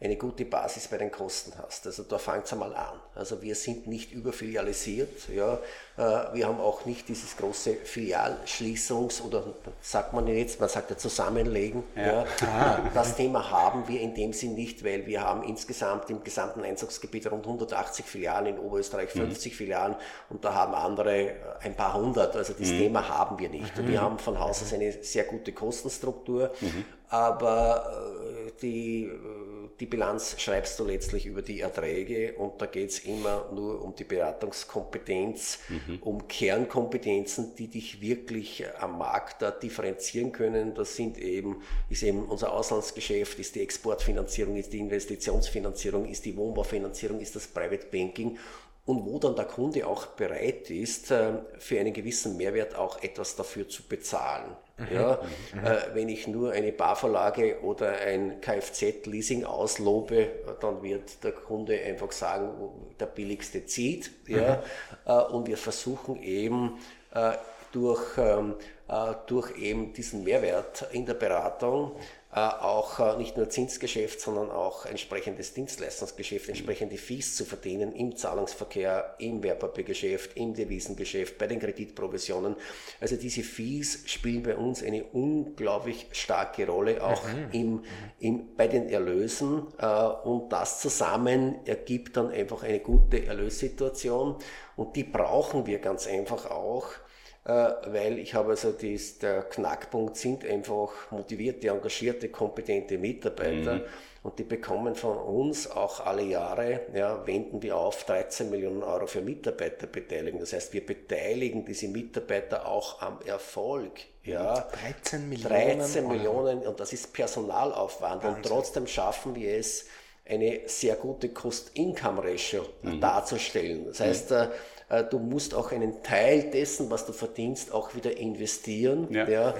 eine 0.00 0.14
gute 0.16 0.44
Basis 0.44 0.86
bei 0.86 0.96
den 0.96 1.10
Kosten 1.10 1.52
hast. 1.60 1.84
Also 1.86 2.04
da 2.04 2.18
fängt 2.18 2.44
es 2.44 2.52
einmal 2.52 2.72
an. 2.74 3.00
Also 3.16 3.42
wir 3.42 3.56
sind 3.56 3.88
nicht 3.88 4.12
überfilialisiert. 4.12 5.28
Ja. 5.28 5.54
Äh, 5.96 6.34
wir 6.34 6.46
haben 6.46 6.60
auch 6.60 6.84
nicht 6.84 7.08
dieses 7.08 7.36
große 7.36 7.78
Filialschließungs- 7.84 9.22
oder 9.22 9.42
sagt 9.80 10.12
man 10.12 10.28
jetzt, 10.28 10.60
man 10.60 10.68
sagt 10.68 10.90
ja 10.90 10.96
Zusammenlegen. 10.96 11.82
Ja. 11.96 12.24
ja. 12.40 12.90
Das 12.94 13.16
Thema 13.16 13.50
haben 13.50 13.88
wir 13.88 14.00
in 14.00 14.14
dem 14.14 14.32
Sinn 14.32 14.54
nicht, 14.54 14.84
weil 14.84 15.04
wir 15.06 15.22
haben 15.22 15.42
insgesamt 15.42 16.08
im 16.10 16.22
gesamten 16.22 16.62
Einzugsgebiet 16.62 17.28
rund 17.32 17.44
180 17.44 18.04
Filialen, 18.06 18.54
in 18.54 18.58
Oberösterreich 18.60 19.10
50 19.10 19.52
mhm. 19.52 19.56
Filialen 19.56 19.96
und 20.30 20.44
da 20.44 20.54
haben 20.54 20.74
andere 20.74 21.34
ein 21.60 21.74
paar 21.74 21.94
hundert. 21.94 22.36
Also 22.36 22.52
das 22.52 22.68
mhm. 22.68 22.78
Thema 22.78 23.08
haben 23.08 23.36
wir 23.40 23.48
nicht. 23.48 23.76
Mhm. 23.76 23.88
Wir 23.88 24.00
haben 24.00 24.20
von 24.20 24.38
Haus 24.38 24.62
aus 24.62 24.72
eine 24.72 24.92
sehr 25.02 25.24
gute 25.24 25.52
Kostenstruktur, 25.52 26.52
mhm. 26.60 26.84
Aber 27.08 28.46
äh, 28.46 28.52
die 28.60 29.04
äh, 29.04 29.58
die 29.80 29.86
Bilanz 29.86 30.40
schreibst 30.40 30.78
du 30.80 30.84
letztlich 30.84 31.26
über 31.26 31.40
die 31.40 31.60
Erträge 31.60 32.34
und 32.34 32.60
da 32.60 32.66
geht 32.66 32.90
es 32.90 32.98
immer 33.00 33.48
nur 33.52 33.80
um 33.82 33.94
die 33.94 34.04
Beratungskompetenz, 34.04 35.60
mhm. 35.68 35.98
um 36.00 36.26
Kernkompetenzen, 36.26 37.54
die 37.54 37.68
dich 37.68 38.00
wirklich 38.00 38.64
am 38.80 38.98
Markt 38.98 39.40
da 39.42 39.52
differenzieren 39.52 40.32
können. 40.32 40.74
Das 40.74 40.96
sind 40.96 41.16
eben, 41.18 41.62
ist 41.88 42.02
eben 42.02 42.24
unser 42.24 42.52
Auslandsgeschäft, 42.52 43.38
ist 43.38 43.54
die 43.54 43.62
Exportfinanzierung, 43.62 44.56
ist 44.56 44.72
die 44.72 44.80
Investitionsfinanzierung, 44.80 46.06
ist 46.06 46.24
die 46.24 46.36
Wohnbaufinanzierung, 46.36 47.20
ist 47.20 47.36
das 47.36 47.46
Private 47.46 47.86
Banking 47.86 48.36
und 48.84 49.04
wo 49.04 49.20
dann 49.20 49.36
der 49.36 49.44
Kunde 49.44 49.86
auch 49.86 50.06
bereit 50.06 50.70
ist, 50.70 51.12
äh, 51.12 51.34
für 51.58 51.78
einen 51.78 51.92
gewissen 51.92 52.36
Mehrwert 52.36 52.74
auch 52.74 53.00
etwas 53.00 53.36
dafür 53.36 53.68
zu 53.68 53.84
bezahlen. 53.84 54.56
Mhm. 54.78 54.86
Ja, 54.94 55.20
mhm. 55.54 55.66
Äh, 55.66 55.94
wenn 55.94 56.08
ich 56.08 56.26
nur 56.28 56.52
eine 56.52 56.72
Barvorlage 56.72 57.60
oder 57.62 57.92
ein 57.92 58.40
Kfz-Leasing 58.40 59.44
auslobe, 59.44 60.30
dann 60.60 60.82
wird 60.82 61.22
der 61.24 61.32
Kunde 61.32 61.80
einfach 61.80 62.12
sagen, 62.12 62.50
der 62.98 63.06
billigste 63.06 63.66
zieht. 63.66 64.10
Ja, 64.26 64.62
mhm. 65.06 65.10
äh, 65.12 65.22
und 65.32 65.46
wir 65.48 65.56
versuchen 65.56 66.22
eben 66.22 66.78
äh, 67.12 67.32
durch, 67.72 68.18
ähm, 68.18 68.54
äh, 68.88 69.14
durch 69.26 69.56
eben 69.58 69.92
diesen 69.92 70.24
Mehrwert 70.24 70.86
in 70.92 71.04
der 71.04 71.14
Beratung 71.14 71.92
auch 72.30 73.00
äh, 73.00 73.16
nicht 73.16 73.38
nur 73.38 73.48
Zinsgeschäft, 73.48 74.20
sondern 74.20 74.50
auch 74.50 74.84
entsprechendes 74.84 75.54
Dienstleistungsgeschäft, 75.54 76.50
entsprechende 76.50 76.98
Fees 76.98 77.34
zu 77.36 77.46
verdienen 77.46 77.92
im 77.94 78.16
Zahlungsverkehr, 78.16 79.14
im 79.18 79.42
Wertpapiergeschäft, 79.42 80.36
im 80.36 80.52
Devisengeschäft, 80.52 81.38
bei 81.38 81.46
den 81.46 81.58
Kreditprovisionen. 81.58 82.54
Also 83.00 83.16
diese 83.16 83.42
Fees 83.42 84.02
spielen 84.04 84.42
bei 84.42 84.56
uns 84.56 84.82
eine 84.82 85.04
unglaublich 85.04 86.06
starke 86.12 86.66
Rolle, 86.66 87.02
auch 87.02 87.24
mhm. 87.24 87.48
im, 87.52 87.84
im, 88.20 88.56
bei 88.56 88.68
den 88.68 88.90
Erlösen. 88.90 89.66
Äh, 89.78 89.86
und 89.86 90.50
das 90.50 90.80
zusammen 90.80 91.64
ergibt 91.64 92.18
dann 92.18 92.30
einfach 92.30 92.62
eine 92.62 92.80
gute 92.80 93.24
Erlössituation. 93.24 94.36
Und 94.76 94.96
die 94.96 95.04
brauchen 95.04 95.66
wir 95.66 95.78
ganz 95.78 96.06
einfach 96.06 96.50
auch 96.50 96.90
äh, 96.92 97.07
weil 97.48 98.18
ich 98.18 98.34
habe 98.34 98.50
also 98.50 98.72
dies, 98.72 99.18
der 99.18 99.42
Knackpunkt 99.42 100.16
sind 100.16 100.44
einfach 100.44 101.10
motivierte, 101.10 101.68
engagierte, 101.68 102.28
kompetente 102.28 102.98
Mitarbeiter 102.98 103.76
mhm. 103.76 103.82
und 104.22 104.38
die 104.38 104.44
bekommen 104.44 104.94
von 104.94 105.16
uns 105.16 105.70
auch 105.70 106.04
alle 106.04 106.24
Jahre, 106.24 106.80
ja, 106.94 107.26
wenden 107.26 107.62
wir 107.62 107.78
auf 107.78 108.04
13 108.04 108.50
Millionen 108.50 108.82
Euro 108.82 109.06
für 109.06 109.22
Mitarbeiterbeteiligung. 109.22 110.40
Das 110.40 110.52
heißt, 110.52 110.74
wir 110.74 110.84
beteiligen 110.84 111.64
diese 111.64 111.88
Mitarbeiter 111.88 112.68
auch 112.68 113.00
am 113.00 113.18
Erfolg. 113.24 113.92
Ja, 114.24 114.68
13 115.02 115.26
Millionen. 115.26 115.78
13 115.78 116.06
Millionen 116.06 116.58
und 116.66 116.78
das 116.80 116.92
ist 116.92 117.14
Personalaufwand 117.14 118.24
Wahnsinn. 118.24 118.42
und 118.42 118.46
trotzdem 118.46 118.86
schaffen 118.86 119.34
wir 119.34 119.56
es, 119.56 119.86
eine 120.28 120.60
sehr 120.66 120.96
gute 120.96 121.30
Cost-Income-Ratio 121.30 122.66
mhm. 122.82 123.00
darzustellen. 123.00 123.86
Das 123.86 124.00
heißt, 124.00 124.32
mhm. 124.32 124.48
Äh, 124.88 125.04
du 125.04 125.18
musst 125.18 125.54
auch 125.54 125.72
einen 125.72 126.02
Teil 126.02 126.50
dessen, 126.50 126.90
was 126.90 127.04
du 127.04 127.12
verdienst, 127.12 127.72
auch 127.72 127.94
wieder 127.94 128.16
investieren, 128.16 129.08
ja. 129.10 129.28
ja 129.28 129.50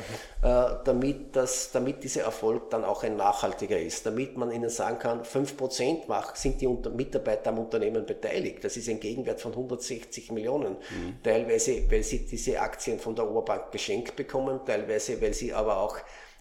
äh, 0.42 0.76
damit, 0.84 1.36
das, 1.36 1.70
damit 1.72 2.02
dieser 2.02 2.22
Erfolg 2.22 2.70
dann 2.70 2.84
auch 2.84 3.02
ein 3.02 3.16
nachhaltiger 3.16 3.78
ist. 3.78 4.06
Damit 4.06 4.36
man 4.36 4.50
ihnen 4.50 4.70
sagen 4.70 4.98
kann, 4.98 5.22
5% 5.22 6.08
macht, 6.08 6.36
sind 6.36 6.60
die 6.60 6.66
Mitarbeiter 6.66 7.50
am 7.50 7.58
Unternehmen 7.58 8.06
beteiligt. 8.06 8.64
Das 8.64 8.76
ist 8.76 8.88
ein 8.88 9.00
Gegenwert 9.00 9.40
von 9.40 9.52
160 9.52 10.32
Millionen. 10.32 10.72
Mhm. 10.72 11.22
Teilweise, 11.22 11.82
weil 11.90 12.02
sie 12.02 12.26
diese 12.26 12.60
Aktien 12.60 12.98
von 12.98 13.14
der 13.14 13.28
Oberbank 13.28 13.70
geschenkt 13.72 14.16
bekommen, 14.16 14.60
teilweise, 14.64 15.20
weil 15.20 15.34
sie 15.34 15.52
aber 15.52 15.78
auch 15.78 15.98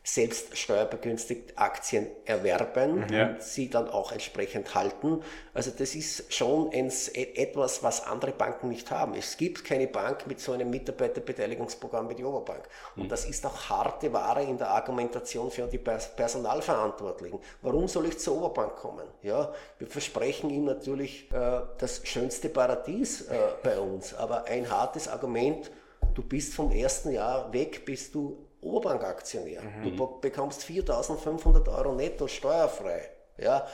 selbst 0.08 0.58
steuerbegünstigt 0.58 1.52
Aktien 1.58 2.08
erwerben 2.24 3.06
ja. 3.12 3.28
und 3.28 3.44
sie 3.44 3.70
dann 3.70 3.90
auch 3.90 4.14
entsprechend 4.14 4.74
halten. 4.74 5.22
Also 5.54 5.70
das 5.78 5.96
ist 5.96 6.34
schon 6.34 6.72
ein, 6.72 6.90
etwas, 7.14 7.84
was 7.84 8.06
andere 8.06 8.32
Banken 8.32 8.70
nicht 8.70 8.90
haben. 8.90 9.16
Es 9.16 9.36
gibt 9.36 9.66
keine 9.66 9.88
Bank 9.88 10.26
mit 10.26 10.40
so 10.40 10.54
einem 10.54 10.70
Mitarbeiterbeteiligungsprogramm 10.70 12.10
wie 12.10 12.16
die 12.16 12.24
Oberbank. 12.24 12.70
Und 12.96 13.04
mhm. 13.04 13.10
das 13.10 13.26
ist 13.26 13.46
auch 13.46 13.70
harte 13.70 14.14
Ware 14.14 14.44
in 14.44 14.58
der 14.58 14.70
Argumentation 14.70 15.52
für 15.52 15.68
die 15.68 15.78
Personalverantwortlichen. 15.78 17.40
Warum 17.62 17.90
soll 17.90 18.06
ich 18.06 18.18
zur 18.18 18.38
Oberbank 18.38 18.78
kommen? 18.78 19.06
Ja, 19.24 19.52
wir 19.78 19.88
versprechen 19.88 20.50
ihm 20.50 20.64
natürlich 20.64 21.30
äh, 21.34 21.64
das 21.80 22.00
schönste 22.06 22.48
Paradies 22.48 23.24
äh, 23.24 23.36
bei 23.62 23.78
uns, 23.78 24.14
aber 24.14 24.46
ein 24.46 24.70
hartes 24.72 25.10
Argument, 25.10 25.70
du 26.16 26.24
bist 26.24 26.54
vom 26.54 26.72
ersten 26.72 27.12
Jahr 27.12 27.52
weg, 27.52 27.84
bist 27.84 28.16
du 28.16 28.47
Oberbankaktionär. 28.62 29.62
Mhm. 29.62 29.96
Du 29.96 30.20
bekommst 30.20 30.64
4.500 30.64 31.68
Euro 31.78 31.94
netto 31.94 32.28
steuerfrei. 32.28 33.10
Ja, 33.38 33.68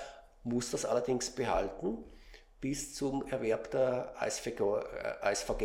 musst 0.43 0.73
das 0.73 0.85
allerdings 0.85 1.29
behalten 1.29 1.97
bis 2.59 2.95
zum 2.95 3.27
Erwerb 3.27 3.71
der 3.71 4.13
ASVG, 4.17 4.59
äh, 4.59 5.27
ASVG 5.27 5.61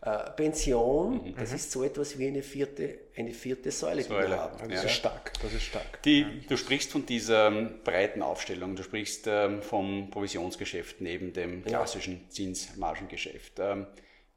äh, 0.00 0.30
Pension. 0.36 1.24
Mhm. 1.24 1.34
Das 1.36 1.52
ist 1.52 1.72
so 1.72 1.82
etwas 1.82 2.16
wie 2.18 2.28
eine 2.28 2.42
vierte, 2.42 2.98
eine 3.16 3.32
vierte 3.32 3.72
Säule, 3.72 4.02
Säule. 4.02 4.26
die 4.26 4.30
wir 4.30 4.38
haben. 4.38 4.68
Das 4.68 4.82
ja. 4.82 4.88
ist 4.88 4.92
stark. 4.92 5.32
Das 5.42 5.52
ist 5.52 5.64
stark. 5.64 6.02
Die, 6.04 6.42
du 6.48 6.56
sprichst 6.56 6.92
von 6.92 7.04
dieser 7.04 7.48
ähm, 7.48 7.80
breiten 7.82 8.22
Aufstellung, 8.22 8.76
du 8.76 8.84
sprichst 8.84 9.26
ähm, 9.26 9.62
vom 9.62 10.10
Provisionsgeschäft 10.10 11.00
neben 11.00 11.32
dem 11.32 11.64
klassischen 11.64 12.14
ja. 12.14 12.30
Zinsmargengeschäft. 12.30 13.54
Ähm, 13.58 13.88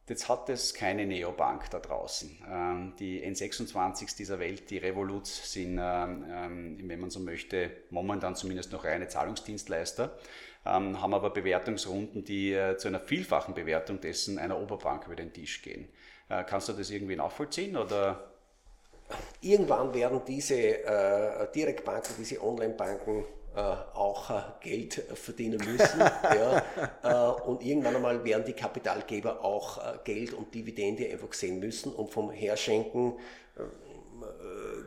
Jetzt 0.09 0.27
hat 0.27 0.49
es 0.49 0.73
keine 0.73 1.05
Neobank 1.05 1.69
da 1.69 1.79
draußen. 1.79 2.37
Ähm, 2.51 2.93
die 2.99 3.23
N26 3.23 4.17
dieser 4.17 4.39
Welt, 4.39 4.69
die 4.69 4.79
Revolut, 4.79 5.27
sind, 5.27 5.79
ähm, 5.81 6.25
ähm, 6.29 6.77
wenn 6.89 6.99
man 6.99 7.09
so 7.09 7.19
möchte, 7.19 7.71
momentan 7.91 8.35
zumindest 8.35 8.71
noch 8.71 8.83
reine 8.83 9.07
Zahlungsdienstleister, 9.07 10.17
haben 10.65 11.13
aber 11.13 11.29
Bewertungsrunden, 11.29 12.25
die 12.25 12.51
äh, 12.51 12.75
zu 12.77 12.89
einer 12.89 12.99
vielfachen 12.99 13.53
Bewertung 13.55 14.01
dessen 14.01 14.37
einer 14.37 14.59
Oberbank 14.59 15.05
über 15.07 15.15
den 15.15 15.31
Tisch 15.31 15.61
gehen. 15.61 15.87
Äh, 16.27 16.43
kannst 16.43 16.69
du 16.69 16.73
das 16.73 16.91
irgendwie 16.91 17.15
nachvollziehen 17.15 17.77
oder? 17.77 18.31
Irgendwann 19.41 19.93
werden 19.93 20.21
diese 20.27 20.55
äh, 20.55 21.51
Direktbanken, 21.53 22.13
diese 22.19 22.43
Online-Banken 22.43 23.25
auch 23.59 24.29
äh, 24.29 24.41
Geld 24.61 24.93
verdienen 25.13 25.59
müssen. 25.65 25.99
ja, 26.23 26.63
äh, 27.03 27.41
und 27.41 27.63
irgendwann 27.63 27.95
einmal 27.95 28.23
werden 28.23 28.45
die 28.45 28.53
Kapitalgeber 28.53 29.43
auch 29.43 30.03
Geld 30.03 30.33
und 30.33 30.53
Dividende 30.53 31.09
einfach 31.09 31.33
sehen 31.33 31.59
müssen 31.59 31.93
und 31.93 32.11
vom 32.11 32.31
Herschenken 32.31 33.13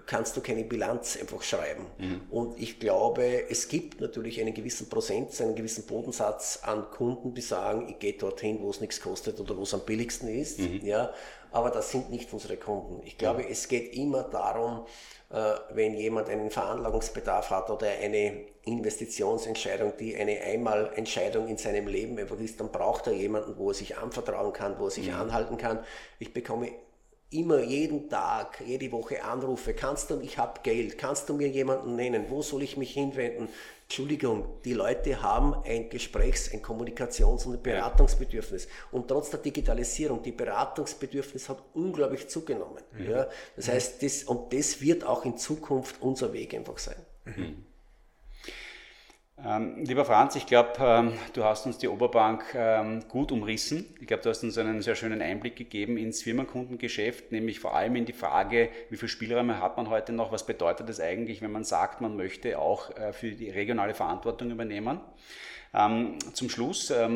kannst 0.06 0.36
du 0.36 0.40
keine 0.40 0.64
Bilanz 0.64 1.16
einfach 1.16 1.42
schreiben. 1.42 1.86
Mhm. 1.98 2.20
Und 2.30 2.60
ich 2.60 2.78
glaube, 2.78 3.48
es 3.48 3.68
gibt 3.68 4.00
natürlich 4.00 4.40
einen 4.40 4.54
gewissen 4.54 4.88
Prozentsatz, 4.88 5.40
einen 5.40 5.54
gewissen 5.54 5.86
Bodensatz 5.86 6.60
an 6.62 6.90
Kunden, 6.90 7.34
die 7.34 7.40
sagen, 7.40 7.88
ich 7.88 7.98
gehe 7.98 8.14
dorthin, 8.14 8.60
wo 8.60 8.70
es 8.70 8.80
nichts 8.80 9.00
kostet 9.00 9.40
oder 9.40 9.56
wo 9.56 9.62
es 9.62 9.74
am 9.74 9.80
billigsten 9.80 10.28
ist. 10.28 10.58
Mhm. 10.58 10.80
Ja, 10.84 11.12
aber 11.50 11.70
das 11.70 11.90
sind 11.90 12.10
nicht 12.10 12.32
unsere 12.32 12.56
Kunden. 12.56 13.00
Ich 13.04 13.18
glaube, 13.18 13.42
ja. 13.42 13.48
es 13.48 13.68
geht 13.68 13.94
immer 13.94 14.22
darum, 14.22 14.86
äh, 15.21 15.21
wenn 15.70 15.94
jemand 15.94 16.28
einen 16.28 16.50
Veranlagungsbedarf 16.50 17.50
hat 17.50 17.70
oder 17.70 17.86
eine 17.88 18.44
Investitionsentscheidung, 18.64 19.94
die 19.98 20.14
eine 20.14 20.40
Einmalentscheidung 20.42 21.48
in 21.48 21.56
seinem 21.56 21.86
Leben 21.86 22.18
einfach 22.18 22.38
ist, 22.38 22.60
dann 22.60 22.70
braucht 22.70 23.06
er 23.06 23.14
jemanden, 23.14 23.56
wo 23.56 23.70
er 23.70 23.74
sich 23.74 23.96
anvertrauen 23.96 24.52
kann, 24.52 24.78
wo 24.78 24.84
er 24.84 24.90
sich 24.90 25.08
mhm. 25.08 25.16
anhalten 25.16 25.56
kann. 25.56 25.78
Ich 26.18 26.34
bekomme 26.34 26.72
immer 27.32 27.60
jeden 27.60 28.08
Tag, 28.08 28.62
jede 28.66 28.90
Woche 28.92 29.24
Anrufe, 29.24 29.74
kannst 29.74 30.10
du, 30.10 30.20
ich 30.20 30.38
habe 30.38 30.60
Geld, 30.62 30.98
kannst 30.98 31.28
du 31.28 31.34
mir 31.34 31.48
jemanden 31.48 31.96
nennen, 31.96 32.26
wo 32.28 32.42
soll 32.42 32.62
ich 32.62 32.76
mich 32.76 32.92
hinwenden? 32.92 33.48
Entschuldigung, 33.82 34.46
die 34.64 34.72
Leute 34.72 35.20
haben 35.22 35.54
ein 35.64 35.90
Gesprächs-, 35.90 36.52
ein 36.52 36.62
Kommunikations- 36.62 37.46
und 37.46 37.54
ein 37.54 37.62
Beratungsbedürfnis. 37.62 38.66
Und 38.90 39.08
trotz 39.08 39.30
der 39.30 39.40
Digitalisierung, 39.40 40.22
die 40.22 40.32
Beratungsbedürfnis 40.32 41.48
hat 41.48 41.62
unglaublich 41.74 42.28
zugenommen. 42.28 42.82
Mhm. 42.92 43.10
Ja, 43.10 43.28
das 43.54 43.68
heißt, 43.68 44.02
das, 44.02 44.24
und 44.24 44.52
das 44.52 44.80
wird 44.80 45.04
auch 45.04 45.24
in 45.24 45.36
Zukunft 45.36 45.96
unser 46.00 46.32
Weg 46.32 46.54
einfach 46.54 46.78
sein. 46.78 46.96
Mhm. 47.24 47.66
Ähm, 49.44 49.84
lieber 49.84 50.04
Franz, 50.04 50.36
ich 50.36 50.46
glaube, 50.46 50.70
ähm, 50.78 51.18
du 51.32 51.42
hast 51.42 51.66
uns 51.66 51.76
die 51.76 51.88
Oberbank 51.88 52.44
ähm, 52.54 53.02
gut 53.08 53.32
umrissen. 53.32 53.92
Ich 54.00 54.06
glaube, 54.06 54.22
du 54.22 54.30
hast 54.30 54.44
uns 54.44 54.56
einen 54.56 54.82
sehr 54.82 54.94
schönen 54.94 55.20
Einblick 55.20 55.56
gegeben 55.56 55.96
ins 55.96 56.22
Firmenkundengeschäft, 56.22 57.32
nämlich 57.32 57.58
vor 57.58 57.74
allem 57.74 57.96
in 57.96 58.04
die 58.04 58.12
Frage, 58.12 58.68
wie 58.88 58.96
viel 58.96 59.08
Spielräume 59.08 59.60
hat 59.60 59.76
man 59.76 59.90
heute 59.90 60.12
noch, 60.12 60.30
was 60.30 60.46
bedeutet 60.46 60.88
das 60.88 61.00
eigentlich, 61.00 61.42
wenn 61.42 61.50
man 61.50 61.64
sagt, 61.64 62.00
man 62.00 62.16
möchte 62.16 62.56
auch 62.60 62.96
äh, 62.96 63.12
für 63.12 63.32
die 63.32 63.50
regionale 63.50 63.94
Verantwortung 63.94 64.50
übernehmen. 64.50 65.00
Zum 66.34 66.50
Schluss 66.50 66.90
äh, 66.90 67.06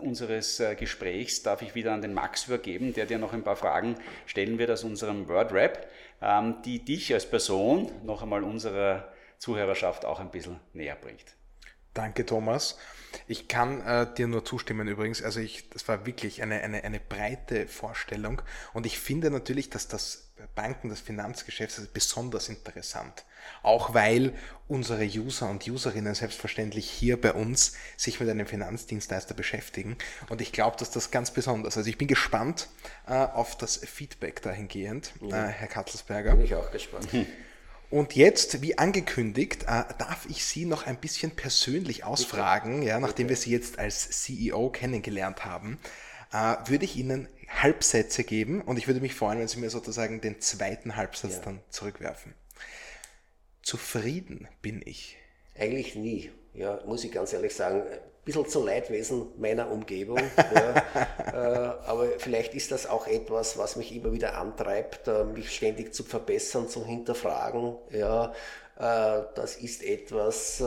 unseres 0.00 0.58
äh, 0.58 0.74
Gesprächs 0.74 1.44
darf 1.44 1.62
ich 1.62 1.76
wieder 1.76 1.92
an 1.92 2.02
den 2.02 2.12
Max 2.12 2.48
übergeben, 2.48 2.92
der 2.92 3.06
dir 3.06 3.18
noch 3.18 3.32
ein 3.32 3.44
paar 3.44 3.54
Fragen 3.54 3.94
stellen 4.26 4.58
wird 4.58 4.72
aus 4.72 4.82
unserem 4.82 5.28
WordRap, 5.28 5.86
die 6.64 6.84
dich 6.84 7.14
als 7.14 7.30
Person 7.30 7.88
noch 8.02 8.24
einmal 8.24 8.42
unserer 8.42 9.12
Zuhörerschaft 9.38 10.04
auch 10.04 10.18
ein 10.18 10.32
bisschen 10.32 10.58
näher 10.72 10.96
bringt. 11.00 11.36
Danke, 11.94 12.24
Thomas. 12.24 12.78
Ich 13.26 13.48
kann 13.48 13.80
äh, 13.84 14.06
dir 14.14 14.28
nur 14.28 14.44
zustimmen 14.44 14.86
übrigens. 14.86 15.22
Also 15.22 15.40
ich, 15.40 15.68
das 15.70 15.88
war 15.88 16.06
wirklich 16.06 16.42
eine, 16.42 16.60
eine, 16.60 16.84
eine 16.84 17.00
breite 17.00 17.66
Vorstellung. 17.66 18.40
Und 18.72 18.86
ich 18.86 18.98
finde 18.98 19.30
natürlich, 19.30 19.70
dass 19.70 19.88
das 19.88 20.30
Banken, 20.54 20.88
das 20.88 21.00
Finanzgeschäft 21.00 21.76
ist 21.78 21.92
besonders 21.92 22.48
interessant. 22.48 23.24
Auch 23.62 23.94
weil 23.94 24.34
unsere 24.68 25.04
User 25.04 25.50
und 25.50 25.66
Userinnen 25.66 26.14
selbstverständlich 26.14 26.88
hier 26.88 27.20
bei 27.20 27.32
uns 27.32 27.74
sich 27.96 28.20
mit 28.20 28.28
einem 28.28 28.46
Finanzdienstleister 28.46 29.34
beschäftigen. 29.34 29.96
Und 30.28 30.40
ich 30.40 30.52
glaube, 30.52 30.76
dass 30.78 30.90
das 30.90 31.10
ganz 31.10 31.30
besonders. 31.30 31.76
Also 31.76 31.90
ich 31.90 31.98
bin 31.98 32.08
gespannt 32.08 32.68
äh, 33.06 33.12
auf 33.12 33.56
das 33.56 33.76
Feedback 33.76 34.42
dahingehend, 34.42 35.12
ja. 35.20 35.48
äh, 35.48 35.48
Herr 35.48 35.68
Katzelsberger. 35.68 36.36
Bin 36.36 36.44
ich 36.44 36.54
auch 36.54 36.70
gespannt. 36.70 37.08
Und 37.90 38.14
jetzt, 38.14 38.62
wie 38.62 38.78
angekündigt, 38.78 39.64
äh, 39.64 39.82
darf 39.98 40.26
ich 40.28 40.44
Sie 40.44 40.64
noch 40.64 40.86
ein 40.86 40.96
bisschen 41.00 41.32
persönlich 41.32 42.04
ausfragen, 42.04 42.82
ja, 42.82 43.00
nachdem 43.00 43.28
wir 43.28 43.36
Sie 43.36 43.50
jetzt 43.50 43.80
als 43.80 44.22
CEO 44.22 44.70
kennengelernt 44.70 45.44
haben, 45.44 45.78
äh, 46.32 46.54
würde 46.66 46.84
ich 46.84 46.96
Ihnen 46.96 47.28
Halbsätze 47.48 48.22
geben 48.22 48.60
und 48.62 48.76
ich 48.78 48.86
würde 48.86 49.00
mich 49.00 49.14
freuen, 49.14 49.40
wenn 49.40 49.48
Sie 49.48 49.58
mir 49.58 49.70
sozusagen 49.70 50.20
den 50.20 50.40
zweiten 50.40 50.94
Halbsatz 50.94 51.36
ja. 51.36 51.40
dann 51.42 51.60
zurückwerfen. 51.70 52.32
Zufrieden 53.62 54.46
bin 54.62 54.82
ich. 54.84 55.16
Eigentlich 55.58 55.96
nie, 55.96 56.30
ja, 56.54 56.80
muss 56.86 57.02
ich 57.02 57.10
ganz 57.10 57.32
ehrlich 57.32 57.54
sagen 57.54 57.82
bisschen 58.24 58.46
zu 58.48 58.64
Leidwesen 58.64 59.28
meiner 59.38 59.70
Umgebung. 59.70 60.18
ja. 60.54 60.74
äh, 61.32 61.86
aber 61.86 62.06
vielleicht 62.18 62.54
ist 62.54 62.70
das 62.70 62.88
auch 62.88 63.06
etwas, 63.06 63.58
was 63.58 63.76
mich 63.76 63.94
immer 63.94 64.12
wieder 64.12 64.36
antreibt, 64.36 65.08
äh, 65.08 65.24
mich 65.24 65.54
ständig 65.54 65.94
zu 65.94 66.04
verbessern, 66.04 66.68
zu 66.68 66.84
hinterfragen. 66.84 67.76
Ja, 67.90 68.32
äh, 68.78 69.22
das 69.34 69.56
ist 69.56 69.82
etwas, 69.82 70.62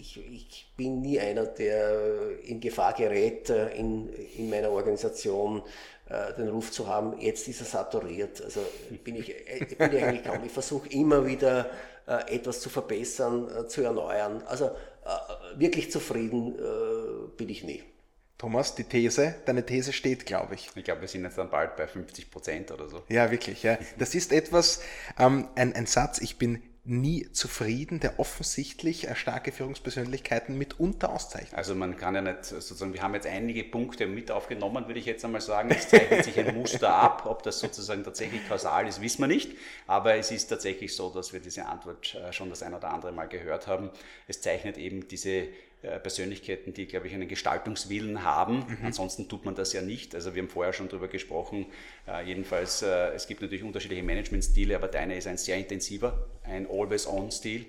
ich, 0.00 0.16
ich, 0.16 0.72
bin 0.76 1.02
nie 1.02 1.20
einer, 1.20 1.46
der 1.46 2.40
in 2.42 2.60
Gefahr 2.60 2.94
gerät, 2.94 3.48
in, 3.48 4.08
in 4.36 4.50
meiner 4.50 4.70
Organisation 4.70 5.62
den 6.36 6.48
Ruf 6.48 6.70
zu 6.70 6.86
haben, 6.86 7.18
jetzt 7.18 7.48
ist 7.48 7.60
er 7.60 7.66
saturiert. 7.66 8.42
Also 8.42 8.60
bin 9.04 9.16
ich, 9.16 9.34
bin 9.78 9.96
ich 9.96 10.04
eigentlich 10.04 10.24
kaum. 10.24 10.44
Ich 10.44 10.52
versuche 10.52 10.86
immer 10.90 11.24
wieder 11.24 11.70
etwas 12.06 12.60
zu 12.60 12.68
verbessern, 12.68 13.48
zu 13.68 13.82
erneuern. 13.82 14.42
Also 14.46 14.72
wirklich 15.58 15.90
zufrieden 15.90 16.54
äh, 16.58 17.28
bin 17.36 17.48
ich 17.48 17.64
nie. 17.64 17.82
Thomas, 18.38 18.74
die 18.74 18.84
These, 18.84 19.36
deine 19.46 19.64
These 19.64 19.92
steht, 19.92 20.26
glaube 20.26 20.54
ich. 20.54 20.68
Ich 20.74 20.84
glaube, 20.84 21.02
wir 21.02 21.08
sind 21.08 21.24
jetzt 21.24 21.38
dann 21.38 21.50
bald 21.50 21.76
bei 21.76 21.86
50 21.86 22.30
Prozent 22.30 22.70
oder 22.72 22.88
so. 22.88 23.02
Ja, 23.08 23.30
wirklich. 23.30 23.62
Ja. 23.62 23.78
Das 23.98 24.14
ist 24.14 24.32
etwas, 24.32 24.82
ähm, 25.18 25.48
ein, 25.54 25.72
ein 25.74 25.86
Satz, 25.86 26.18
ich 26.18 26.36
bin 26.36 26.62
nie 26.86 27.30
zufrieden, 27.32 27.98
der 27.98 28.18
offensichtlich 28.20 29.08
äh, 29.08 29.14
starke 29.14 29.52
Führungspersönlichkeiten 29.52 30.58
mitunter 30.58 31.10
auszeichnet. 31.10 31.54
Also 31.54 31.74
man 31.74 31.96
kann 31.96 32.14
ja 32.14 32.20
nicht 32.20 32.44
sozusagen, 32.44 32.92
wir 32.92 33.02
haben 33.02 33.14
jetzt 33.14 33.26
einige 33.26 33.64
Punkte 33.64 34.06
mit 34.06 34.30
aufgenommen, 34.30 34.86
würde 34.86 35.00
ich 35.00 35.06
jetzt 35.06 35.24
einmal 35.24 35.40
sagen. 35.40 35.70
Es 35.70 35.88
zeichnet 35.88 36.24
sich 36.24 36.38
ein 36.38 36.54
Muster 36.54 36.94
ab. 36.94 37.24
Ob 37.26 37.42
das 37.42 37.60
sozusagen 37.60 38.04
tatsächlich 38.04 38.46
kausal 38.46 38.86
ist, 38.86 39.00
wissen 39.00 39.22
wir 39.22 39.28
nicht. 39.28 39.52
Aber 39.86 40.14
es 40.16 40.30
ist 40.30 40.48
tatsächlich 40.48 40.94
so, 40.94 41.08
dass 41.08 41.32
wir 41.32 41.40
diese 41.40 41.64
Antwort 41.64 42.14
äh, 42.16 42.32
schon 42.34 42.50
das 42.50 42.62
ein 42.62 42.74
oder 42.74 42.90
andere 42.90 43.12
Mal 43.12 43.28
gehört 43.28 43.66
haben. 43.66 43.90
Es 44.28 44.42
zeichnet 44.42 44.76
eben 44.76 45.08
diese 45.08 45.48
Persönlichkeiten, 45.98 46.72
die, 46.72 46.86
glaube 46.86 47.06
ich, 47.06 47.14
einen 47.14 47.28
Gestaltungswillen 47.28 48.22
haben. 48.24 48.58
Mhm. 48.58 48.78
Ansonsten 48.84 49.28
tut 49.28 49.44
man 49.44 49.54
das 49.54 49.72
ja 49.72 49.82
nicht. 49.82 50.14
Also 50.14 50.34
wir 50.34 50.42
haben 50.42 50.48
vorher 50.48 50.72
schon 50.72 50.88
darüber 50.88 51.08
gesprochen. 51.08 51.66
Äh, 52.06 52.26
jedenfalls, 52.26 52.82
äh, 52.82 53.12
es 53.14 53.26
gibt 53.26 53.42
natürlich 53.42 53.64
unterschiedliche 53.64 54.02
Managementstile, 54.02 54.76
aber 54.76 54.88
deiner 54.88 55.16
ist 55.16 55.26
ein 55.26 55.36
sehr 55.36 55.56
intensiver, 55.56 56.26
ein 56.44 56.66
Always-On-Stil. 56.70 57.66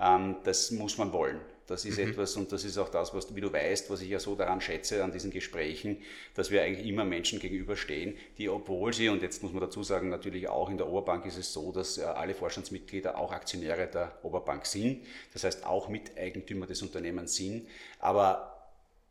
Ähm, 0.00 0.36
das 0.44 0.70
muss 0.70 0.98
man 0.98 1.12
wollen. 1.12 1.40
Das 1.66 1.84
ist 1.84 1.98
mhm. 1.98 2.10
etwas, 2.10 2.36
und 2.36 2.52
das 2.52 2.64
ist 2.64 2.78
auch 2.78 2.88
das, 2.88 3.12
was, 3.12 3.34
wie 3.34 3.40
du 3.40 3.52
weißt, 3.52 3.90
was 3.90 4.00
ich 4.00 4.08
ja 4.08 4.20
so 4.20 4.36
daran 4.36 4.60
schätze, 4.60 5.02
an 5.02 5.10
diesen 5.10 5.30
Gesprächen, 5.30 6.02
dass 6.34 6.50
wir 6.50 6.62
eigentlich 6.62 6.86
immer 6.86 7.04
Menschen 7.04 7.40
gegenüberstehen, 7.40 8.16
die, 8.38 8.48
obwohl 8.48 8.92
sie, 8.92 9.08
und 9.08 9.22
jetzt 9.22 9.42
muss 9.42 9.52
man 9.52 9.60
dazu 9.60 9.82
sagen, 9.82 10.08
natürlich 10.08 10.48
auch 10.48 10.70
in 10.70 10.78
der 10.78 10.86
Oberbank 10.86 11.26
ist 11.26 11.36
es 11.36 11.52
so, 11.52 11.72
dass 11.72 11.98
äh, 11.98 12.02
alle 12.02 12.34
Vorstandsmitglieder 12.34 13.18
auch 13.18 13.32
Aktionäre 13.32 13.88
der 13.88 14.18
Oberbank 14.22 14.64
sind, 14.66 15.04
das 15.32 15.42
heißt 15.42 15.66
auch 15.66 15.88
Miteigentümer 15.88 16.66
des 16.66 16.82
Unternehmens 16.82 17.34
sind, 17.34 17.66
aber 17.98 18.52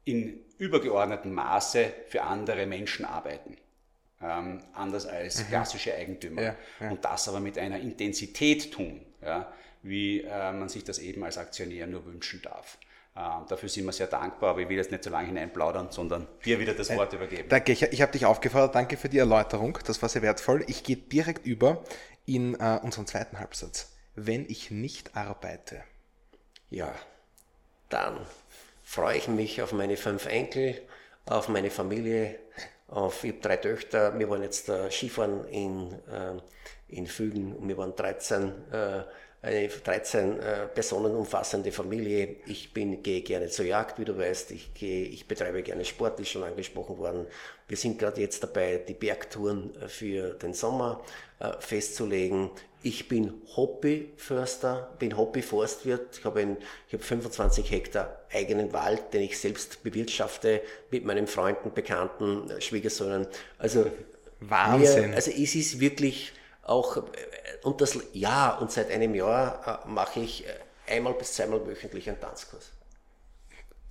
in 0.05 0.39
übergeordnetem 0.57 1.33
Maße 1.33 1.91
für 2.07 2.21
andere 2.21 2.65
Menschen 2.65 3.05
arbeiten. 3.05 3.57
Ähm, 4.21 4.61
anders 4.73 5.05
als 5.05 5.43
mhm. 5.43 5.47
klassische 5.47 5.93
Eigentümer. 5.93 6.41
Ja, 6.41 6.55
ja. 6.79 6.91
Und 6.91 7.03
das 7.03 7.27
aber 7.27 7.41
mit 7.41 7.57
einer 7.57 7.79
Intensität 7.79 8.71
tun. 8.71 9.01
Ja, 9.21 9.51
wie 9.86 10.21
äh, 10.21 10.51
man 10.51 10.67
sich 10.67 10.83
das 10.83 10.99
eben 10.99 11.23
als 11.23 11.38
Aktionär 11.38 11.86
nur 11.86 12.05
wünschen 12.05 12.41
darf. 12.41 12.77
Äh, 13.15 13.19
dafür 13.47 13.69
sind 13.69 13.86
wir 13.86 13.91
sehr 13.91 14.07
dankbar, 14.07 14.51
aber 14.51 14.61
ich 14.61 14.69
will 14.69 14.77
jetzt 14.77 14.91
nicht 14.91 15.03
so 15.03 15.09
lange 15.09 15.27
hineinplaudern, 15.27 15.91
sondern 15.91 16.27
dir 16.43 16.59
wieder 16.59 16.73
das 16.73 16.89
Wort 16.95 17.13
äh, 17.13 17.17
übergeben. 17.17 17.49
Danke, 17.49 17.71
ich, 17.71 17.83
ich 17.83 18.01
habe 18.01 18.11
dich 18.11 18.25
aufgefordert, 18.25 18.75
danke 18.75 18.97
für 18.97 19.09
die 19.09 19.19
Erläuterung, 19.19 19.77
das 19.86 20.01
war 20.01 20.09
sehr 20.09 20.21
wertvoll. 20.23 20.63
Ich 20.67 20.83
gehe 20.83 20.97
direkt 20.97 21.45
über 21.45 21.83
in 22.25 22.55
äh, 22.55 22.79
unseren 22.81 23.05
zweiten 23.05 23.39
Halbsatz. 23.39 23.93
Wenn 24.15 24.45
ich 24.49 24.71
nicht 24.71 25.15
arbeite. 25.15 25.83
Ja, 26.69 26.93
dann 27.89 28.17
freue 28.83 29.17
ich 29.17 29.27
mich 29.27 29.61
auf 29.61 29.71
meine 29.71 29.97
fünf 29.97 30.25
Enkel, 30.25 30.81
auf 31.25 31.47
meine 31.47 31.69
Familie, 31.69 32.39
auf, 32.88 33.23
ich 33.23 33.31
habe 33.33 33.41
drei 33.41 33.57
Töchter, 33.57 34.17
wir 34.17 34.29
waren 34.29 34.41
jetzt 34.41 34.69
äh, 34.69 34.89
Skifahren 34.89 35.45
in, 35.45 35.91
äh, 36.09 36.38
in 36.88 37.07
Fügen 37.07 37.55
und 37.55 37.67
wir 37.67 37.77
waren 37.77 37.95
13 37.95 38.71
äh, 38.71 39.03
eine 39.45 39.67
13 39.67 40.39
äh, 40.39 40.67
Personen 40.73 41.15
umfassende 41.15 41.71
Familie. 41.71 42.37
Ich 42.47 42.73
bin, 42.73 43.03
gehe 43.03 43.21
gerne 43.21 43.47
zur 43.47 43.65
Jagd, 43.65 43.99
wie 43.99 44.05
du 44.05 44.17
weißt. 44.17 44.51
Ich, 44.51 44.73
gehe, 44.73 45.05
ich 45.05 45.27
betreibe 45.27 45.61
gerne 45.61 45.85
Sport, 45.85 46.19
ist 46.19 46.29
schon 46.29 46.43
angesprochen 46.43 46.97
worden. 46.97 47.27
Wir 47.67 47.77
sind 47.77 47.99
gerade 47.99 48.21
jetzt 48.21 48.41
dabei, 48.41 48.77
die 48.77 48.95
Bergtouren 48.95 49.71
für 49.87 50.31
den 50.33 50.53
Sommer 50.53 51.03
äh, 51.39 51.51
festzulegen. 51.59 52.49
Ich 52.81 53.07
bin 53.07 53.33
Hobbyförster, 53.55 54.95
bin 54.97 55.15
Hobbyforstwirt. 55.15 56.17
Ich 56.17 56.25
habe, 56.25 56.39
ein, 56.39 56.57
ich 56.87 56.93
habe 56.93 57.03
25 57.03 57.69
Hektar 57.69 58.21
eigenen 58.33 58.73
Wald, 58.73 59.13
den 59.13 59.21
ich 59.21 59.39
selbst 59.39 59.83
bewirtschafte 59.83 60.61
mit 60.89 61.05
meinen 61.05 61.27
Freunden, 61.27 61.71
Bekannten, 61.71 62.49
Schwiegersöhnen. 62.59 63.27
Also 63.59 63.85
Wahnsinn. 64.39 65.11
Mir, 65.11 65.15
also 65.15 65.29
es 65.29 65.53
ist 65.53 65.79
wirklich 65.79 66.33
auch, 66.66 67.03
und 67.63 67.80
das, 67.80 67.97
ja, 68.13 68.57
und 68.57 68.72
seit 68.72 68.91
einem 68.91 69.13
Jahr 69.13 69.84
äh, 69.86 69.88
mache 69.88 70.20
ich 70.20 70.47
äh, 70.47 70.93
einmal 70.93 71.13
bis 71.13 71.34
zweimal 71.34 71.66
wöchentlich 71.66 72.09
einen 72.09 72.20
Tanzkurs. 72.20 72.72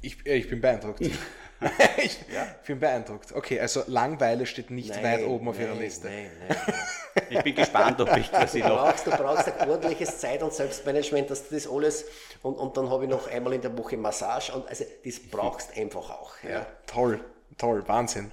Ich, 0.00 0.26
ich 0.26 0.50
bin 0.50 0.60
beeindruckt. 0.60 1.00
ich 1.96 2.18
ja. 2.32 2.46
bin 2.66 2.80
beeindruckt. 2.80 3.32
Okay, 3.32 3.60
also 3.60 3.84
Langweile 3.86 4.44
steht 4.44 4.70
nicht 4.70 4.90
nein, 4.90 5.04
weit 5.04 5.24
oben 5.24 5.48
auf 5.48 5.56
nein, 5.56 5.68
Ihrer 5.68 5.76
Liste. 5.76 6.08
Nein, 6.08 6.30
nein, 6.48 7.26
ich 7.30 7.42
bin 7.42 7.54
gespannt, 7.54 8.00
ob 8.00 8.14
ich 8.16 8.28
quasi 8.28 8.58
noch. 8.58 8.68
Du 8.68 8.74
brauchst, 8.74 9.06
du 9.06 9.10
brauchst 9.12 9.52
ein 9.52 9.70
ordentliches 9.70 10.18
Zeit- 10.18 10.42
und 10.42 10.52
Selbstmanagement, 10.52 11.30
dass 11.30 11.48
du 11.48 11.54
das 11.54 11.68
alles. 11.68 12.04
Und, 12.42 12.56
und 12.56 12.76
dann 12.76 12.90
habe 12.90 13.04
ich 13.04 13.10
noch 13.10 13.28
einmal 13.28 13.54
in 13.54 13.62
der 13.62 13.78
Woche 13.78 13.96
Massage. 13.96 14.52
Und 14.52 14.68
also 14.68 14.84
das 15.04 15.20
brauchst 15.30 15.76
einfach 15.78 16.10
auch. 16.10 16.32
Ja. 16.42 16.50
ja 16.50 16.66
toll, 16.86 17.24
toll, 17.56 17.86
Wahnsinn. 17.86 18.32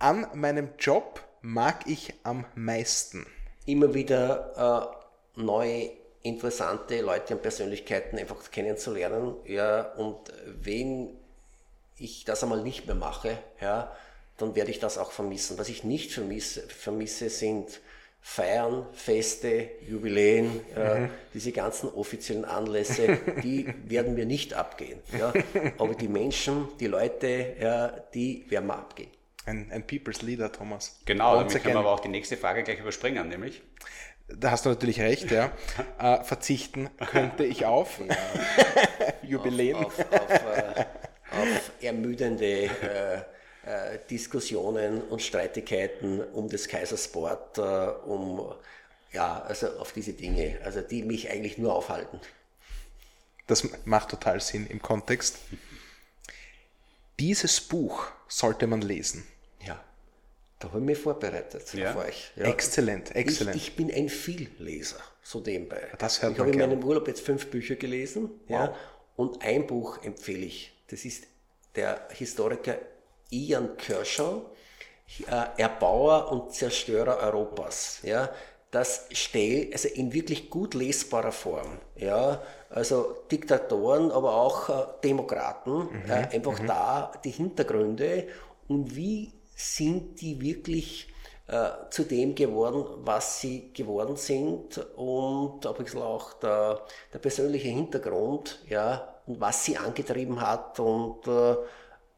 An 0.00 0.26
meinem 0.34 0.70
Job 0.78 1.27
mag 1.42 1.86
ich 1.86 2.14
am 2.22 2.44
meisten? 2.54 3.26
Immer 3.66 3.94
wieder 3.94 4.94
äh, 5.36 5.40
neue, 5.40 5.90
interessante 6.22 7.00
Leute 7.00 7.34
und 7.34 7.42
Persönlichkeiten 7.42 8.18
einfach 8.18 8.50
kennenzulernen. 8.50 9.34
Ja, 9.46 9.92
und 9.92 10.32
wenn 10.46 11.10
ich 11.96 12.24
das 12.24 12.42
einmal 12.42 12.62
nicht 12.62 12.86
mehr 12.86 12.94
mache, 12.94 13.38
ja, 13.60 13.94
dann 14.36 14.54
werde 14.54 14.70
ich 14.70 14.78
das 14.78 14.98
auch 14.98 15.10
vermissen. 15.10 15.58
Was 15.58 15.68
ich 15.68 15.84
nicht 15.84 16.12
vermisse, 16.12 16.62
vermisse 16.62 17.28
sind 17.28 17.80
Feiern, 18.20 18.86
Feste, 18.92 19.70
Jubiläen, 19.88 20.46
mhm. 20.46 20.60
äh, 20.76 21.08
diese 21.34 21.52
ganzen 21.52 21.88
offiziellen 21.88 22.44
Anlässe, 22.44 23.18
die 23.42 23.72
werden 23.84 24.14
mir 24.14 24.26
nicht 24.26 24.54
abgehen. 24.54 25.00
Ja. 25.16 25.32
Aber 25.78 25.94
die 25.94 26.08
Menschen, 26.08 26.68
die 26.78 26.88
Leute, 26.88 27.56
ja, 27.60 27.88
die 28.12 28.44
werden 28.50 28.66
mir 28.66 28.74
abgehen 28.74 29.17
ein, 29.48 29.70
ein 29.72 29.86
People's 29.86 30.22
Leader, 30.22 30.52
Thomas. 30.52 31.00
Genau, 31.04 31.36
damit 31.36 31.50
again. 31.50 31.62
können 31.62 31.74
wir 31.74 31.80
aber 31.80 31.92
auch 31.92 32.00
die 32.00 32.08
nächste 32.08 32.36
Frage 32.36 32.62
gleich 32.62 32.78
überspringen, 32.78 33.28
nämlich. 33.28 33.62
Da 34.28 34.50
hast 34.50 34.66
du 34.66 34.70
natürlich 34.70 35.00
recht, 35.00 35.30
ja. 35.30 35.52
äh, 35.98 36.22
verzichten 36.22 36.90
könnte 37.10 37.44
ich 37.44 37.64
auf. 37.64 37.98
Ja. 38.06 38.16
Jubiläen. 39.22 39.76
Auf, 39.76 39.98
auf, 39.98 40.12
auf, 40.12 40.30
äh, 40.30 40.84
auf 41.30 41.70
ermüdende 41.80 42.64
äh, 42.64 43.16
äh, 43.68 43.98
Diskussionen 44.10 45.02
und 45.02 45.22
Streitigkeiten 45.22 46.20
um 46.20 46.48
des 46.48 46.68
Kaisers 46.68 47.04
Sport, 47.04 47.58
äh, 47.58 47.60
um 47.60 48.54
ja, 49.12 49.42
also 49.42 49.78
auf 49.78 49.92
diese 49.92 50.12
Dinge, 50.12 50.58
also 50.64 50.80
die 50.80 51.02
mich 51.02 51.30
eigentlich 51.30 51.58
nur 51.58 51.74
aufhalten. 51.74 52.20
Das 53.46 53.66
macht 53.86 54.10
total 54.10 54.40
Sinn 54.40 54.66
im 54.66 54.82
Kontext. 54.82 55.38
Dieses 57.18 57.60
Buch 57.60 58.06
sollte 58.28 58.66
man 58.66 58.82
lesen. 58.82 59.26
Da 60.58 60.68
habe 60.68 60.78
ich 60.78 60.84
mich 60.84 60.98
vorbereitet 60.98 61.72
ja. 61.74 61.90
auf 61.90 62.04
euch. 62.04 62.32
Ja. 62.36 62.46
Exzellent, 62.46 63.14
exzellent. 63.14 63.56
Ich, 63.56 63.68
ich, 63.68 63.76
bin 63.76 63.92
ein 63.92 64.08
Vielleser, 64.08 64.98
so 65.22 65.40
nebenbei. 65.40 65.82
Das 65.98 66.20
hört 66.20 66.32
ich 66.32 66.38
habe 66.40 66.50
in 66.50 66.58
meinem 66.58 66.82
Urlaub 66.82 67.06
jetzt 67.06 67.20
fünf 67.20 67.46
Bücher 67.46 67.76
gelesen 67.76 68.30
wow. 68.48 68.50
ja, 68.50 68.76
und 69.16 69.42
ein 69.44 69.66
Buch 69.66 70.02
empfehle 70.02 70.46
ich. 70.46 70.72
Das 70.88 71.04
ist 71.04 71.24
der 71.76 72.08
Historiker 72.10 72.76
Ian 73.30 73.76
Kershaw, 73.76 74.42
äh, 75.30 75.62
Erbauer 75.62 76.32
und 76.32 76.52
Zerstörer 76.52 77.18
Europas. 77.18 78.00
Ja, 78.02 78.30
das 78.70 79.06
stellt, 79.12 79.72
also 79.72 79.88
in 79.88 80.12
wirklich 80.12 80.50
gut 80.50 80.74
lesbarer 80.74 81.32
Form, 81.32 81.78
ja, 81.96 82.42
also 82.68 83.16
Diktatoren, 83.30 84.10
aber 84.10 84.34
auch 84.34 84.68
äh, 84.68 84.86
Demokraten, 85.04 85.84
mhm, 85.84 86.10
äh, 86.10 86.34
einfach 86.34 86.60
mhm. 86.60 86.66
da 86.66 87.12
die 87.24 87.30
Hintergründe 87.30 88.28
und 88.66 88.94
wie 88.94 89.32
sind 89.58 90.20
die 90.20 90.40
wirklich 90.40 91.08
äh, 91.48 91.70
zu 91.90 92.04
dem 92.04 92.36
geworden, 92.36 92.84
was 93.04 93.40
sie 93.40 93.72
geworden 93.72 94.16
sind 94.16 94.78
und 94.96 95.66
ein 95.66 95.74
bisschen 95.74 96.00
auch 96.00 96.34
der, 96.34 96.80
der 97.12 97.18
persönliche 97.18 97.68
Hintergrund, 97.68 98.60
ja, 98.68 99.14
und 99.26 99.40
was 99.40 99.64
sie 99.64 99.76
angetrieben 99.76 100.40
hat 100.40 100.78
und 100.78 101.26
äh, 101.26 101.56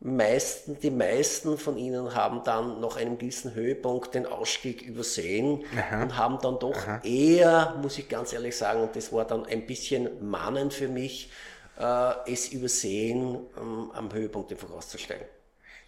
meisten, 0.00 0.78
die 0.80 0.90
meisten 0.90 1.56
von 1.56 1.78
ihnen 1.78 2.14
haben 2.14 2.42
dann 2.44 2.80
nach 2.80 2.96
einem 2.96 3.16
gewissen 3.16 3.54
Höhepunkt 3.54 4.14
den 4.14 4.26
Ausstieg 4.26 4.82
übersehen 4.82 5.64
Aha. 5.78 6.02
und 6.02 6.16
haben 6.18 6.38
dann 6.42 6.58
doch 6.58 6.76
Aha. 6.76 7.00
eher, 7.02 7.74
muss 7.80 7.96
ich 7.96 8.08
ganz 8.08 8.34
ehrlich 8.34 8.56
sagen, 8.56 8.82
und 8.82 8.94
das 8.94 9.12
war 9.12 9.24
dann 9.24 9.46
ein 9.46 9.64
bisschen 9.64 10.28
mahnend 10.28 10.74
für 10.74 10.88
mich, 10.88 11.30
äh, 11.78 12.12
es 12.30 12.48
übersehen, 12.48 13.38
ähm, 13.58 13.90
am 13.94 14.12
Höhepunkt 14.12 14.52
einfach 14.52 14.70
auszusteigen. 14.70 15.26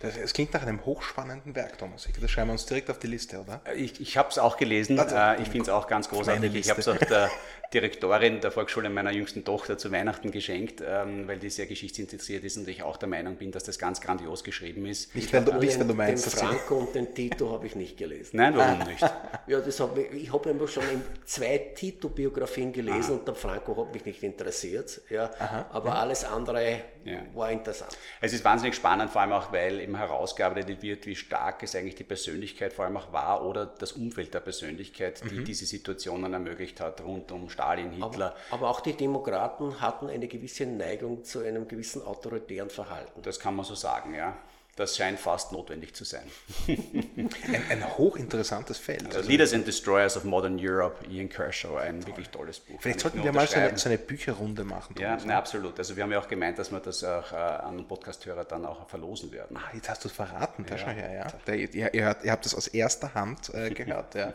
Es 0.03 0.33
klingt 0.33 0.53
nach 0.53 0.63
einem 0.63 0.85
hochspannenden 0.85 1.55
Werk, 1.55 1.79
Thomas. 1.79 2.09
Das 2.21 2.31
schreiben 2.31 2.49
wir 2.49 2.53
uns 2.53 2.67
direkt 2.67 2.91
auf 2.91 2.99
die 2.99 3.07
Liste, 3.07 3.41
oder? 3.41 3.61
Ich, 3.77 4.01
ich 4.01 4.17
habe 4.17 4.29
es 4.29 4.39
auch 4.39 4.57
gelesen. 4.57 4.99
Also, 4.99 5.43
ich 5.43 5.49
finde 5.49 5.63
es 5.63 5.69
auch 5.69 5.87
ganz 5.87 6.09
großartig. 6.09 6.55
Ich 6.55 6.71
habe 6.71 6.81
es 6.81 6.89
auch 6.89 6.97
der 6.97 7.31
Direktorin 7.73 8.41
der 8.41 8.51
Volksschule 8.51 8.91
meiner 8.91 9.13
jüngsten 9.13 9.45
Tochter 9.45 9.79
zu 9.79 9.91
Weihnachten 9.93 10.31
geschenkt, 10.31 10.83
ähm, 10.87 11.27
weil 11.27 11.39
die 11.39 11.51
sehr 11.51 11.67
geschichtsinteressiert 11.67 12.45
ist 12.45 12.57
und 12.57 12.69
ich 12.69 12.83
auch 12.83 12.97
der 12.97 13.09
Meinung 13.09 13.37
bin, 13.37 13.51
dass 13.51 13.65
das 13.65 13.79
ganz 13.79 14.01
grandios 14.01 14.45
geschrieben 14.45 14.87
ist. 14.87 15.15
Nicht, 15.15 15.33
wenn 15.33 15.45
du, 15.45 15.53
nicht, 15.55 15.79
wenn 15.79 15.89
du 15.89 15.95
meinst. 15.95 16.27
Den 16.27 16.33
Franco 16.33 16.77
und 16.77 16.95
den 16.95 17.15
Tito 17.15 17.51
habe 17.51 17.67
ich 17.67 17.75
nicht 17.75 17.97
gelesen. 17.97 18.37
Nein, 18.37 18.57
warum 18.57 18.79
nicht? 18.81 19.03
Ja, 19.49 19.61
das 19.61 19.81
hab 19.81 19.99
ich, 19.99 20.13
ich 20.13 20.33
habe 20.33 20.51
einfach 20.51 20.69
schon 20.69 20.85
zwei 21.25 21.59
Tito-Biografien 21.75 22.73
gelesen 22.73 23.11
Aha. 23.11 23.13
und 23.15 23.27
der 23.27 23.35
Franco 23.35 23.77
hat 23.77 23.93
mich 23.93 24.05
nicht 24.05 24.23
interessiert. 24.23 25.01
Ja, 25.11 25.31
Aha. 25.39 25.67
aber 25.73 25.89
ja. 25.89 25.95
alles 25.97 26.25
andere 26.25 26.81
ja. 27.05 27.19
war 27.35 27.51
interessant. 27.51 27.97
Es 28.21 28.33
ist 28.33 28.45
wahnsinnig 28.45 28.77
spannend, 28.77 29.11
vor 29.11 29.21
allem 29.21 29.33
auch, 29.33 29.53
weil 29.53 29.81
eben 29.81 29.97
herausgearbeitet 29.97 30.83
wird, 30.83 31.07
wie 31.07 31.17
stark 31.17 31.63
es 31.63 31.75
eigentlich 31.75 31.97
die 31.97 32.05
Persönlichkeit 32.05 32.73
vor 32.73 32.85
allem 32.85 32.97
auch 32.97 33.13
war 33.13 33.45
oder 33.45 33.67
das 33.67 33.93
Umfeld 33.93 34.33
der 34.33 34.41
Persönlichkeit, 34.41 35.23
die 35.29 35.41
mhm. 35.41 35.45
diese 35.45 35.67
Situationen 35.67 36.33
ermöglicht 36.33 36.81
hat, 36.81 37.03
rund 37.03 37.33
um 37.33 37.49
Stalin, 37.63 37.93
Hitler. 37.93 38.35
Aber, 38.51 38.57
aber, 38.57 38.71
auch 38.71 38.81
die 38.81 38.95
Demokraten 38.95 39.81
hatten 39.81 40.09
eine 40.09 40.27
gewisse 40.27 40.67
Neigung 40.67 41.25
zu 41.25 41.41
einem 41.41 41.69
gewissen 41.69 42.05
autoritären 42.05 42.71
Verhalten. 42.71 43.23
Das 43.23 43.39
kann 43.39 43.55
man 43.55 43.65
so 43.65 43.75
sagen, 43.75 44.15
ja. 44.15 44.37
Das 44.77 44.97
scheint 44.97 45.21
fast 45.21 45.53
notwendig 45.53 45.95
zu 45.95 46.05
sein. 46.05 46.23
ein, 46.67 47.29
ein, 47.69 47.99
hochinteressantes 47.99 48.79
Feld. 48.79 49.15
Also, 49.15 49.29
Leaders 49.29 49.53
and 49.53 49.67
Destroyers 49.67 50.17
of 50.17 50.25
Modern 50.25 50.59
Europe, 50.59 51.05
Ian 51.11 51.29
Kershaw, 51.29 51.77
ein 51.77 52.07
wirklich 52.07 52.31
tolles 52.31 52.59
Buch. 52.59 52.81
Vielleicht 52.81 53.01
sollten 53.01 53.23
wir 53.23 53.33
mal 53.33 53.47
so 53.47 53.57
eine, 53.57 53.77
so 53.77 53.91
eine, 53.91 53.99
Bücherrunde 53.99 54.65
machen. 54.65 54.95
Ja, 54.99 55.19
na, 55.27 55.37
absolut. 55.37 55.79
Also 55.79 55.95
wir 55.95 56.03
haben 56.03 56.13
ja 56.13 56.19
auch 56.19 56.29
gemeint, 56.29 56.59
dass 56.59 56.73
wir 56.73 56.81
das 56.81 57.05
auch 57.05 57.33
äh, 57.33 57.37
an 57.37 57.87
Podcast-Hörer 57.87 58.47
dann 58.47 58.65
auch 58.65 58.89
verlosen 58.89 59.31
werden. 59.31 59.59
Ah, 59.59 59.75
jetzt 59.75 59.91
hast 59.91 60.05
du 60.05 60.09
es 60.09 60.15
verraten, 60.15 60.65
ja. 60.69 60.79
Schau 60.79 60.89
her, 60.89 61.13
ja. 61.13 61.27
Der, 61.47 61.57
ihr, 61.57 61.75
ihr, 61.75 62.17
ihr, 62.25 62.33
habt 62.33 62.47
das 62.47 62.55
aus 62.55 62.67
erster 62.67 63.13
Hand 63.13 63.53
äh, 63.53 63.69
gehört. 63.75 64.15
ja. 64.15 64.29
ja. 64.29 64.33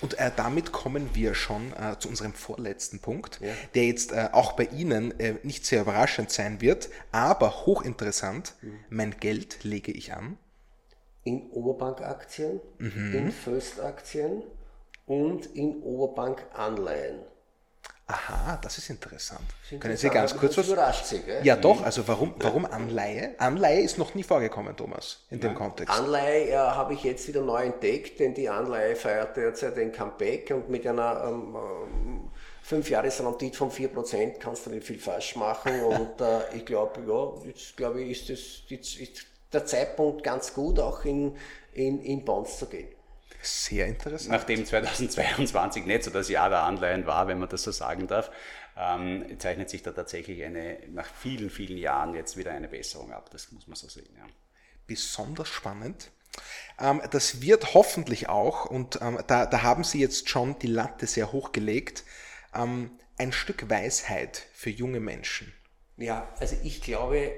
Und 0.00 0.18
äh, 0.18 0.30
damit 0.34 0.72
kommen 0.72 1.10
wir 1.14 1.34
schon 1.34 1.72
äh, 1.72 1.98
zu 1.98 2.08
unserem 2.08 2.34
vorletzten 2.34 3.00
Punkt, 3.00 3.40
ja. 3.40 3.48
der 3.74 3.86
jetzt 3.86 4.12
äh, 4.12 4.28
auch 4.32 4.52
bei 4.52 4.64
Ihnen 4.64 5.18
äh, 5.18 5.34
nicht 5.42 5.64
sehr 5.64 5.82
überraschend 5.82 6.30
sein 6.30 6.60
wird, 6.60 6.88
aber 7.12 7.66
hochinteressant. 7.66 8.54
Mhm. 8.60 8.78
Mein 8.90 9.20
Geld 9.26 9.64
lege 9.64 9.90
ich 9.90 10.12
an? 10.12 10.38
In 11.24 11.50
Oberbankaktien, 11.50 12.60
mhm. 12.78 13.12
in 13.12 13.32
Föstaktien 13.32 14.44
und 15.04 15.46
in 15.46 15.82
Oberbankanleihen. 15.82 17.22
Aha, 18.06 18.56
das 18.62 18.78
ist 18.78 18.88
interessant. 18.88 19.40
Das 19.68 19.80
Können 19.80 19.96
Sie 19.96 20.10
ganz 20.10 20.36
kurz 20.36 20.56
was? 20.56 20.68
Überrascht 20.68 21.06
Sie, 21.06 21.22
gell? 21.22 21.44
Ja, 21.44 21.56
doch. 21.56 21.82
Also 21.82 22.06
warum, 22.06 22.36
warum 22.38 22.66
Anleihe? 22.66 23.34
Anleihe 23.38 23.80
ist 23.80 23.98
noch 23.98 24.14
nie 24.14 24.22
vorgekommen, 24.22 24.76
Thomas, 24.76 25.24
in 25.28 25.40
dem 25.40 25.56
Kontext. 25.56 25.92
Anleihe 25.92 26.48
ja, 26.48 26.76
habe 26.76 26.94
ich 26.94 27.02
jetzt 27.02 27.26
wieder 27.26 27.40
neu 27.40 27.64
entdeckt, 27.64 28.20
denn 28.20 28.32
die 28.32 28.48
Anleihe 28.48 28.94
feierte 28.94 29.40
jetzt 29.40 29.60
ja 29.60 29.72
den 29.72 29.90
Comeback 29.90 30.52
und 30.52 30.70
mit 30.70 30.86
einer 30.86 31.24
ähm, 31.24 32.30
ähm, 32.70 32.82
Fünfjahresrendite 32.82 33.56
von 33.56 33.70
4% 33.70 34.38
kannst 34.38 34.66
du 34.66 34.70
nicht 34.70 34.86
viel 34.86 34.98
falsch 34.98 35.36
machen. 35.36 35.80
Und 35.82 36.20
äh, 36.20 36.56
ich 36.56 36.64
glaube, 36.64 37.00
ja, 37.06 37.48
jetzt 37.48 37.76
glaube 37.76 38.02
ich, 38.02 38.28
ist, 38.28 38.30
das, 38.30 38.70
jetzt 38.70 38.96
ist 38.96 39.26
der 39.52 39.64
Zeitpunkt 39.64 40.22
ganz 40.22 40.52
gut, 40.52 40.78
auch 40.78 41.04
in, 41.04 41.36
in, 41.72 42.02
in 42.02 42.24
Bonds 42.24 42.58
zu 42.58 42.66
gehen. 42.66 42.88
Sehr 43.42 43.86
interessant. 43.86 44.30
Nachdem 44.30 44.64
2022 44.66 45.86
nicht 45.86 46.02
so 46.02 46.10
das 46.10 46.28
Jahr 46.28 46.48
der 46.48 46.62
Anleihen 46.62 47.06
war, 47.06 47.28
wenn 47.28 47.38
man 47.38 47.48
das 47.48 47.62
so 47.62 47.70
sagen 47.70 48.08
darf, 48.08 48.30
ähm, 48.76 49.38
zeichnet 49.38 49.70
sich 49.70 49.82
da 49.82 49.92
tatsächlich 49.92 50.42
eine, 50.42 50.78
nach 50.88 51.06
vielen, 51.06 51.48
vielen 51.48 51.78
Jahren 51.78 52.14
jetzt 52.14 52.36
wieder 52.36 52.50
eine 52.50 52.68
Besserung 52.68 53.12
ab. 53.12 53.30
Das 53.30 53.52
muss 53.52 53.66
man 53.68 53.76
so 53.76 53.88
sehen. 53.88 54.08
Ja. 54.16 54.26
Besonders 54.86 55.48
spannend. 55.48 56.10
Ähm, 56.78 57.00
das 57.10 57.40
wird 57.40 57.74
hoffentlich 57.74 58.28
auch, 58.28 58.66
und 58.66 58.98
ähm, 59.00 59.18
da, 59.26 59.46
da 59.46 59.62
haben 59.62 59.84
Sie 59.84 60.00
jetzt 60.00 60.28
schon 60.28 60.58
die 60.58 60.66
Latte 60.66 61.06
sehr 61.06 61.32
hoch 61.32 61.52
gelegt, 61.52 62.04
ähm, 62.56 62.98
ein 63.18 63.32
Stück 63.32 63.68
Weisheit 63.68 64.46
für 64.52 64.70
junge 64.70 65.00
Menschen? 65.00 65.52
Ja, 65.96 66.32
also 66.38 66.56
ich 66.62 66.82
glaube, 66.82 67.32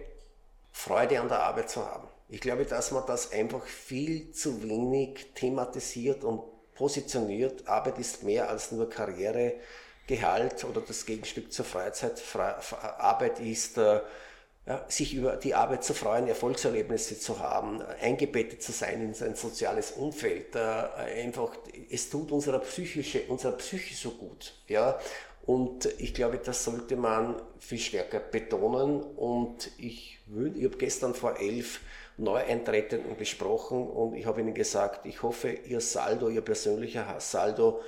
Freude 0.73 1.21
an 1.21 1.29
der 1.29 1.41
Arbeit 1.41 1.71
zu 1.71 1.85
haben. 1.85 2.09
Ich 2.29 2.41
glaube, 2.41 2.65
dass 2.65 2.91
man 2.91 3.07
das 3.07 3.33
einfach 3.33 3.65
viel 3.65 4.33
zu 4.33 4.63
wenig 4.63 5.33
thematisiert 5.35 6.25
und 6.25 6.43
positioniert. 6.75 7.67
Arbeit 7.67 7.99
ist 7.99 8.23
mehr 8.23 8.49
als 8.49 8.71
nur 8.73 8.89
Karriere, 8.89 9.55
Gehalt 10.07 10.65
oder 10.65 10.81
das 10.81 11.05
Gegenstück 11.05 11.53
zur 11.53 11.65
Freizeit. 11.65 12.19
Fre 12.19 12.57
Arbeit 12.99 13.41
ist 13.41 13.79
äh, 13.79 14.01
ja, 14.69 14.85
sich 14.89 15.15
über 15.15 15.37
die 15.37 15.55
Arbeit 15.55 15.83
zu 15.83 15.95
freuen, 15.95 16.29
Erfolgserlebnisse 16.29 17.19
zu 17.19 17.39
haben, 17.41 17.81
eingebettet 18.03 18.63
zu 18.63 18.71
sein 18.71 19.01
in 19.03 19.15
sein 19.15 19.35
soziales 19.35 19.93
Umfeld. 19.93 20.55
Äh, 20.55 20.59
einfach, 21.25 21.57
es 21.91 22.11
tut 22.11 22.31
unserer 22.31 22.59
Psyche, 22.59 23.23
unserer 23.29 23.53
Psyche 23.53 23.95
so 23.95 24.11
gut. 24.11 24.53
Ja? 24.69 24.99
Und 25.47 25.87
ich 25.99 26.13
glaube, 26.13 26.39
das 26.39 26.63
sollte 26.63 26.97
man 26.97 27.41
viel 27.59 27.79
stärker 27.79 28.21
betonen. 28.21 29.01
Und 29.01 29.71
ich 29.79 30.19
ich 30.31 30.65
habe 30.65 30.77
gestern 30.77 31.15
vor 31.15 31.39
elf 31.39 31.81
Neueintretenden 32.19 33.17
gesprochen 33.17 33.89
und 33.89 34.15
ich 34.15 34.27
habe 34.27 34.41
ihnen 34.41 34.55
gesagt, 34.55 35.07
ich 35.07 35.23
hoffe, 35.23 35.51
ihr 35.51 35.81
Saldo, 35.81 36.29
ihr 36.29 36.41
persönlicher 36.41 37.17
Saldo 37.19 37.81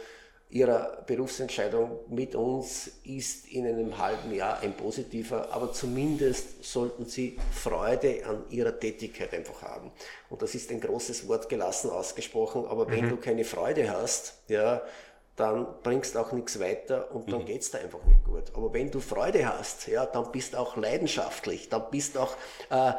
ihrer 0.51 1.03
Berufsentscheidung 1.07 2.01
mit 2.09 2.35
uns 2.35 2.91
ist 3.05 3.47
in 3.49 3.67
einem 3.67 3.99
halben 3.99 4.35
Jahr 4.35 4.61
ein 4.61 4.77
positiver, 4.77 5.53
aber 5.53 5.73
zumindest 5.73 6.65
sollten 6.65 7.07
sie 7.07 7.39
Freude 7.53 8.27
an 8.27 8.43
ihrer 8.51 8.79
Tätigkeit 8.79 9.33
einfach 9.33 9.63
haben. 9.63 9.93
Und 10.29 10.43
das 10.43 10.55
ist 10.57 10.71
ein 10.71 10.81
großes 10.81 11.29
Wort 11.29 11.49
gelassen 11.49 11.91
ausgesprochen, 11.91 12.67
aber 12.67 12.91
wenn 12.91 13.07
mhm. 13.07 13.11
du 13.11 13.17
keine 13.19 13.45
Freude 13.45 13.91
hast, 13.91 14.35
ja, 14.49 14.83
dann 15.37 15.67
bringst 15.83 16.17
auch 16.17 16.33
nichts 16.33 16.61
weiter 16.61 17.15
und 17.15 17.33
dann 17.33 17.43
mhm. 17.43 17.47
geht's 17.47 17.71
da 17.71 17.79
einfach 17.79 18.05
nicht 18.05 18.25
gut. 18.25 18.45
Aber 18.55 18.75
wenn 18.75 18.91
du 18.91 19.01
Freude 19.01 19.47
hast, 19.47 19.87
ja, 19.87 20.05
dann 20.05 20.31
bist 20.33 20.57
auch 20.57 20.77
leidenschaftlich, 20.77 21.69
dann 21.69 21.85
bist 21.91 22.19
auch, 22.19 22.35
äh, 22.71 22.93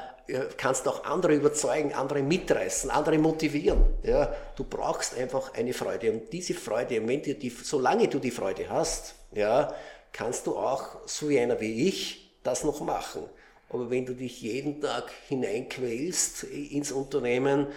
kannst 0.57 0.87
auch 0.87 1.03
andere 1.03 1.33
überzeugen, 1.33 1.93
andere 1.93 2.21
mitreißen, 2.21 2.89
andere 2.89 3.17
motivieren. 3.17 3.85
Ja. 4.03 4.35
Du 4.55 4.63
brauchst 4.63 5.17
einfach 5.17 5.53
eine 5.53 5.73
Freude 5.73 6.11
und 6.11 6.31
diese 6.31 6.53
Freude, 6.53 7.05
wenn 7.07 7.21
du 7.21 7.35
die, 7.35 7.49
solange 7.49 8.07
du 8.07 8.19
die 8.19 8.31
Freude 8.31 8.69
hast, 8.69 9.15
ja, 9.33 9.73
kannst 10.11 10.47
du 10.47 10.57
auch, 10.57 11.07
so 11.07 11.29
wie 11.29 11.39
einer 11.39 11.59
wie 11.59 11.87
ich, 11.87 12.31
das 12.43 12.63
noch 12.63 12.81
machen. 12.81 13.23
Aber 13.69 13.89
wenn 13.89 14.05
du 14.05 14.13
dich 14.13 14.41
jeden 14.41 14.81
Tag 14.81 15.11
hineinquälst 15.27 16.43
ins 16.43 16.91
Unternehmen, 16.91 17.67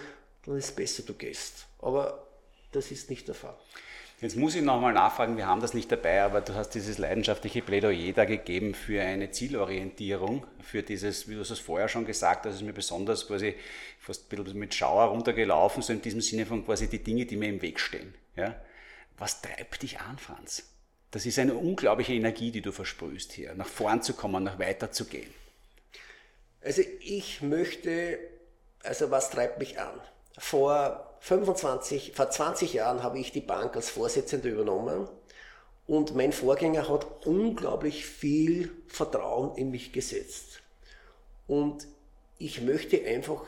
dann 0.45 0.57
ist 0.57 0.65
es 0.65 0.71
besser, 0.71 1.03
du 1.03 1.13
gehst. 1.13 1.67
Aber 1.79 2.27
das 2.71 2.91
ist 2.91 3.09
nicht 3.09 3.27
der 3.27 3.35
Fall. 3.35 3.55
Jetzt 4.21 4.37
muss 4.37 4.55
ich 4.55 4.61
nochmal 4.61 4.93
nachfragen, 4.93 5.35
wir 5.35 5.45
haben 5.45 5.59
das 5.59 5.73
nicht 5.73 5.91
dabei, 5.91 6.23
aber 6.23 6.39
du 6.39 6.55
hast 6.55 6.69
dieses 6.69 6.97
leidenschaftliche 6.97 7.61
Plädoyer 7.61 8.13
da 8.13 8.23
gegeben 8.23 8.73
für 8.73 9.01
eine 9.01 9.31
Zielorientierung, 9.31 10.47
für 10.61 10.83
dieses, 10.83 11.27
wie 11.27 11.35
du 11.35 11.41
es 11.41 11.59
vorher 11.59 11.89
schon 11.89 12.05
gesagt 12.05 12.45
hast, 12.45 12.55
ist 12.55 12.61
mir 12.61 12.71
besonders 12.71 13.27
quasi 13.27 13.55
fast 13.99 14.31
ein 14.31 14.43
bisschen 14.43 14.59
mit 14.59 14.73
Schauer 14.73 15.05
runtergelaufen, 15.05 15.83
so 15.83 15.91
in 15.91 16.01
diesem 16.01 16.21
Sinne 16.21 16.45
von 16.45 16.65
quasi 16.65 16.87
die 16.87 17.03
Dinge, 17.03 17.25
die 17.25 17.35
mir 17.35 17.49
im 17.49 17.61
Weg 17.61 17.77
stehen. 17.77 18.15
Ja? 18.37 18.55
Was 19.17 19.41
treibt 19.41 19.83
dich 19.83 19.99
an, 19.99 20.17
Franz? 20.17 20.63
Das 21.11 21.25
ist 21.25 21.37
eine 21.37 21.55
unglaubliche 21.55 22.13
Energie, 22.13 22.51
die 22.51 22.61
du 22.61 22.71
versprühst 22.71 23.33
hier, 23.33 23.53
nach 23.55 23.67
vorn 23.67 24.01
zu 24.01 24.13
kommen, 24.13 24.43
nach 24.43 24.59
weiter 24.59 24.91
zu 24.91 25.05
gehen. 25.05 25.33
Also 26.61 26.81
ich 27.01 27.41
möchte, 27.41 28.17
also 28.81 29.11
was 29.11 29.29
treibt 29.29 29.59
mich 29.59 29.79
an? 29.79 29.99
Vor 30.37 31.14
25, 31.25 32.11
vor 32.13 32.29
20 32.29 32.73
Jahren 32.73 33.01
habe 33.01 33.17
ich 33.17 33.31
die 33.31 33.41
Bank 33.41 33.75
als 33.75 33.89
Vorsitzender 33.89 34.47
übernommen 34.47 35.09
und 35.87 36.13
mein 36.13 36.31
Vorgänger 36.31 36.87
hat 36.87 37.25
unglaublich 37.25 38.05
viel 38.05 38.71
Vertrauen 38.87 39.57
in 39.57 39.71
mich 39.71 39.91
gesetzt. 39.91 40.61
Und 41.47 41.87
ich 42.37 42.61
möchte 42.61 43.03
einfach 43.03 43.43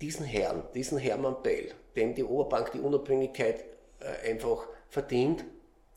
diesen 0.00 0.24
Herrn, 0.24 0.62
diesen 0.74 0.96
Hermann 0.96 1.42
Bell, 1.42 1.74
dem 1.94 2.14
die 2.14 2.24
Oberbank 2.24 2.72
die 2.72 2.80
Unabhängigkeit 2.80 3.66
äh, 4.00 4.30
einfach 4.30 4.66
verdient, 4.88 5.44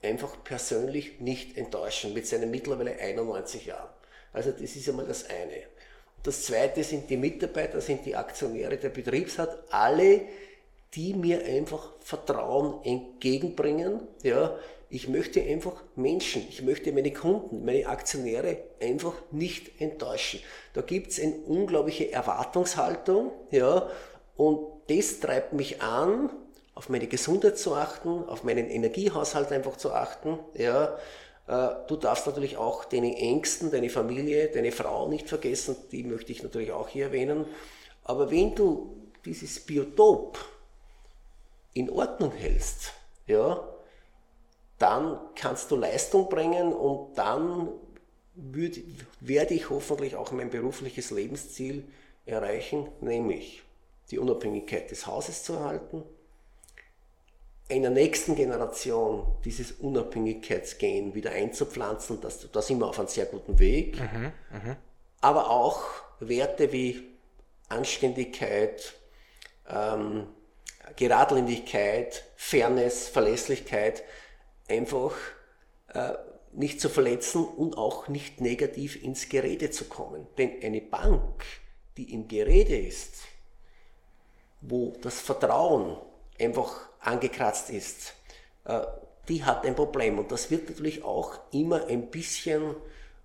einfach 0.02 0.44
persönlich 0.44 1.22
nicht 1.22 1.58
enttäuschen 1.58 2.14
mit 2.14 2.28
seinen 2.28 2.52
mittlerweile 2.52 3.00
91 3.00 3.68
Jahren. 3.68 3.94
Also 4.34 4.52
das 4.52 4.76
ist 4.76 4.90
einmal 4.90 5.06
das 5.06 5.30
eine. 5.30 5.64
Das 6.22 6.44
zweite 6.44 6.84
sind 6.84 7.10
die 7.10 7.16
Mitarbeiter, 7.16 7.80
sind 7.80 8.06
die 8.06 8.18
Aktionäre, 8.18 8.76
der 8.76 8.90
Betriebsrat, 8.90 9.58
alle, 9.70 10.24
die 10.96 11.14
mir 11.14 11.44
einfach 11.46 11.92
Vertrauen 12.00 12.84
entgegenbringen. 12.84 14.02
Ja, 14.24 14.56
ich 14.90 15.10
möchte 15.10 15.42
einfach 15.42 15.84
Menschen, 15.96 16.46
ich 16.50 16.62
möchte 16.62 16.92
meine 16.92 17.12
Kunden, 17.12 17.66
meine 17.66 17.88
Aktionäre 17.88 18.58
einfach 18.82 19.14
nicht 19.32 19.82
enttäuschen. 19.82 20.40
Da 20.74 20.82
gibt 20.82 21.12
es 21.12 21.20
eine 21.20 21.34
unglaubliche 21.34 22.12
Erwartungshaltung, 22.12 23.32
ja, 23.52 23.90
und 24.38 24.68
das 24.88 25.20
treibt 25.20 25.54
mich 25.54 25.82
an, 25.82 26.30
auf 26.76 26.90
meine 26.90 27.08
Gesundheit 27.08 27.58
zu 27.58 27.74
achten, 27.74 28.24
auf 28.26 28.44
meinen 28.44 28.70
Energiehaushalt 28.70 29.52
einfach 29.52 29.78
zu 29.78 29.92
achten, 29.92 30.40
ja. 30.54 30.98
Äh, 31.48 31.70
du 31.88 31.96
darfst 31.96 32.26
natürlich 32.26 32.58
auch 32.58 32.86
deine 32.86 33.18
Ängsten, 33.18 33.72
deine 33.72 33.90
Familie, 33.90 34.50
deine 34.50 34.72
Frau 34.72 35.08
nicht 35.08 35.30
vergessen, 35.30 35.76
die 35.92 36.04
möchte 36.04 36.32
ich 36.32 36.44
natürlich 36.44 36.72
auch 36.72 36.88
hier 36.88 37.06
erwähnen. 37.06 37.46
Aber 38.04 38.32
wenn 38.32 38.56
du 38.56 38.96
dieses 39.26 39.60
Biotop 39.60 40.38
in 41.76 41.90
Ordnung 41.92 42.32
hältst, 42.32 42.94
ja, 43.28 43.64
dann 44.80 45.20
kannst 45.36 45.70
du 45.70 45.76
Leistung 45.76 46.30
bringen 46.30 46.74
und 46.74 47.18
dann 47.18 47.70
würd, 48.34 48.80
werde 49.20 49.54
ich 49.54 49.70
hoffentlich 49.70 50.16
auch 50.16 50.32
mein 50.32 50.50
berufliches 50.50 51.12
Lebensziel 51.12 51.86
erreichen, 52.26 52.88
nämlich 53.02 53.62
die 54.10 54.20
Unabhängigkeit 54.20 54.90
des 54.90 55.06
Hauses 55.06 55.44
zu 55.44 55.54
erhalten, 55.54 56.04
einer 57.70 57.90
nächsten 57.90 58.36
Generation 58.36 59.26
dieses 59.44 59.72
Unabhängigkeitsgen 59.74 61.14
wieder 61.14 61.32
einzupflanzen, 61.32 62.22
das, 62.22 62.50
da 62.52 62.62
sind 62.62 62.80
wir 62.80 62.88
auf 62.88 63.00
einem 63.00 63.08
sehr 63.08 63.26
guten 63.26 63.60
Weg, 63.60 64.00
mhm, 64.00 64.32
mh. 64.52 64.78
aber 65.22 65.50
auch 65.50 65.82
Werte 66.20 66.72
wie 66.72 67.04
Anständigkeit, 67.68 68.94
ähm, 69.68 70.28
Geradlinigkeit, 70.96 72.24
Fairness, 72.36 73.08
Verlässlichkeit 73.08 74.04
einfach 74.68 75.14
äh, 75.94 76.14
nicht 76.54 76.80
zu 76.80 76.90
verletzen 76.90 77.46
und 77.46 77.78
auch 77.78 78.08
nicht 78.08 78.42
negativ 78.42 79.02
ins 79.04 79.30
Gerede 79.30 79.72
zu 79.72 79.86
kommen. 79.86 80.28
Denn 80.38 80.62
eine 80.62 80.82
Bank, 80.82 81.44
die 81.98 82.14
im 82.14 82.28
Gerede 82.28 82.78
ist, 82.78 83.16
wo 84.62 84.94
das 85.02 85.20
Vertrauen 85.20 85.98
einfach 86.40 86.90
angekratzt 87.00 87.70
ist, 87.70 88.14
äh, 88.66 88.82
die 89.28 89.44
hat 89.44 89.66
ein 89.66 89.76
Problem. 89.76 90.20
Und 90.20 90.32
das 90.32 90.50
wird 90.52 90.70
natürlich 90.70 91.04
auch 91.04 91.40
immer 91.52 91.88
ein 91.88 92.10
bisschen 92.10 92.76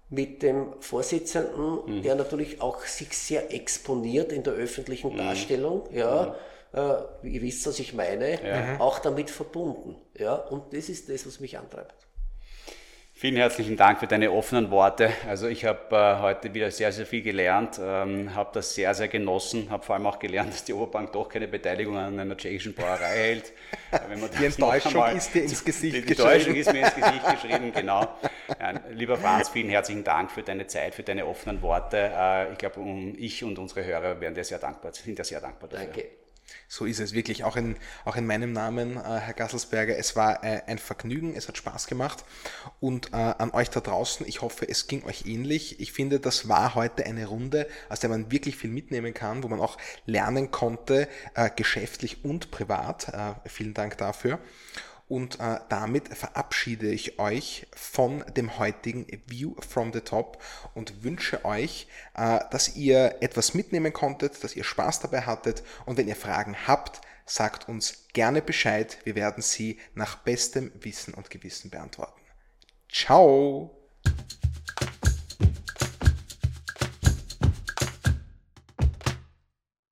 mit 0.09 0.43
dem 0.43 0.73
Vorsitzenden, 0.81 1.99
mhm. 1.99 2.03
der 2.03 2.17
natürlich 2.17 2.61
auch 2.61 2.85
sich 2.85 3.17
sehr 3.17 3.55
exponiert 3.55 4.33
in 4.33 4.43
der 4.43 4.55
öffentlichen 4.55 5.13
mhm. 5.13 5.19
Darstellung, 5.19 5.89
ja, 5.93 6.27
mhm 6.27 6.51
äh, 6.73 7.29
ihr 7.29 7.43
wisst, 7.43 7.67
was 7.67 7.79
ich 7.79 7.95
meine, 7.95 8.43
ja. 8.47 8.81
auch 8.81 8.99
damit 8.99 9.31
verbunden. 9.31 9.97
Ja? 10.17 10.35
Und 10.35 10.73
das 10.73 10.89
ist 10.89 11.09
das, 11.09 11.27
was 11.27 11.41
mich 11.41 11.59
antreibt. 11.59 11.95
Vielen 13.21 13.37
herzlichen 13.37 13.77
Dank 13.77 14.01
für 14.01 14.07
deine 14.07 14.33
offenen 14.33 14.71
Worte. 14.71 15.13
Also 15.29 15.47
ich 15.47 15.67
habe 15.67 15.95
äh, 15.95 16.23
heute 16.23 16.55
wieder 16.55 16.71
sehr, 16.71 16.91
sehr 16.91 17.05
viel 17.05 17.21
gelernt, 17.21 17.79
ähm, 17.79 18.35
habe 18.35 18.49
das 18.55 18.75
sehr, 18.75 18.95
sehr 18.95 19.09
genossen, 19.09 19.69
habe 19.69 19.85
vor 19.85 19.95
allem 19.95 20.07
auch 20.07 20.19
gelernt, 20.19 20.49
dass 20.55 20.65
die 20.65 20.73
Oberbank 20.73 21.13
doch 21.13 21.29
keine 21.29 21.47
Beteiligung 21.47 21.99
an 21.99 22.19
einer 22.19 22.35
tschechischen 22.35 22.73
Brauerei 22.73 23.15
hält. 23.15 23.53
Wenn 24.09 24.21
man 24.21 24.31
die 24.31 24.47
Enttäuschung 24.47 25.05
ist 25.15 25.35
dir 25.35 25.43
ins 25.43 25.63
Gesicht 25.63 25.97
die, 25.97 26.01
die 26.01 26.07
geschrieben. 26.07 26.31
Enttäuschung 26.31 26.55
ist 26.55 26.73
mir 26.73 26.81
ins 26.81 26.95
Gesicht 26.95 27.31
geschrieben, 27.31 27.73
genau. 27.75 28.09
Ja, 28.59 28.81
lieber 28.89 29.19
Franz, 29.19 29.51
vielen 29.51 29.69
herzlichen 29.69 30.03
Dank 30.03 30.31
für 30.31 30.43
deine 30.43 30.67
Zeit, 30.67 30.95
für 30.95 31.03
deine 31.03 31.27
offenen 31.27 31.61
Worte. 31.61 31.99
Äh, 31.99 32.53
ich 32.53 32.59
glaube, 32.59 32.81
um, 32.81 33.15
ich 33.19 33.45
und 33.45 33.59
unsere 33.59 33.85
Hörer 33.85 34.19
werden 34.19 34.35
dir 34.35 34.45
sehr 34.45 34.59
dankbar, 34.59 34.95
sind 34.95 35.19
dir 35.19 35.25
sehr 35.25 35.43
dankbar 35.43 35.69
dafür. 35.69 35.87
Danke. 35.89 36.20
So 36.73 36.85
ist 36.85 37.01
es 37.01 37.13
wirklich, 37.13 37.43
auch 37.43 37.57
in, 37.57 37.75
auch 38.05 38.15
in 38.15 38.29
meinem 38.29 38.53
Namen, 38.53 38.97
äh, 38.97 39.01
Herr 39.01 39.35
Gasselsberger. 39.35 39.99
Es 39.99 40.15
war 40.15 40.45
äh, 40.45 40.63
ein 40.69 40.79
Vergnügen, 40.79 41.35
es 41.35 41.49
hat 41.49 41.57
Spaß 41.57 41.89
gemacht. 41.89 42.25
Und 42.79 43.13
äh, 43.13 43.17
an 43.17 43.51
euch 43.51 43.71
da 43.71 43.81
draußen, 43.81 44.25
ich 44.29 44.41
hoffe, 44.41 44.69
es 44.69 44.87
ging 44.87 45.03
euch 45.03 45.27
ähnlich. 45.27 45.81
Ich 45.81 45.91
finde, 45.91 46.21
das 46.21 46.49
war 46.49 46.77
heute 46.77 47.05
eine 47.07 47.27
Runde, 47.27 47.67
aus 47.89 47.99
der 47.99 48.09
man 48.09 48.31
wirklich 48.31 48.57
viel 48.57 48.71
mitnehmen 48.71 49.13
kann, 49.15 49.43
wo 49.43 49.49
man 49.49 49.59
auch 49.59 49.79
lernen 50.07 50.53
konnte, 50.53 51.09
äh, 51.35 51.51
geschäftlich 51.51 52.25
und 52.25 52.53
privat. 52.53 53.09
Äh, 53.09 53.49
vielen 53.49 53.75
Dank 53.75 53.99
dafür. 53.99 54.39
Und 55.11 55.41
äh, 55.41 55.59
damit 55.69 56.17
verabschiede 56.17 56.89
ich 56.89 57.19
euch 57.19 57.67
von 57.75 58.25
dem 58.37 58.61
heutigen 58.61 59.07
View 59.27 59.57
from 59.59 59.93
the 59.93 60.03
Top 60.03 60.41
und 60.73 61.03
wünsche 61.03 61.45
euch, 61.45 61.89
äh, 62.17 62.39
dass 62.53 62.77
ihr 62.77 63.17
etwas 63.21 63.53
mitnehmen 63.53 63.93
konntet, 63.93 64.45
dass 64.45 64.55
ihr 64.55 64.63
Spaß 64.63 65.01
dabei 65.01 65.23
hattet. 65.23 65.65
Und 65.85 65.97
wenn 65.99 66.07
ihr 66.07 66.15
Fragen 66.15 66.57
habt, 66.69 67.01
sagt 67.27 67.69
uns 67.69 68.05
gerne 68.13 68.41
Bescheid. 68.41 68.99
Wir 69.03 69.17
werden 69.17 69.43
sie 69.43 69.81
nach 69.95 70.19
bestem 70.19 70.71
Wissen 70.81 71.13
und 71.13 71.29
Gewissen 71.29 71.71
beantworten. 71.71 72.21
Ciao! 72.89 73.77